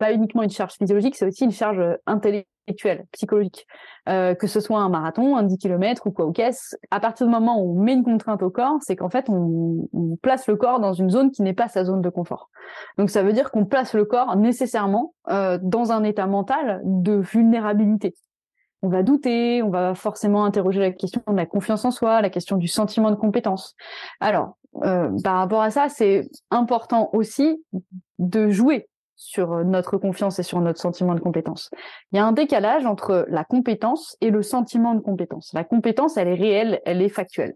[0.00, 3.66] pas uniquement une charge physiologique, c'est aussi une charge euh, intellectuelle psychologique,
[4.08, 7.26] euh, que ce soit un marathon, un 10 km ou quoi ou qu'est-ce, à partir
[7.26, 9.86] du moment où on met une contrainte au corps, c'est qu'en fait on,
[10.22, 12.50] place le corps dans une zone qui n'est pas sa zone de confort.
[12.98, 17.14] Donc ça veut dire qu'on place le corps nécessairement euh, dans un état mental de
[17.14, 18.14] vulnérabilité.
[18.82, 22.30] On va douter, on va forcément interroger la question de la confiance en soi, la
[22.30, 23.74] question du sentiment de compétence.
[24.20, 27.64] Alors, euh, par rapport à ça, c'est important aussi
[28.18, 28.88] de jouer
[29.20, 31.70] sur euh, notre confiance et sur notre sentiment de compétence.
[32.10, 35.52] Il y a un décalage entre la compétence et le sentiment de compétence.
[35.52, 37.54] La compétence, elle est réelle, elle est factuelle.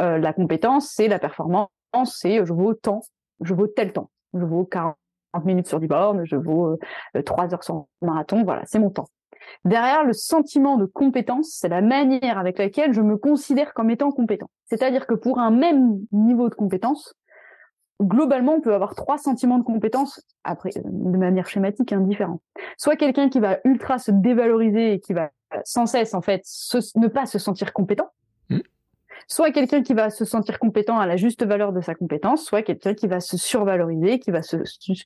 [0.00, 1.68] Euh, la compétence, c'est la performance,
[2.04, 3.00] c'est je vaux tant,
[3.40, 4.96] je vaux tel temps, je vaux 40
[5.44, 6.76] minutes sur du borne, je vaux
[7.16, 9.08] euh, 3 heures sur marathon, voilà, c'est mon temps.
[9.64, 14.10] Derrière le sentiment de compétence, c'est la manière avec laquelle je me considère comme étant
[14.10, 14.50] compétent.
[14.66, 17.14] C'est-à-dire que pour un même niveau de compétence,
[18.00, 22.40] globalement, on peut avoir trois sentiments de compétence, après, de manière schématique, indifférents.
[22.76, 25.30] Soit quelqu'un qui va ultra se dévaloriser et qui va
[25.64, 26.42] sans cesse, en fait,
[26.96, 28.08] ne pas se sentir compétent.
[28.50, 28.58] Mmh.
[29.26, 32.62] Soit quelqu'un qui va se sentir compétent à la juste valeur de sa compétence, soit
[32.62, 34.56] quelqu'un qui va se survaloriser, qui va se,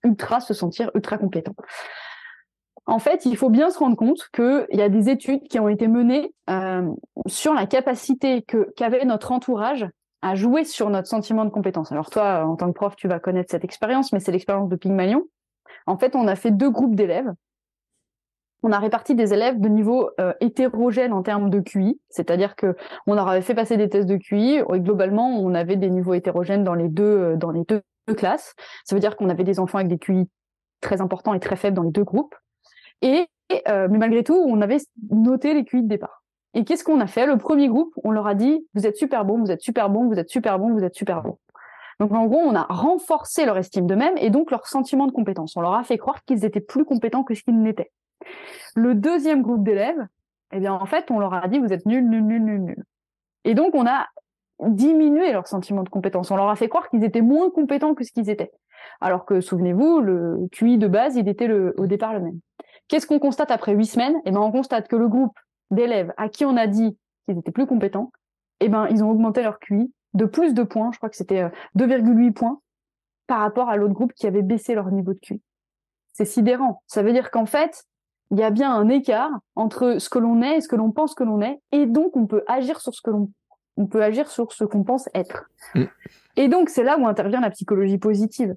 [0.05, 1.55] ultra se sentir ultra compétent.
[2.87, 5.69] En fait, il faut bien se rendre compte qu'il y a des études qui ont
[5.69, 6.91] été menées euh,
[7.27, 9.87] sur la capacité que qu'avait notre entourage
[10.21, 11.93] à jouer sur notre sentiment de compétence.
[11.93, 14.77] Alors toi, en tant que prof, tu vas connaître cette expérience, mais c'est l'expérience de
[14.77, 15.25] Pygmalion.
[15.87, 17.31] En fait, on a fait deux groupes d'élèves.
[18.65, 22.77] On a réparti des élèves de niveau euh, hétérogène en termes de QI, c'est-à-dire que
[23.09, 26.15] on leur avait fait passer des tests de QI et globalement, on avait des niveaux
[26.15, 27.83] hétérogènes dans les deux euh, dans les deux,
[28.17, 28.55] classes.
[28.85, 30.29] Ça veut dire qu'on avait des enfants avec des QI
[30.81, 32.35] très importants et très faibles dans les deux groupes.
[33.03, 33.27] Et
[33.69, 34.79] euh, mais malgré tout, on avait
[35.11, 36.23] noté les QI de départ.
[36.55, 37.27] Et qu'est-ce qu'on a fait?
[37.27, 40.09] Le premier groupe, on leur a dit vous êtes super bon, vous êtes super bon,
[40.09, 41.39] vous êtes super bon, vous êtes super bon.
[42.01, 45.57] Donc en gros, on a renforcé leur estime d'eux-mêmes et donc leur sentiment de compétence.
[45.57, 47.93] On leur a fait croire qu'ils étaient plus compétents que ce qu'ils n'étaient.
[48.75, 50.07] Le deuxième groupe d'élèves,
[50.53, 52.85] eh bien en fait, on leur a dit vous êtes nuls, nuls, nuls, nuls, nuls.
[53.45, 54.07] Et donc on a
[54.61, 56.31] diminué leur sentiment de compétence.
[56.31, 58.53] On leur a fait croire qu'ils étaient moins compétents que ce qu'ils étaient.
[59.01, 62.41] Alors que souvenez-vous, le QI de base, il était le, au départ le même.
[62.93, 64.17] Qu'est-ce qu'on constate après huit semaines?
[64.27, 65.33] Eh bien, on constate que le groupe
[65.71, 68.13] d'élèves à qui on a dit qu'ils étaient plus compétents,
[68.61, 71.43] eh ben, ils ont augmenté leur QI de plus de points, je crois que c'était
[71.75, 72.61] 2,8 euh, points,
[73.27, 75.41] par rapport à l'autre groupe qui avait baissé leur niveau de QI.
[76.13, 76.83] C'est sidérant.
[76.87, 77.85] Ça veut dire qu'en fait,
[78.31, 80.91] il y a bien un écart entre ce que l'on est et ce que l'on
[80.91, 83.31] pense que l'on est, et donc on peut agir sur ce que l'on
[83.79, 85.49] on peut agir sur ce qu'on pense être.
[85.75, 85.85] Mm.
[86.37, 88.55] Et donc c'est là où intervient la psychologie positive.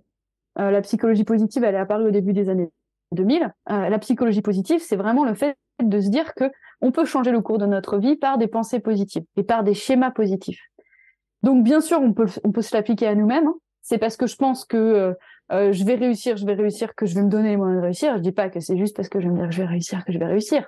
[0.60, 2.70] Euh, la psychologie positive, elle est apparue au début des années
[3.12, 3.54] 2000.
[3.70, 6.46] Euh, la psychologie positive, c'est vraiment le fait de se dire que
[6.82, 9.74] on peut changer le cours de notre vie par des pensées positives et par des
[9.74, 10.62] schémas positifs.
[11.44, 13.48] Donc bien sûr, on peut se l'appliquer à nous-mêmes.
[13.48, 13.56] Hein.
[13.82, 15.14] C'est parce que je pense que euh,
[15.52, 17.84] euh, je vais réussir, je vais réussir, que je vais me donner les moyens de
[17.84, 18.16] réussir.
[18.16, 19.68] Je dis pas que c'est juste parce que je vais me dire que je vais
[19.68, 20.66] réussir que je vais réussir.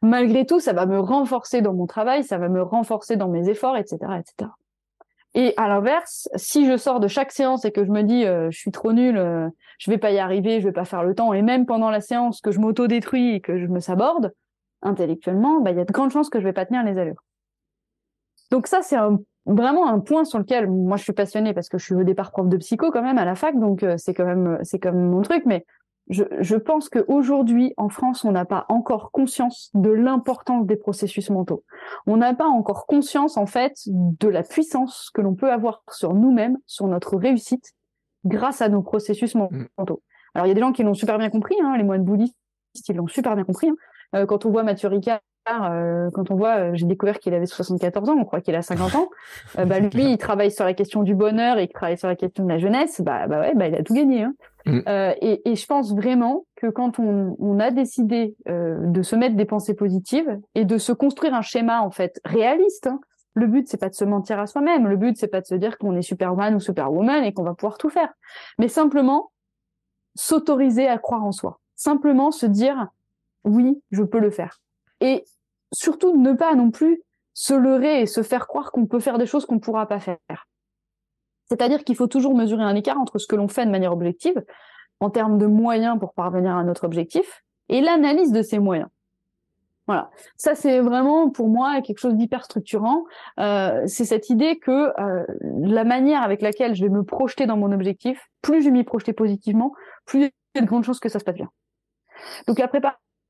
[0.00, 3.48] Malgré tout, ça va me renforcer dans mon travail, ça va me renforcer dans mes
[3.48, 4.50] efforts, etc., etc.
[5.34, 8.50] Et à l'inverse, si je sors de chaque séance et que je me dis euh,
[8.50, 9.16] je suis trop nul,
[9.78, 12.00] je vais pas y arriver, je vais pas faire le temps, et même pendant la
[12.00, 14.32] séance que je m'auto-détruis et que je me saborde,
[14.82, 17.22] intellectuellement, bah, il y a de grandes chances que je vais pas tenir les allures.
[18.50, 18.98] Donc ça, c'est
[19.46, 22.30] vraiment un point sur lequel moi je suis passionnée parce que je suis au départ
[22.30, 25.08] prof de psycho quand même à la fac, donc euh, c'est quand même c'est même
[25.08, 25.44] mon truc.
[25.46, 25.64] Mais
[26.12, 31.30] je, je pense qu'aujourd'hui en France, on n'a pas encore conscience de l'importance des processus
[31.30, 31.64] mentaux.
[32.06, 36.14] On n'a pas encore conscience en fait de la puissance que l'on peut avoir sur
[36.14, 37.72] nous-mêmes, sur notre réussite,
[38.24, 39.66] grâce à nos processus mm.
[39.78, 40.02] mentaux.
[40.34, 42.36] Alors il y a des gens qui l'ont super bien compris, hein, les moines bouddhistes,
[42.88, 43.68] ils l'ont super bien compris.
[43.68, 43.76] Hein.
[44.14, 47.46] Euh, quand on voit Mathieu Ricard, euh, quand on voit, euh, j'ai découvert qu'il avait
[47.46, 49.08] 74 ans, on croit qu'il a 50 ans.
[49.66, 52.44] bah lui, il travaille sur la question du bonheur et il travaille sur la question
[52.44, 53.00] de la jeunesse.
[53.00, 54.22] Bah, bah ouais, bah il a tout gagné.
[54.22, 54.34] Hein.
[54.66, 54.80] Mm.
[55.20, 59.44] Et, et, je pense vraiment que quand on, on a décidé de se mettre des
[59.44, 63.00] pensées positives et de se construire un schéma en fait réaliste, hein,
[63.34, 64.86] le but c'est pas de se mentir à soi-même.
[64.86, 67.54] Le but c'est pas de se dire qu'on est Superman ou Superwoman et qu'on va
[67.54, 68.12] pouvoir tout faire,
[68.58, 69.32] mais simplement
[70.14, 71.58] s'autoriser à croire en soi.
[71.74, 72.88] Simplement se dire
[73.44, 74.60] oui, je peux le faire.
[75.02, 75.24] Et
[75.72, 77.02] surtout, ne pas non plus
[77.34, 80.00] se leurrer et se faire croire qu'on peut faire des choses qu'on ne pourra pas
[80.00, 80.46] faire.
[81.46, 84.42] C'est-à-dire qu'il faut toujours mesurer un écart entre ce que l'on fait de manière objective,
[85.00, 88.88] en termes de moyens pour parvenir à notre objectif, et l'analyse de ces moyens.
[89.88, 93.04] Voilà, ça c'est vraiment pour moi quelque chose d'hyper structurant.
[93.40, 97.56] Euh, c'est cette idée que euh, la manière avec laquelle je vais me projeter dans
[97.56, 99.72] mon objectif, plus je m'y projeter positivement,
[100.06, 101.50] plus il y a de grandes chances que ça se passe bien.
[102.46, 102.68] Donc la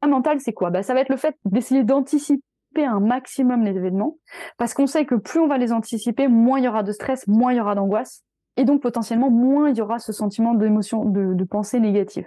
[0.08, 0.70] mental, c'est quoi?
[0.70, 2.42] Bah, Ça va être le fait d'essayer d'anticiper
[2.76, 4.16] un maximum les événements,
[4.58, 7.26] parce qu'on sait que plus on va les anticiper, moins il y aura de stress,
[7.26, 8.24] moins il y aura d'angoisse,
[8.56, 12.26] et donc potentiellement moins il y aura ce sentiment d'émotion, de, pensée négative.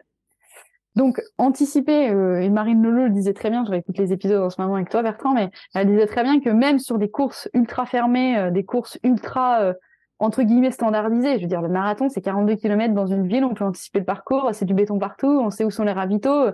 [0.96, 4.50] Donc, anticiper, euh, et Marine Leleu le disait très bien, je réécoute les épisodes en
[4.50, 7.50] ce moment avec toi, Bertrand, mais elle disait très bien que même sur des courses
[7.54, 9.74] ultra fermées, euh, des courses ultra, euh,
[10.20, 13.54] entre guillemets, standardisées, je veux dire, le marathon, c'est 42 km dans une ville, on
[13.54, 16.52] peut anticiper le parcours, c'est du béton partout, on sait où sont les ravitaux,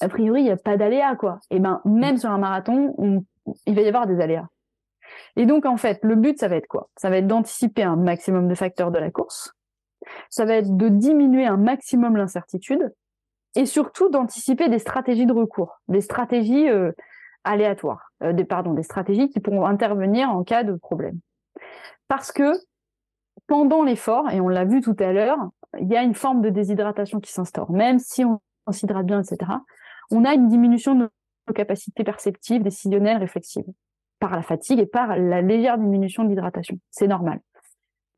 [0.00, 1.38] a priori, il n'y a pas d'aléas, quoi.
[1.50, 3.24] Et ben, même sur un marathon,
[3.66, 4.46] il va y avoir des aléas.
[5.36, 6.88] Et donc, en fait, le but, ça va être quoi?
[6.96, 9.52] Ça va être d'anticiper un maximum de facteurs de la course,
[10.30, 12.92] ça va être de diminuer un maximum l'incertitude,
[13.54, 16.92] et surtout d'anticiper des stratégies de recours, des stratégies euh,
[17.44, 21.18] aléatoires, euh, des, pardon, des stratégies qui pourront intervenir en cas de problème.
[22.08, 22.52] Parce que
[23.46, 25.38] pendant l'effort, et on l'a vu tout à l'heure,
[25.78, 27.70] il y a une forme de déshydratation qui s'instaure.
[27.70, 28.40] Même si on,
[28.70, 29.50] s'hydrate bien, etc.,
[30.10, 31.08] on a une diminution de
[31.48, 33.64] nos capacités perceptives, décisionnelles, réflexives,
[34.18, 36.78] par la fatigue et par la légère diminution de l'hydratation.
[36.90, 37.40] C'est normal.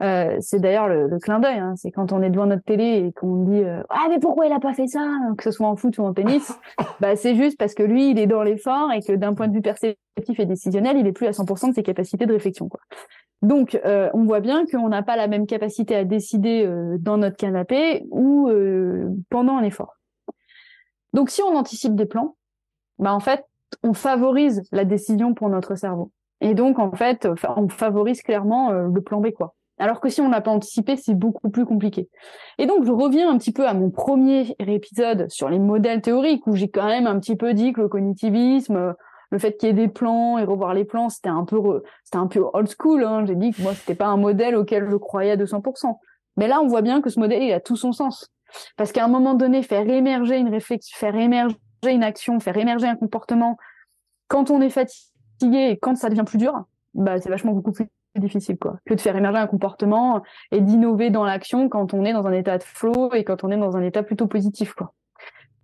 [0.01, 1.59] Euh, c'est d'ailleurs le, clin d'œil.
[1.59, 1.75] Hein.
[1.77, 4.53] C'est quand on est devant notre télé et qu'on dit euh, ah mais pourquoi il
[4.53, 5.05] a pas fait ça,
[5.37, 6.57] que ce soit en foot ou en tennis.
[7.01, 9.55] bah c'est juste parce que lui il est dans l'effort et que d'un point de
[9.55, 9.99] vue perceptif
[10.39, 12.69] et décisionnel il est plus à 100% de ses capacités de réflexion.
[12.69, 12.81] Quoi.
[13.43, 16.69] Donc euh, on voit bien qu'on n'a pas la même capacité à décider
[17.01, 18.51] dans notre canapé ou
[19.31, 19.98] pendant l'effort.
[21.13, 22.37] Donc si on anticipe des plans,
[22.99, 23.45] bah en fait
[23.83, 26.11] on favorise la décision pour notre cerveau.
[26.41, 29.55] Et donc en fait on favorise clairement le plan B quoi.
[29.79, 32.09] Alors que si on n'a pas anticipé, c'est beaucoup plus compliqué.
[32.59, 36.47] Et donc, je reviens un petit peu à mon premier épisode sur les modèles théoriques,
[36.47, 38.95] où j'ai quand même un petit peu dit que le cognitivisme,
[39.31, 42.19] le fait qu'il y ait des plans et revoir les plans, c'était un peu, c'était
[42.19, 43.05] un peu old school.
[43.05, 43.25] Hein.
[43.27, 45.97] J'ai dit que moi, c'était pas un modèle auquel je croyais à 200%.
[46.37, 48.31] Mais là, on voit bien que ce modèle, il a tout son sens.
[48.77, 52.87] Parce qu'à un moment donné, faire émerger une réflexion, faire émerger une action, faire émerger
[52.87, 53.57] un comportement,
[54.29, 57.87] quand on est fatigué et quand ça devient plus dur, bah, c'est vachement beaucoup plus
[58.17, 62.13] difficile quoi que de faire émerger un comportement et d'innover dans l'action quand on est
[62.13, 64.93] dans un état de flow et quand on est dans un état plutôt positif quoi.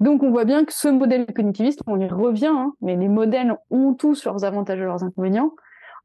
[0.01, 3.57] Donc on voit bien que ce modèle cognitiviste on y revient hein, mais les modèles
[3.71, 5.53] ont tous leurs avantages et leurs inconvénients.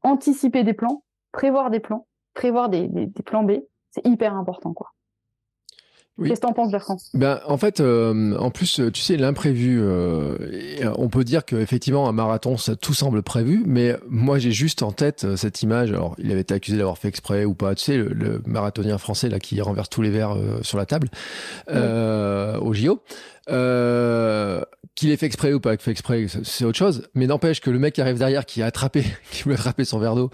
[0.02, 3.52] Anticiper des plans prévoir des plans prévoir des, des, des plans B
[3.90, 4.92] c'est hyper important quoi
[6.28, 6.98] Qu'est-ce que t'en penses, Bertrand?
[7.14, 10.36] Ben, En fait, euh, en plus, tu sais, l'imprévu, euh,
[10.96, 14.92] on peut dire qu'effectivement, un marathon, ça tout semble prévu, mais moi, j'ai juste en
[14.92, 15.90] tête euh, cette image.
[15.90, 19.28] Alors, il avait été accusé d'avoir fait exprès ou pas, tu sais, le, marathonien français
[19.28, 21.08] là qui renverse tous les verres sur la table
[21.68, 23.00] au JO.
[24.94, 27.08] qu'il ait fait exprès ou pas fait exprès, c'est autre chose.
[27.14, 29.98] Mais n'empêche que le mec qui arrive derrière, qui a attrapé, qui voulait attraper son
[29.98, 30.30] verre d'eau,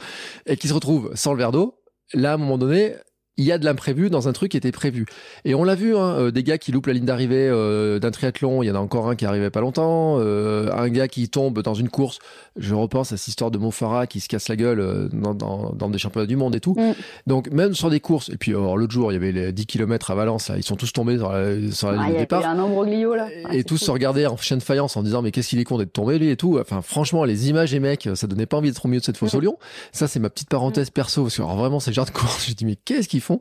[0.46, 1.78] et qui se retrouve sans le verre d'eau,
[2.14, 2.94] là, à un moment donné,
[3.38, 5.06] il y a de l'imprévu dans un truc qui était prévu.
[5.44, 8.10] Et on l'a vu, hein, euh, des gars qui loupent la ligne d'arrivée euh, d'un
[8.10, 11.28] triathlon, il y en a encore un qui arrivait pas longtemps, euh, un gars qui
[11.28, 12.18] tombe dans une course,
[12.56, 15.88] je repense à cette histoire de Montfarrat qui se casse la gueule dans, dans, dans
[15.90, 16.74] des championnats du monde et tout.
[16.74, 16.94] Mm.
[17.26, 20.10] Donc même sur des courses, et puis l'autre jour, il y avait les 10 km
[20.10, 22.40] à Valence, là, ils sont tous tombés sur la, sur la ah, ligne de départ.
[22.40, 23.28] Il y a un là.
[23.52, 25.76] et tous se regardaient en chaîne de faïence en disant mais qu'est-ce qu'il est con
[25.76, 26.58] d'être tombé lui et tout.
[26.58, 29.18] Enfin franchement, les images et mecs, ça donnait pas envie d'être au milieu de cette
[29.18, 29.58] fosse au lion.
[29.92, 32.54] Ça c'est ma petite parenthèse perso, parce que vraiment c'est le genre de course, je
[32.54, 33.40] dis mais qu'est-ce qu'ils font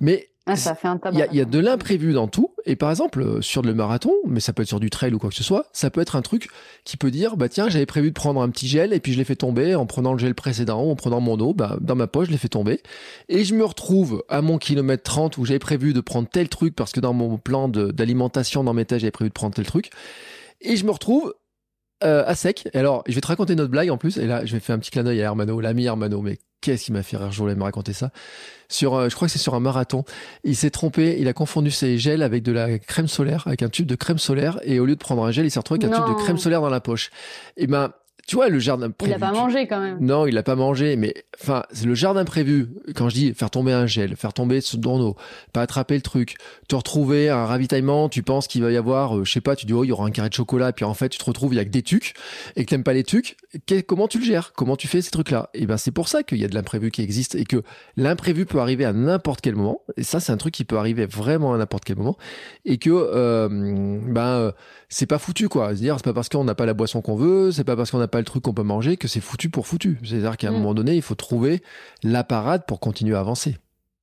[0.00, 2.54] Mais ah, ça fait un Il y, a de l'imprévu dans tout.
[2.66, 5.18] Et par exemple, euh, sur le marathon, mais ça peut être sur du trail ou
[5.18, 6.48] quoi que ce soit, ça peut être un truc
[6.84, 9.18] qui peut dire, bah tiens, j'avais prévu de prendre un petit gel et puis je
[9.18, 12.06] l'ai fait tomber en prenant le gel précédent, en prenant mon eau, bah, dans ma
[12.06, 12.80] poche, je l'ai fait tomber.
[13.28, 16.76] Et je me retrouve à mon kilomètre 30 où j'avais prévu de prendre tel truc
[16.76, 19.90] parce que dans mon plan d'alimentation dans mes tâches, j'avais prévu de prendre tel truc.
[20.60, 21.34] Et je me retrouve
[22.04, 22.68] euh, à sec.
[22.72, 24.16] Et alors, je vais te raconter notre blague en plus.
[24.16, 26.20] Et là, je vais faire un petit clin d'œil à Hermano, l'ami Hermano.
[26.20, 28.12] Mais qu'est-ce qui m'a fait rire Je voulais me raconter ça?
[28.68, 30.04] Sur, euh, je crois que c'est sur un marathon.
[30.44, 31.16] Il s'est trompé.
[31.18, 34.18] Il a confondu ses gels avec de la crème solaire, avec un tube de crème
[34.18, 34.58] solaire.
[34.62, 36.38] Et au lieu de prendre un gel, il s'est retrouvé avec un tube de crème
[36.38, 37.10] solaire dans la poche.
[37.56, 37.92] Et ben,
[38.26, 39.12] tu vois, le jardin prévu.
[39.12, 39.98] Il a pas mangé quand même.
[40.00, 42.68] Non, il l'a pas mangé, mais enfin, c'est le jardin prévu.
[42.96, 45.16] Quand je dis faire tomber un gel, faire tomber ce eau,
[45.52, 46.36] pas attraper le truc,
[46.66, 49.64] te retrouver un ravitaillement, tu penses qu'il va y avoir, euh, je sais pas, tu
[49.64, 51.54] dis oh il y aura un carré de chocolat, puis en fait tu te retrouves
[51.54, 52.14] il y a que des tucs
[52.56, 53.36] et que t'aimes pas les tucs.
[53.86, 54.52] Comment tu le gères?
[54.54, 55.50] Comment tu fais ces trucs-là?
[55.54, 57.62] Et ben c'est pour ça qu'il y a de l'imprévu qui existe et que
[57.96, 59.82] l'imprévu peut arriver à n'importe quel moment.
[59.96, 62.16] Et ça c'est un truc qui peut arriver vraiment à n'importe quel moment
[62.64, 64.52] et que euh, ben euh,
[64.88, 65.68] c'est pas foutu quoi.
[65.68, 67.98] C'est-à-dire c'est pas parce qu'on n'a pas la boisson qu'on veut, c'est pas parce qu'on
[67.98, 69.98] n'a pas le truc qu'on peut manger que c'est foutu pour foutu.
[70.04, 70.54] C'est-à-dire qu'à un mm.
[70.54, 71.62] moment donné, il faut trouver
[72.02, 73.56] la parade pour continuer à avancer.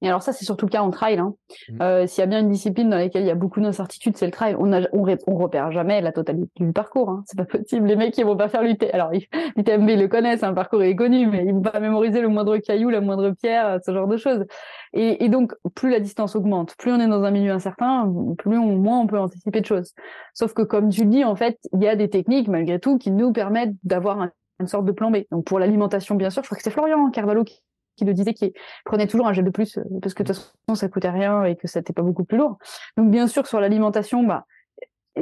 [0.03, 1.17] Et alors ça, c'est surtout le cas en trail.
[1.17, 1.33] Hein.
[1.69, 1.81] Mm.
[1.81, 4.25] Euh, S'il y a bien une discipline dans laquelle il y a beaucoup d'incertitudes, c'est
[4.25, 4.55] le trail.
[4.59, 7.09] On, a, on, on, repère jamais la totalité du parcours.
[7.09, 7.23] Hein.
[7.25, 7.87] C'est pas possible.
[7.87, 8.77] Les mecs, ils vont pas faire l'UT.
[8.91, 12.19] Alors l'UTMB, ils le connaissent, un hein, parcours est connu, mais ils vont pas mémoriser
[12.19, 14.45] le moindre caillou, la moindre pierre, ce genre de choses.
[14.91, 18.57] Et, et donc, plus la distance augmente, plus on est dans un milieu incertain, plus
[18.57, 19.93] on, moins on peut anticiper de choses.
[20.33, 22.97] Sauf que, comme tu le dis, en fait, il y a des techniques malgré tout
[22.97, 24.27] qui nous permettent d'avoir
[24.59, 25.19] une sorte de plan B.
[25.31, 27.61] Donc pour l'alimentation, bien sûr, je crois que c'est Florian Carvalho qui
[27.95, 28.53] qui le disait, qui
[28.85, 31.43] prenait toujours un gel de plus euh, parce que de toute façon ça coûtait rien
[31.43, 32.57] et que ça n'était pas beaucoup plus lourd.
[32.97, 34.45] Donc bien sûr sur l'alimentation, bah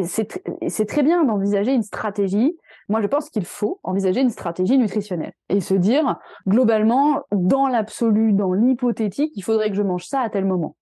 [0.03, 2.57] c'est très bien d'envisager une stratégie.
[2.87, 6.17] Moi, je pense qu'il faut envisager une stratégie nutritionnelle et se dire,
[6.47, 10.75] globalement, dans l'absolu, dans l'hypothétique, il faudrait que je mange ça à tel moment.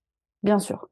[0.43, 0.87] Bien sûr.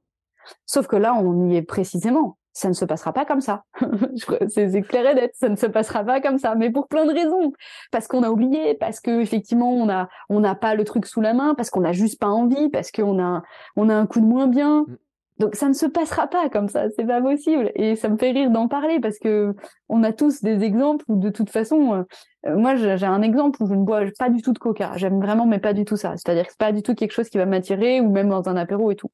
[0.66, 2.38] Sauf que là, on y est précisément.
[2.58, 3.66] Ça ne se passera pas comme ça.
[4.48, 5.32] c'est clair et net.
[5.36, 6.56] Ça ne se passera pas comme ça.
[6.56, 7.54] Mais pour plein de raisons.
[7.92, 11.22] Parce qu'on a oublié, parce que effectivement, on a, on n'a pas le truc sous
[11.22, 13.44] la main, parce qu'on n'a juste pas envie, parce qu'on a,
[13.76, 14.86] on a un coup de moins bien.
[14.88, 14.98] Mm.
[15.38, 17.72] Donc ça ne se passera pas comme ça, c'est pas possible.
[17.76, 19.54] Et ça me fait rire d'en parler parce que
[19.88, 22.06] on a tous des exemples où de toute façon,
[22.48, 24.94] euh, moi j'ai un exemple où je ne bois pas du tout de coca.
[24.96, 26.14] J'aime vraiment, mais pas du tout ça.
[26.18, 28.56] C'est-à-dire que c'est pas du tout quelque chose qui va m'attirer ou même dans un
[28.56, 29.12] apéro et tout.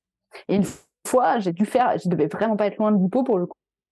[0.48, 0.64] Et une
[1.06, 3.48] fois, j'ai dû faire, je devais vraiment pas être loin de l'hypo pour le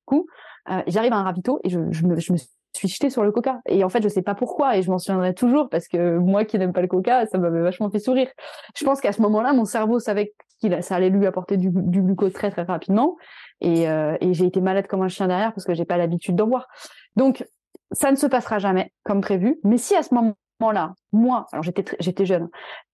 [0.06, 0.28] coup.
[0.70, 3.62] Euh, J'arrive à un ravito et je, je, me, suis jetée sur le coca.
[3.68, 6.46] Et en fait, je sais pas pourquoi et je m'en souviendrai toujours parce que moi
[6.46, 8.30] qui n'aime pas le coca, ça m'avait vachement fait sourire.
[8.76, 12.02] Je pense qu'à ce moment-là, mon cerveau savait qu'il ça allait lui apporter du, du
[12.02, 13.18] glucose très très rapidement
[13.62, 16.36] et, euh, et j'ai été malade comme un chien derrière parce que j'ai pas l'habitude
[16.36, 16.68] d'en boire.
[17.16, 17.46] Donc
[17.92, 19.60] ça ne se passera jamais comme prévu.
[19.64, 22.50] Mais si à ce moment-là, moi, alors j'étais j'étais jeune,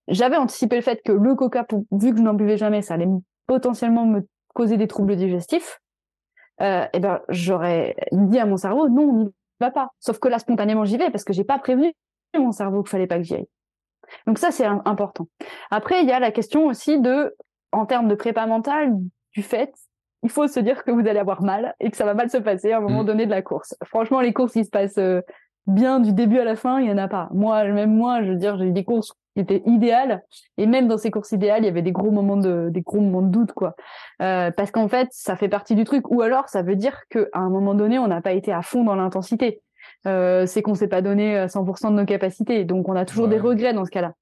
[0.07, 3.07] j'avais anticipé le fait que le coca, vu que je n'en buvais jamais, ça allait
[3.48, 5.80] potentiellement me causer des troubles digestifs.
[6.61, 9.90] Euh, et ben j'aurais dit à mon cerveau non, on n'y va pas.
[9.99, 11.94] Sauf que là spontanément j'y vais parce que j'ai pas prévenu
[12.38, 13.48] mon cerveau qu'il fallait pas que j'y aille.
[14.26, 15.28] Donc ça c'est important.
[15.69, 17.36] Après il y a la question aussi de
[17.72, 18.94] en termes de prépa mentale
[19.34, 19.74] du fait
[20.24, 22.38] il faut se dire que vous allez avoir mal et que ça va mal se
[22.38, 23.06] passer à un moment mm.
[23.06, 23.76] donné de la course.
[23.84, 25.22] Franchement, les courses, ils se passent euh,
[25.68, 27.30] bien du début à la fin, il y en a pas.
[27.34, 30.23] Moi, même moi, je veux dire, j'ai eu des courses qui étaient idéales
[30.57, 32.99] et même dans ces courses idéales, il y avait des gros moments de des gros
[32.99, 33.76] moments de doute quoi.
[34.22, 37.30] Euh, parce qu'en fait, ça fait partie du truc ou alors ça veut dire que
[37.34, 39.61] à un moment donné, on n'a pas été à fond dans l'intensité.
[40.07, 42.65] Euh, c'est qu'on s'est pas donné 100% de nos capacités.
[42.65, 44.14] Donc on a toujours des regrets dans ce cas-là.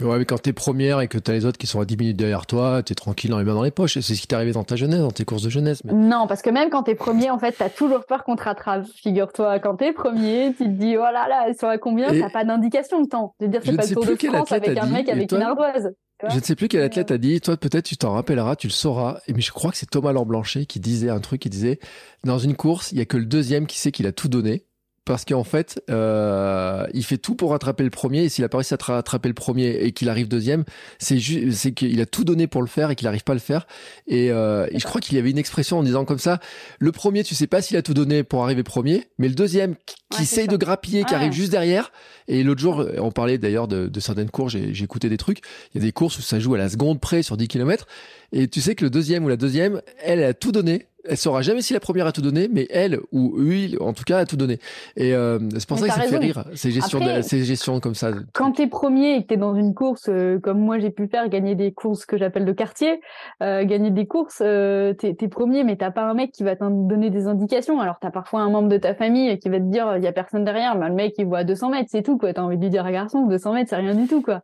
[0.00, 2.16] Ouais, mais quand t'es première et que t'as les autres qui sont à 10 minutes
[2.16, 3.94] derrière toi, t'es tranquille dans les mains dans les poches.
[3.94, 5.82] C'est ce qui t'est arrivé dans ta jeunesse, dans tes courses de jeunesse.
[5.84, 8.86] Non, parce que même quand t'es premier, en fait, t'as toujours peur qu'on te rattrape.
[8.94, 12.44] Figure-toi, quand t'es premier, tu te dis, oh là là, sur la combien, t'as pas
[12.44, 13.34] d'indication de temps.
[13.40, 15.92] Je veux dire, c'est pas le Tour de France avec un mec avec une ardoise.
[16.28, 18.72] Je ne sais plus quel athlète a dit, toi peut-être tu t'en rappelleras, tu le
[18.72, 21.78] sauras, mais je crois que c'est Thomas Lamblanchet qui disait un truc, qui disait,
[22.24, 24.64] dans une course, il y a que le deuxième qui sait qu'il a tout donné,
[25.08, 28.24] parce qu'en fait, euh, il fait tout pour rattraper le premier.
[28.24, 30.64] Et s'il a pas réussi à rattraper le premier et qu'il arrive deuxième,
[30.98, 31.18] c'est
[31.50, 33.66] c'est qu'il a tout donné pour le faire et qu'il n'arrive pas à le faire.
[34.06, 36.40] Et, euh, et je crois qu'il y avait une expression en disant comme ça
[36.78, 39.76] le premier, tu sais pas s'il a tout donné pour arriver premier, mais le deuxième
[40.10, 41.90] qui, essaye de grappiller, qui arrive juste derrière.
[42.28, 44.52] Et l'autre jour, on parlait d'ailleurs de, de certaines courses.
[44.52, 45.38] J'ai écouté des trucs.
[45.72, 47.86] Il y a des courses où ça joue à la seconde près sur 10 km.
[48.32, 51.42] Et tu sais que le deuxième ou la deuxième, elle a tout donné elle saura
[51.42, 54.26] jamais si la première a tout donné, mais elle ou lui, en tout cas, a
[54.26, 54.58] tout donné.
[54.96, 58.10] Et euh, c'est pour ça que ça fait rire, ces gestions, ces gestions comme ça.
[58.32, 61.28] Quand t'es premier et que t'es dans une course, euh, comme moi j'ai pu faire,
[61.28, 63.00] gagner des courses que j'appelle de quartier,
[63.42, 66.56] euh, gagner des courses, euh, t'es es premier, mais t'as pas un mec qui va
[66.56, 67.80] te donner des indications.
[67.80, 70.12] Alors t'as parfois un membre de ta famille qui va te dire, il y a
[70.12, 72.32] personne derrière, mais le mec il voit à 200 mètres, c'est tout quoi.
[72.32, 74.42] T'as envie de lui dire à garçon, 200 mètres c'est rien du tout quoi.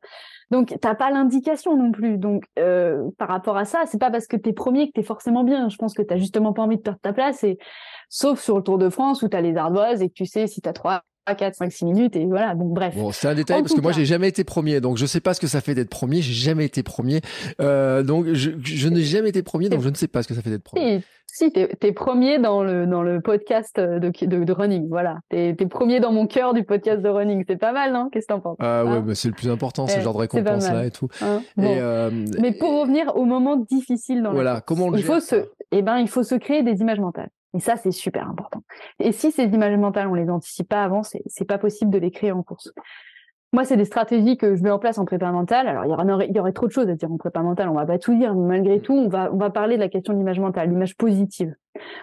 [0.55, 2.17] Donc t'as pas l'indication non plus.
[2.17, 5.43] Donc euh, par rapport à ça, c'est pas parce que t'es premier que t'es forcément
[5.43, 5.69] bien.
[5.69, 7.43] Je pense que t'as justement pas envie de perdre ta place.
[7.43, 7.59] Et
[8.09, 10.61] sauf sur le Tour de France où t'as les ardoises et que tu sais si
[10.61, 11.03] t'as trois
[11.33, 12.55] 4, 5, 6 minutes et voilà.
[12.55, 12.95] Donc bref.
[12.95, 15.33] Bon, c'est un détail parce que moi j'ai jamais été premier, donc je sais pas
[15.33, 16.21] ce que ça fait d'être premier.
[16.21, 17.23] J'ai jamais été premier,
[17.63, 20.35] euh, donc je, je n'ai jamais été premier, donc je ne sais pas ce que
[20.35, 21.01] ça fait d'être premier.
[21.27, 25.19] Si, si t'es es premier dans le dans le podcast de de, de running, voilà.
[25.31, 27.45] T'es es premier dans mon cœur du podcast de running.
[27.49, 28.11] C'est pas mal, non?
[28.13, 28.57] Qu'est-ce que t'en penses?
[28.61, 29.01] Ah ouais, hein?
[29.01, 31.09] bah, c'est le plus important, ce genre de récompense là et tout.
[31.23, 31.41] Hein?
[31.59, 32.11] Et euh,
[32.41, 35.99] Mais pour revenir au moment difficile dans voilà, comment on il faut se, eh ben,
[35.99, 37.31] il faut se créer des images mentales.
[37.55, 38.63] Et ça, c'est super important.
[38.99, 42.11] Et si ces images mentales, on les anticipe pas avant, c'est pas possible de les
[42.11, 42.73] créer en course.
[43.53, 45.69] Moi, c'est des stratégies que je mets en place en prépa mentale.
[45.69, 47.69] Alors, il y aurait, il y aurait trop de choses à dire en prépa mentale.
[47.69, 49.89] On va pas tout dire, mais malgré tout, on va, on va parler de la
[49.89, 51.55] question de l'image mentale, l'image positive.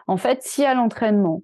[0.08, 1.44] En fait, si à l'entraînement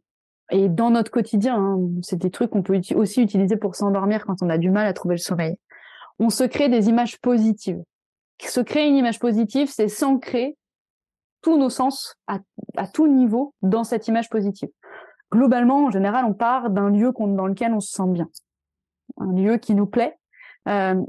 [0.50, 4.42] et dans notre quotidien, hein, c'est des trucs qu'on peut aussi utiliser pour s'endormir quand
[4.42, 5.58] on a du mal à trouver le sommeil.
[6.20, 7.84] On se crée des images positives.
[8.42, 10.56] Se créer une image positive, c'est s'ancrer
[11.42, 12.40] tous nos sens à,
[12.88, 14.70] tout niveau dans cette image positive.
[15.32, 18.30] Globalement, en général, on part d'un lieu dans lequel on se sent bien,
[19.18, 20.18] un lieu qui nous plaît,
[20.68, 21.02] euh,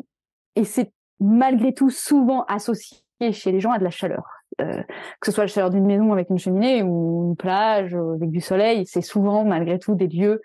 [0.57, 2.99] et c'est malgré tout souvent associé
[3.33, 4.25] chez les gens à de la chaleur.
[4.61, 4.83] Euh,
[5.21, 8.41] que ce soit la chaleur d'une maison avec une cheminée ou une plage avec du
[8.41, 10.41] soleil, c'est souvent malgré tout des lieux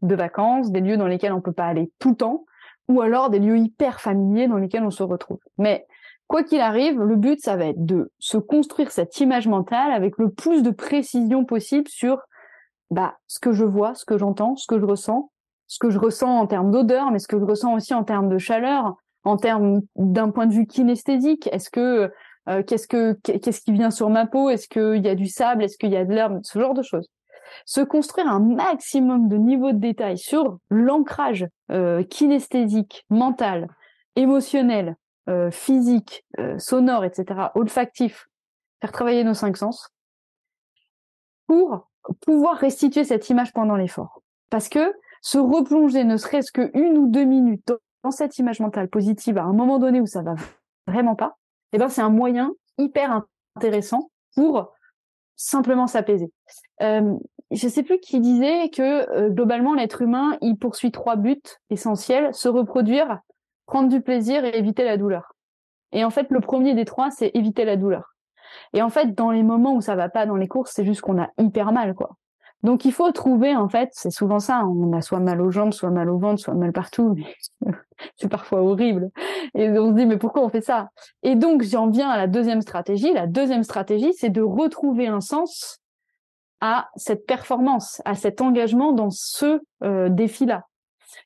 [0.00, 2.44] de vacances, des lieux dans lesquels on peut pas aller tout le temps,
[2.88, 5.38] ou alors des lieux hyper familiers dans lesquels on se retrouve.
[5.58, 5.86] Mais
[6.28, 10.16] Quoi qu'il arrive, le but, ça va être de se construire cette image mentale avec
[10.18, 12.18] le plus de précision possible sur
[12.90, 15.30] bah, ce que je vois, ce que j'entends, ce que je ressens,
[15.66, 18.28] ce que je ressens en termes d'odeur, mais ce que je ressens aussi en termes
[18.28, 21.48] de chaleur, en termes d'un point de vue kinesthésique.
[21.52, 22.10] Est-ce que
[22.66, 24.50] qu'est-ce que qu'est-ce qui vient sur ma peau?
[24.50, 25.62] Est-ce qu'il y a du sable?
[25.64, 26.40] Est-ce qu'il y a de l'herbe?
[26.42, 27.08] Ce genre de choses.
[27.66, 31.46] Se construire un maximum de niveau de détail sur l'ancrage
[32.10, 33.68] kinesthésique, mental,
[34.16, 34.96] émotionnel,
[35.50, 36.24] physique,
[36.58, 38.28] sonore, etc., olfactif,
[38.80, 39.88] faire travailler nos cinq sens
[41.46, 41.88] pour
[42.20, 44.22] pouvoir restituer cette image pendant l'effort.
[44.50, 44.92] Parce que
[45.22, 47.72] se replonger ne serait-ce que une ou deux minutes
[48.02, 50.34] dans cette image mentale positive à un moment donné où ça va
[50.86, 51.38] vraiment pas,
[51.72, 53.22] eh ben c'est un moyen hyper
[53.54, 54.72] intéressant pour
[55.36, 56.30] simplement s'apaiser.
[56.82, 57.14] Euh,
[57.50, 61.40] je sais plus qui disait que euh, globalement l'être humain il poursuit trois buts
[61.70, 63.20] essentiels se reproduire,
[63.72, 65.34] prendre du plaisir et éviter la douleur.
[65.92, 68.12] Et en fait le premier des trois c'est éviter la douleur.
[68.72, 71.00] Et en fait, dans les moments où ça va pas dans les courses, c'est juste
[71.00, 72.16] qu'on a hyper mal, quoi.
[72.62, 75.72] Donc il faut trouver, en fait, c'est souvent ça, on a soit mal aux jambes,
[75.72, 77.16] soit mal au ventre, soit mal partout,
[78.16, 79.10] c'est parfois horrible.
[79.54, 80.88] Et on se dit, mais pourquoi on fait ça?
[81.24, 83.12] Et donc j'en viens à la deuxième stratégie.
[83.12, 85.80] La deuxième stratégie, c'est de retrouver un sens
[86.60, 90.66] à cette performance, à cet engagement dans ce euh, défi-là.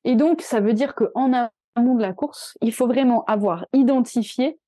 [0.05, 1.35] Et donc ça veut dire qu'en
[1.77, 4.59] de la course, il faut vraiment avoir identifié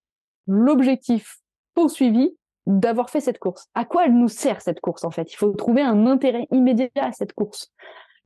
[0.46, 1.38] l'objectif
[1.74, 2.34] poursuivi
[2.66, 3.66] d'avoir fait cette course.
[3.74, 5.32] À quoi elle nous sert cette course en fait?
[5.32, 7.72] Il faut trouver un intérêt immédiat à cette course.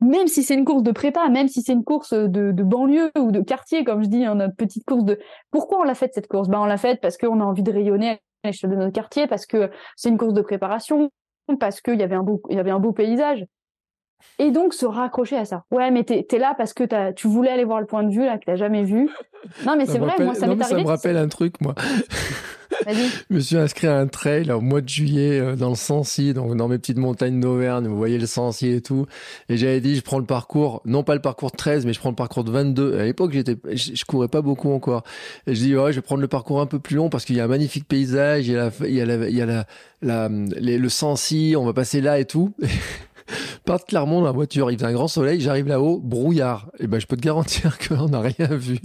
[0.01, 3.31] Même si c'est une course de prépa, même si c'est une course de, banlieue ou
[3.31, 5.19] de quartier, comme je dis, hein, notre petite course de.
[5.53, 6.49] Pourquoi on l'a faite cette course?
[6.49, 9.29] Ben on l'a faite parce qu'on a envie de rayonner à l'échelle de notre quartier,
[9.29, 11.13] parce que c'est une course de préparation,
[11.61, 12.17] parce qu'il y y avait
[12.71, 13.47] un beau paysage.
[14.39, 15.65] Et donc se raccrocher à ça.
[15.71, 18.13] Ouais, mais t'es es là parce que as, tu voulais aller voir le point de
[18.13, 19.09] vue là que t'as jamais vu.
[19.67, 20.65] Non, mais c'est vrai, moi ça m'est arrivé.
[20.65, 21.75] Ça me rappelle un truc, moi.
[22.89, 26.35] je me suis inscrit à un trail au mois de juillet euh, dans le Sancy,
[26.35, 27.87] donc dans mes petites montagnes d'Auvergne.
[27.87, 29.07] Vous voyez le Sancy et tout.
[29.49, 32.11] Et j'avais dit, je prends le parcours, non pas le parcours 13, mais je prends
[32.11, 32.99] le parcours de 22.
[32.99, 35.05] À l'époque, j'étais, je, courais pas beaucoup encore.
[35.47, 37.37] Et je dis, ouais, je vais prendre le parcours un peu plus long parce qu'il
[37.37, 39.43] y a un magnifique paysage, il y a la, il y a la, il y
[39.43, 39.67] a la,
[40.03, 42.53] la le Sancy, on va passer là et tout.
[43.73, 46.69] Parte Clermont dans la voiture, il fait un grand soleil, j'arrive là-haut, brouillard.
[46.75, 48.77] Et eh ben, je peux te garantir qu'on n'a rien vu.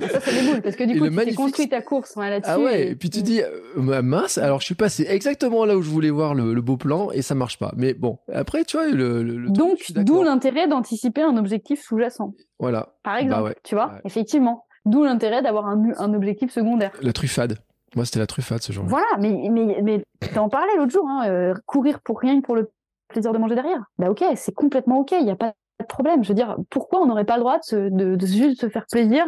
[0.00, 1.36] ça, ça déboule, parce que du coup, tu magnifique...
[1.36, 2.50] construit ta course là-dessus.
[2.50, 5.82] Ah ouais, et, puis tu dis, euh, mince, alors je suis passé exactement là où
[5.82, 7.74] je voulais voir le, beau plan et ça marche pas.
[7.76, 9.22] Mais bon, après, tu vois, le.
[9.22, 12.32] le, Donc, d'où l'intérêt d'anticiper un objectif sous-jacent.
[12.58, 12.94] Voilà.
[13.02, 14.64] Par exemple, bah tu vois, effectivement.
[14.86, 16.92] D'où l'intérêt d'avoir un, un objectif secondaire.
[17.02, 17.58] La truffade.
[17.96, 18.88] Moi, c'était la truffade ce jour-là.
[18.88, 20.02] Voilà, mais, mais, mais
[20.34, 22.70] t'en parlais l'autre jour, hein, euh, courir pour rien que pour le
[23.14, 23.82] plaisir de manger derrière.
[23.98, 26.22] Bah ok, c'est complètement ok, il n'y a pas de problème.
[26.22, 28.84] Je veux dire, pourquoi on n'aurait pas le droit de, de, de, juste se faire
[28.90, 29.24] plaisir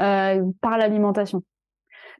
[0.00, 1.42] euh, par l'alimentation?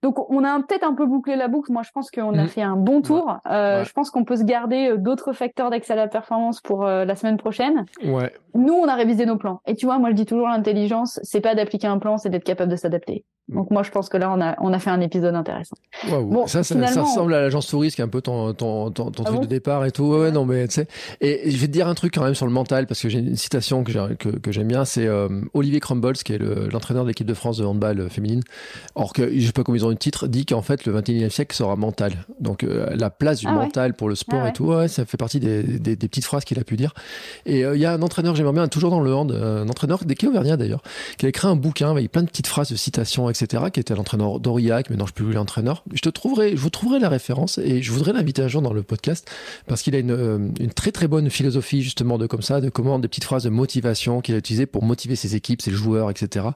[0.02, 1.72] Donc on a peut-être un peu bouclé la boucle.
[1.72, 2.48] Moi, je pense qu'on a mmh.
[2.48, 3.36] fait un bon tour.
[3.50, 6.86] Euh, Je pense qu'on peut se garder euh, d'autres facteurs d'accès à la performance pour
[6.86, 7.84] euh, la semaine prochaine.
[8.04, 8.32] Ouais.
[8.54, 9.60] Nous, on a révisé nos plans.
[9.66, 12.44] Et tu vois, moi, je dis toujours l'intelligence, c'est pas d'appliquer un plan, c'est d'être
[12.44, 13.24] capable de s'adapter.
[13.52, 15.76] Donc moi, je pense que là, on a, on a fait un épisode intéressant.
[16.08, 19.10] Bon, ça, ça, ça, ressemble à l'agence touriste, qui est un peu ton, ton, ton,
[19.10, 20.04] ton ah truc de départ et tout.
[20.04, 20.86] Ouais, non, mais tu sais.
[21.20, 23.18] Et, je vais te dire un truc quand même sur le mental, parce que j'ai
[23.18, 27.08] une citation que j'aime que, que bien, c'est euh, Olivier Crumbles, qui est l'entraîneur de
[27.08, 28.42] l'équipe de France de handball féminine.
[28.94, 31.30] Or que, je sais pas comment ils ont le titre, dit qu'en fait, le 21e
[31.30, 32.12] siècle sera mental.
[32.38, 35.04] Donc euh, la place du ah mental pour le sport ah et tout, ouais, ça
[35.04, 36.94] fait partie des, des, des petites phrases qu'il a pu dire.
[37.46, 40.04] Et euh, il y a un entraîneur, j'aimerais bien, toujours dans le hand, un entraîneur
[40.04, 40.82] des Auvergnat d'ailleurs,
[41.16, 43.94] qui a écrit un bouquin avec plein de petites phrases de citations, etc qui était
[43.94, 45.84] l'entraîneur d'Aurillac, maintenant je ne plus l'entraîneur.
[45.92, 48.72] Je te trouverai, je vous trouverai la référence et je voudrais l'inviter un jour dans
[48.72, 49.30] le podcast
[49.66, 52.70] parce qu'il a une, euh, une, très très bonne philosophie justement de comme ça, de
[52.70, 56.10] comment des petites phrases de motivation qu'il a utilisées pour motiver ses équipes, ses joueurs,
[56.10, 56.46] etc.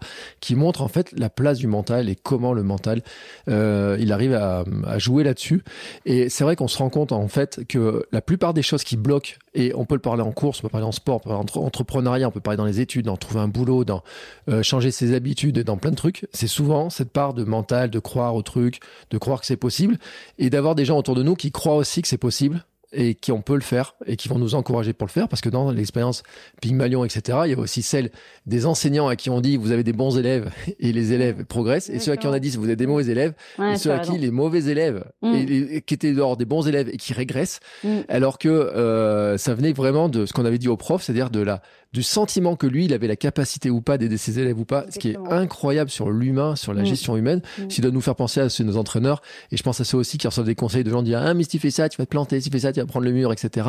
[0.41, 3.03] qui montrent en fait la place du mental et comment le mental
[3.49, 5.63] euh, il arrive à, à jouer là-dessus.
[6.07, 8.97] Et c'est vrai qu'on se rend compte en fait que la plupart des choses qui
[8.97, 11.29] bloquent et on peut le parler en course, on peut parler en sport, on peut
[11.31, 14.03] parler en entrepreneuriat, on peut parler dans les études, dans trouver un boulot, dans
[14.49, 16.27] euh, changer ses habitudes, dans plein de trucs.
[16.33, 19.99] C'est souvent cette part de mental, de croire au truc, de croire que c'est possible,
[20.39, 22.65] et d'avoir des gens autour de nous qui croient aussi que c'est possible
[22.95, 25.43] et qui on peut le faire et qui vont nous encourager pour le faire parce
[25.43, 26.23] que dans l'expérience
[26.61, 28.11] Pygmalion, etc., il y a aussi celle
[28.47, 31.91] des enseignants à qui on dit vous avez des bons élèves et les élèves progressent
[31.91, 33.99] et ceux à qui on a dit vous avez des mauvais élèves et ceux à
[33.99, 35.35] qui les mauvais élèves mm.
[35.35, 38.01] et, qui étaient dehors des bons élèves et qui régressent mm.
[38.09, 41.41] alors que euh, ça venait vraiment de ce qu'on avait dit au prof, c'est-à-dire de
[41.41, 41.63] la
[41.95, 44.85] du sentiment que lui, il avait la capacité ou pas d'aider ses élèves ou pas,
[44.91, 46.87] ce qui est incroyable sur l'humain, sur la mm.
[46.87, 47.71] gestion humaine, mm.
[47.71, 49.23] ce qui doit nous faire penser à ceux, nos entraîneurs.
[49.53, 51.33] Et je pense à ceux aussi qui reçoivent des conseils de gens qui disent, ah,
[51.35, 52.87] mais si tu fais ça, tu vas te planter, si tu fais ça, tu vas
[52.87, 53.69] prendre le mur, etc.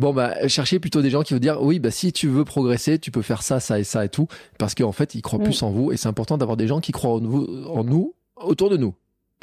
[0.00, 2.98] Bon, bah, cherchez plutôt des gens qui vont dire, oui, bah, si tu veux progresser,
[2.98, 4.26] tu peux faire ça, ça et ça et tout,
[4.58, 5.44] parce qu'en fait, ils croient mm.
[5.44, 5.92] plus en vous.
[5.92, 8.92] Et c'est important d'avoir des gens qui croient en, vous, en nous autour de nous.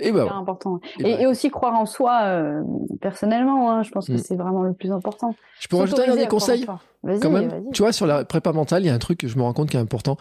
[0.02, 0.80] Et bah, important.
[1.00, 2.62] Et, aussi croire en soi euh,
[3.02, 3.72] personnellement.
[3.72, 4.18] Hein, je pense que mm.
[4.20, 5.36] c'est vraiment le plus important.
[5.60, 6.66] Je peux rajouter un dernier conseil
[7.22, 7.72] quand même.
[7.74, 9.54] Tu vois, sur la prépa mentale, il y a un truc que je me rends
[9.54, 10.18] compte qui est important.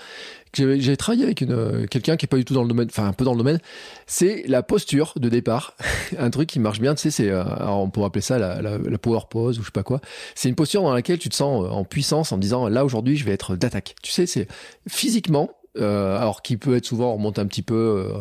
[0.55, 3.07] J'ai travaillé avec une euh, quelqu'un qui est pas du tout dans le domaine, enfin
[3.07, 3.59] un peu dans le domaine.
[4.07, 5.75] C'est la posture de départ.
[6.19, 8.79] un truc qui marche bien, tu sais, c'est euh, on pourrait appeler ça la, la,
[8.79, 10.01] la, power pose ou je sais pas quoi.
[10.35, 13.25] C'est une posture dans laquelle tu te sens en puissance en disant là aujourd'hui je
[13.25, 13.95] vais être d'attaque.
[14.03, 14.49] Tu sais, c'est
[14.89, 15.51] physiquement
[15.81, 17.75] euh, alors qui peut être souvent, on remonte un petit peu,
[18.15, 18.19] euh,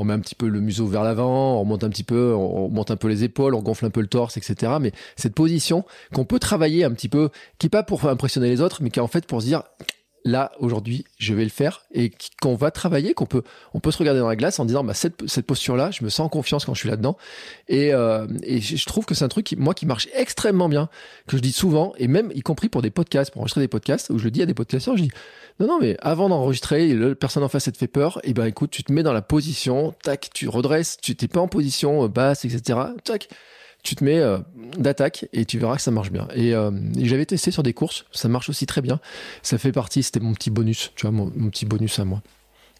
[0.00, 2.70] on met un petit peu le museau vers l'avant, on remonte un petit peu, on
[2.70, 4.72] monte un peu les épaules, on gonfle un peu le torse, etc.
[4.80, 7.28] Mais cette position qu'on peut travailler un petit peu,
[7.58, 9.62] qui est pas pour impressionner les autres, mais qui est en fait pour se dire,
[10.24, 13.42] là aujourd'hui je vais le faire et qu'on va travailler qu'on peut
[13.74, 16.04] on peut se regarder dans la glace en disant bah cette, cette posture là je
[16.04, 17.16] me sens en confiance quand je suis là dedans
[17.68, 20.88] et, euh, et je trouve que c'est un truc qui, moi qui marche extrêmement bien
[21.26, 24.10] que je dis souvent et même y compris pour des podcasts pour enregistrer des podcasts
[24.10, 25.10] où je le dis à des podcasteurs je dis
[25.58, 28.20] non non mais avant d'enregistrer la personne en face elle te fait peur.
[28.24, 31.40] Et ben écoute tu te mets dans la position tac tu redresses tu t'es pas
[31.40, 33.28] en position euh, basse etc tac
[33.82, 34.38] tu te mets euh,
[34.76, 36.28] d'attaque et tu verras que ça marche bien.
[36.36, 39.00] Euh, et, j'avais testé sur des courses, ça marche aussi très bien.
[39.42, 42.20] Ça fait partie, c'était mon petit bonus, tu vois, mon, petit bonus à moi.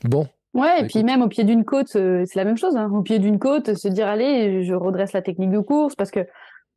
[0.05, 0.27] Bon.
[0.53, 2.77] Ouais, et puis même au pied d'une côte, euh, c'est la même chose.
[2.77, 2.91] Hein.
[2.93, 6.27] Au pied d'une côte, se dire allez, je redresse la technique de course parce que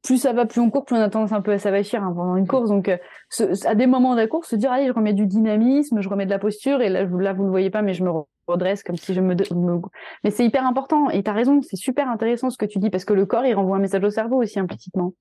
[0.04, 2.14] plus ça va, plus on court, plus on a tendance un peu à s'avachir hein,
[2.16, 2.70] pendant une course.
[2.70, 2.92] Donc,
[3.66, 6.26] à des moments de la course, se dire allez, je remets du dynamisme, je remets
[6.26, 6.82] de la posture.
[6.82, 8.12] Et là, là vous le voyez pas, mais je me
[8.48, 9.36] redresse comme si je me,
[10.24, 12.90] mais c'est hyper important et tu as raison c'est super intéressant ce que tu dis
[12.90, 15.14] parce que le corps il renvoie un message au cerveau aussi implicitement.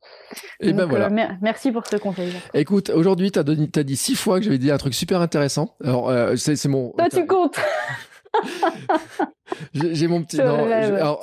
[0.61, 1.07] Et ben voilà.
[1.07, 4.59] euh, merci pour ce conseil écoute aujourd'hui tu as, as, dit six fois que j'avais
[4.59, 5.77] dit un truc super intéressant.
[5.85, 7.59] Alors euh, c'est mon toi tu comptes
[9.75, 10.39] J'ai mon petit.
[10.39, 10.67] Non,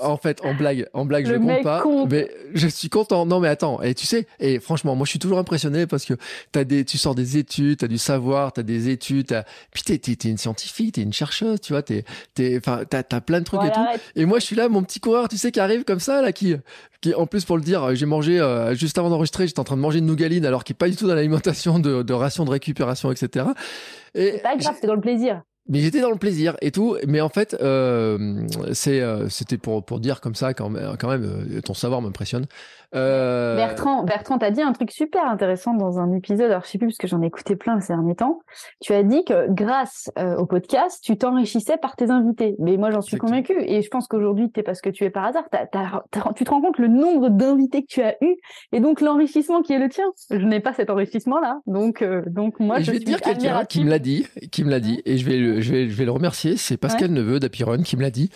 [0.01, 1.83] en fait, en blague, en blague, je compte pas.
[2.09, 3.25] Mais je suis content.
[3.25, 3.81] Non, mais attends.
[3.81, 6.13] Et tu sais, et franchement, moi, je suis toujours impressionné parce que
[6.51, 9.31] t'as des, tu sors des études, t'as du savoir, t'as des études.
[9.33, 9.45] As...
[9.71, 11.81] Puis t'es, t'es, une scientifique, t'es une chercheuse, tu vois.
[11.81, 12.03] T'es,
[12.35, 13.85] t'es, enfin, t'as, t'as plein de trucs et tout.
[14.15, 16.31] Et moi, je suis là, mon petit coureur, tu sais, qui arrive comme ça, là,
[16.31, 16.55] qui,
[17.01, 19.77] qui, en plus, pour le dire, j'ai mangé euh, juste avant d'enregistrer, j'étais en train
[19.77, 22.45] de manger une nougaline, alors qu'il est pas du tout dans l'alimentation de, de ration
[22.45, 23.47] de récupération, etc.
[24.15, 26.97] Et c'est pas grave, c'est dans le plaisir mais j'étais dans le plaisir et tout.
[27.07, 31.09] Mais en fait, euh, c'est, euh, c'était pour, pour dire comme ça quand même, quand
[31.09, 32.47] même euh, ton savoir m'impressionne.
[32.95, 33.55] Euh...
[33.55, 36.49] Bertrand, Bertrand, t'as dit un truc super intéressant dans un épisode.
[36.49, 38.39] Alors je sais plus parce que j'en ai écouté plein ces derniers temps.
[38.81, 42.55] Tu as dit que grâce euh, au podcast, tu t'enrichissais par tes invités.
[42.59, 43.53] Mais moi, j'en suis convaincu.
[43.59, 45.45] Et je pense qu'aujourd'hui, t'es parce que tu es par hasard.
[46.35, 48.35] tu te rends compte le nombre d'invités que tu as eu
[48.71, 50.05] et donc l'enrichissement qui est le tien.
[50.31, 51.59] Je n'ai pas cet enrichissement-là.
[51.67, 54.63] Donc, euh, donc moi, je, je, vais te dire quelqu'un qui me l'a dit, qui
[54.63, 56.57] me l'a dit, et je vais, je vais, je vais le remercier.
[56.57, 58.29] C'est Pascal Neveu d'Apiron qui me l'a dit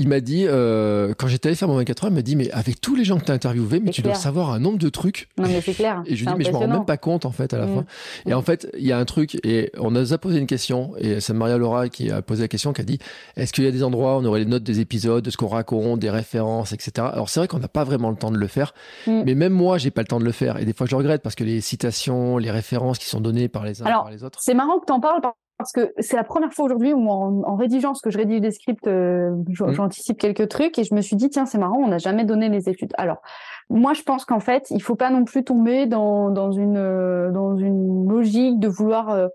[0.00, 2.50] il m'a dit, euh, quand j'étais allé faire mon 24 heures, il m'a dit, mais
[2.52, 4.88] avec tous les gens que tu as interviewés, mais tu dois savoir un nombre de
[4.88, 5.28] trucs.
[5.36, 6.02] Non, mais c'est clair.
[6.06, 7.66] Et je lui dis, mais je m'en rends même pas compte, en fait, à la
[7.66, 7.74] mm.
[7.74, 7.84] fin.
[8.24, 11.20] Et en fait, il y a un truc, et on a posé une question, et
[11.20, 12.98] c'est Maria Laura qui a posé la question, qui a dit,
[13.36, 15.36] est-ce qu'il y a des endroits où on aurait les notes des épisodes, de ce
[15.36, 17.08] qu'on raconte, des références, etc.
[17.12, 18.72] Alors c'est vrai qu'on n'a pas vraiment le temps de le faire,
[19.06, 19.24] mm.
[19.26, 20.56] mais même moi, j'ai pas le temps de le faire.
[20.56, 23.66] Et des fois, je regrette parce que les citations, les références qui sont données par
[23.66, 24.38] les uns par les autres.
[24.40, 25.20] C'est marrant que tu en parles
[25.60, 28.50] parce que c'est la première fois aujourd'hui où en, rédigeant ce que je rédige des
[28.50, 29.72] scripts, euh, mmh.
[29.72, 32.48] j'anticipe quelques trucs et je me suis dit tiens c'est marrant, on n'a jamais donné
[32.48, 32.92] les études.
[32.96, 33.20] Alors
[33.68, 37.30] moi je pense qu'en fait il faut pas non plus tomber dans, dans une euh,
[37.30, 39.28] dans une logique de vouloir euh,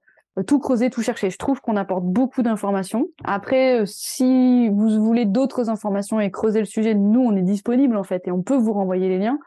[0.47, 1.30] tout creuser, tout chercher.
[1.30, 3.06] Je trouve qu'on apporte beaucoup d'informations.
[3.23, 8.03] Après, si vous voulez d'autres informations et creuser le sujet, nous, on est disponible en
[8.03, 9.38] fait et on peut vous renvoyer les liens.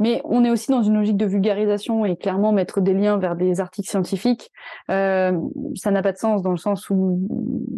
[0.00, 3.36] Mais on est aussi dans une logique de vulgarisation et clairement mettre des liens vers
[3.36, 4.50] des articles scientifiques,
[4.90, 5.38] euh,
[5.76, 7.20] ça n'a pas de sens dans le sens où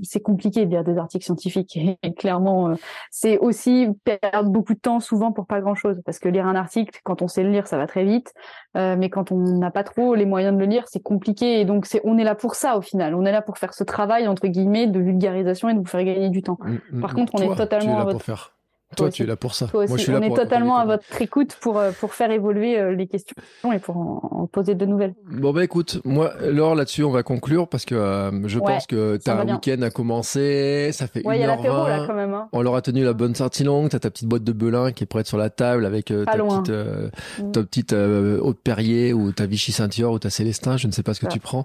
[0.03, 1.77] c'est compliqué de lire des articles scientifiques.
[1.77, 2.75] Et, clairement euh,
[3.11, 6.55] c'est aussi perdre beaucoup de temps souvent pour pas grand chose parce que lire un
[6.55, 8.33] article quand on sait le lire ça va très vite,
[8.77, 11.61] euh, mais quand on n'a pas trop les moyens de le lire c'est compliqué.
[11.61, 13.75] Et donc c'est on est là pour ça au final, on est là pour faire
[13.75, 16.59] ce travail entre guillemets de vulgarisation et de vous faire gagner du temps.
[16.61, 18.23] Mm, mm, Par contre on est totalement à votre...
[18.23, 18.55] faire
[18.97, 19.69] toi, tu es là pour ça.
[19.73, 22.95] Moi, je suis On est totalement à votre écoute pour, euh, pour faire évoluer euh,
[22.95, 23.37] les questions
[23.73, 25.15] et pour en, poser de nouvelles.
[25.25, 29.17] Bon, bah écoute, moi, Laure, là-dessus, on va conclure parce que euh, je pense que
[29.17, 30.91] tu as un week-end à commencer.
[30.93, 32.35] Ça fait ouais, 1 h y a l'apéro là quand même.
[32.35, 32.49] Hein.
[32.53, 33.89] On leur a tenu la bonne sortie longue.
[33.89, 36.15] Tu as ta petite boîte de Belin qui est prête sur la table avec ta,
[36.25, 37.53] petite, mm.
[37.53, 40.77] ta petite Haute Perrier ou ta Vichy Ceinture ou ta Célestin.
[40.77, 41.65] Je ne sais pas ce que tu prends.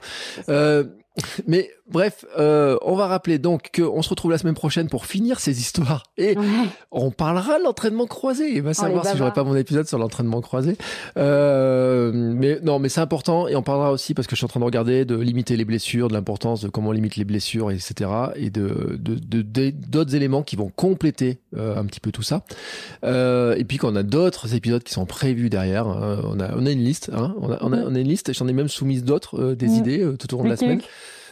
[1.47, 5.39] Mais bref, euh, on va rappeler donc qu'on se retrouve la semaine prochaine pour finir
[5.39, 6.35] ces histoires et
[6.91, 8.49] on parlera de l'entraînement croisé.
[8.53, 10.77] Il va savoir si j'aurai pas mon épisode sur l'entraînement croisé.
[11.17, 14.49] Euh, mais non, mais c'est important et on parlera aussi parce que je suis en
[14.49, 17.71] train de regarder de limiter les blessures, de l'importance de comment on limite les blessures,
[17.71, 18.09] etc.
[18.35, 22.43] Et de d'autres de, éléments qui vont compléter euh, un petit peu tout ça.
[23.03, 25.87] Euh, et puis qu'on a d'autres épisodes qui sont prévus derrière.
[25.87, 26.21] Hein.
[26.23, 27.35] On a on a une liste, hein.
[27.39, 28.33] on, a, on, a, on a une liste.
[28.33, 30.81] J'en ai même soumise d'autres, euh, des idées tout au long de la semaine.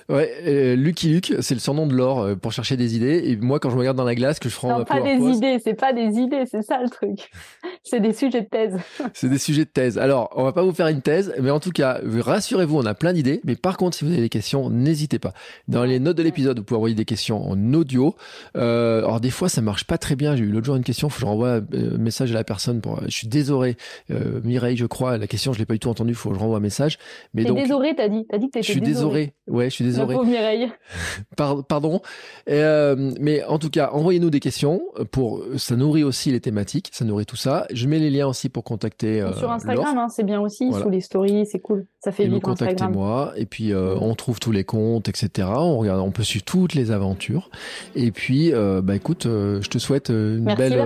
[0.07, 3.23] Ouais, euh, Lucky Luke, c'est le surnom de Laure euh, pour chercher des idées.
[3.25, 5.01] Et moi, quand je me regarde dans la glace, que je prends Non, ma pas
[5.01, 7.31] des idées, c'est pas des idées, c'est ça le truc.
[7.87, 8.79] C'est des sujets de thèse.
[9.13, 9.99] c'est des sujets de thèse.
[9.99, 12.95] Alors, on va pas vous faire une thèse, mais en tout cas, rassurez-vous, on a
[12.95, 13.41] plein d'idées.
[13.43, 15.33] Mais par contre, si vous avez des questions, n'hésitez pas.
[15.67, 18.15] Dans les notes de l'épisode, vous pouvez envoyer des questions en audio.
[18.57, 20.35] Euh, alors des fois, ça marche pas très bien.
[20.35, 22.81] J'ai eu l'autre jour une question, faut que je renvoie un message à la personne.
[22.81, 23.77] Pour, je suis désolé,
[24.09, 25.19] euh, Mireille, je crois.
[25.19, 26.15] La question, je l'ai pas du tout entendue.
[26.15, 26.97] Faut que je renvoie un message.
[27.35, 28.25] Mais T'es donc, désolé, t'as dit.
[28.27, 29.33] T'as dit que je suis désolé.
[29.47, 30.15] Ouais, je suis La désolé.
[30.15, 30.71] pauvre Mireille.
[31.37, 32.01] Par- pardon.
[32.49, 34.81] Euh, mais en tout cas, envoyez-nous des questions.
[35.11, 37.65] Pour, ça nourrit aussi les thématiques, ça nourrit tout ça.
[37.73, 40.85] Je mets les liens aussi pour contacter euh, Sur Instagram, hein, c'est bien aussi, Voilà.
[40.85, 41.85] sous les stories, c'est cool.
[41.99, 43.33] Ça fait Et vivre contactez-moi.
[43.35, 45.47] Et puis, euh, on trouve tous les comptes, etc.
[45.55, 47.49] On regarde, on peut suivre toutes les aventures.
[47.95, 48.51] Et puis,
[48.83, 50.79] bah écoute, je te souhaite une Merci, belle,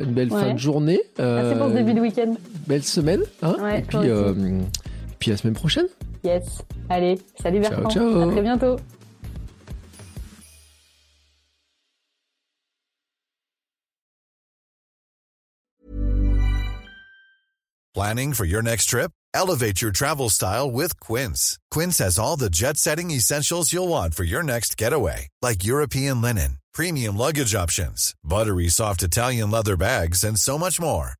[0.00, 1.00] une belle fin de journée.
[1.18, 2.34] Merci pour ce début de week-end.
[2.66, 3.22] Belle semaine.
[3.42, 3.98] Hein Ouais, et puis,
[5.18, 5.86] puis à la semaine prochaine.
[6.22, 6.62] Yes.
[6.88, 7.90] Allez, salut Bertrand.
[7.90, 8.20] Ciao, ciao.
[8.20, 8.80] À très bientôt.
[17.92, 19.10] Planning for your next trip?
[19.34, 21.58] Elevate your travel style with Quince.
[21.70, 26.22] Quince has all the jet setting essentials you'll want for your next getaway, like European
[26.22, 31.19] linen, premium luggage options, buttery soft Italian leather bags, and so much more.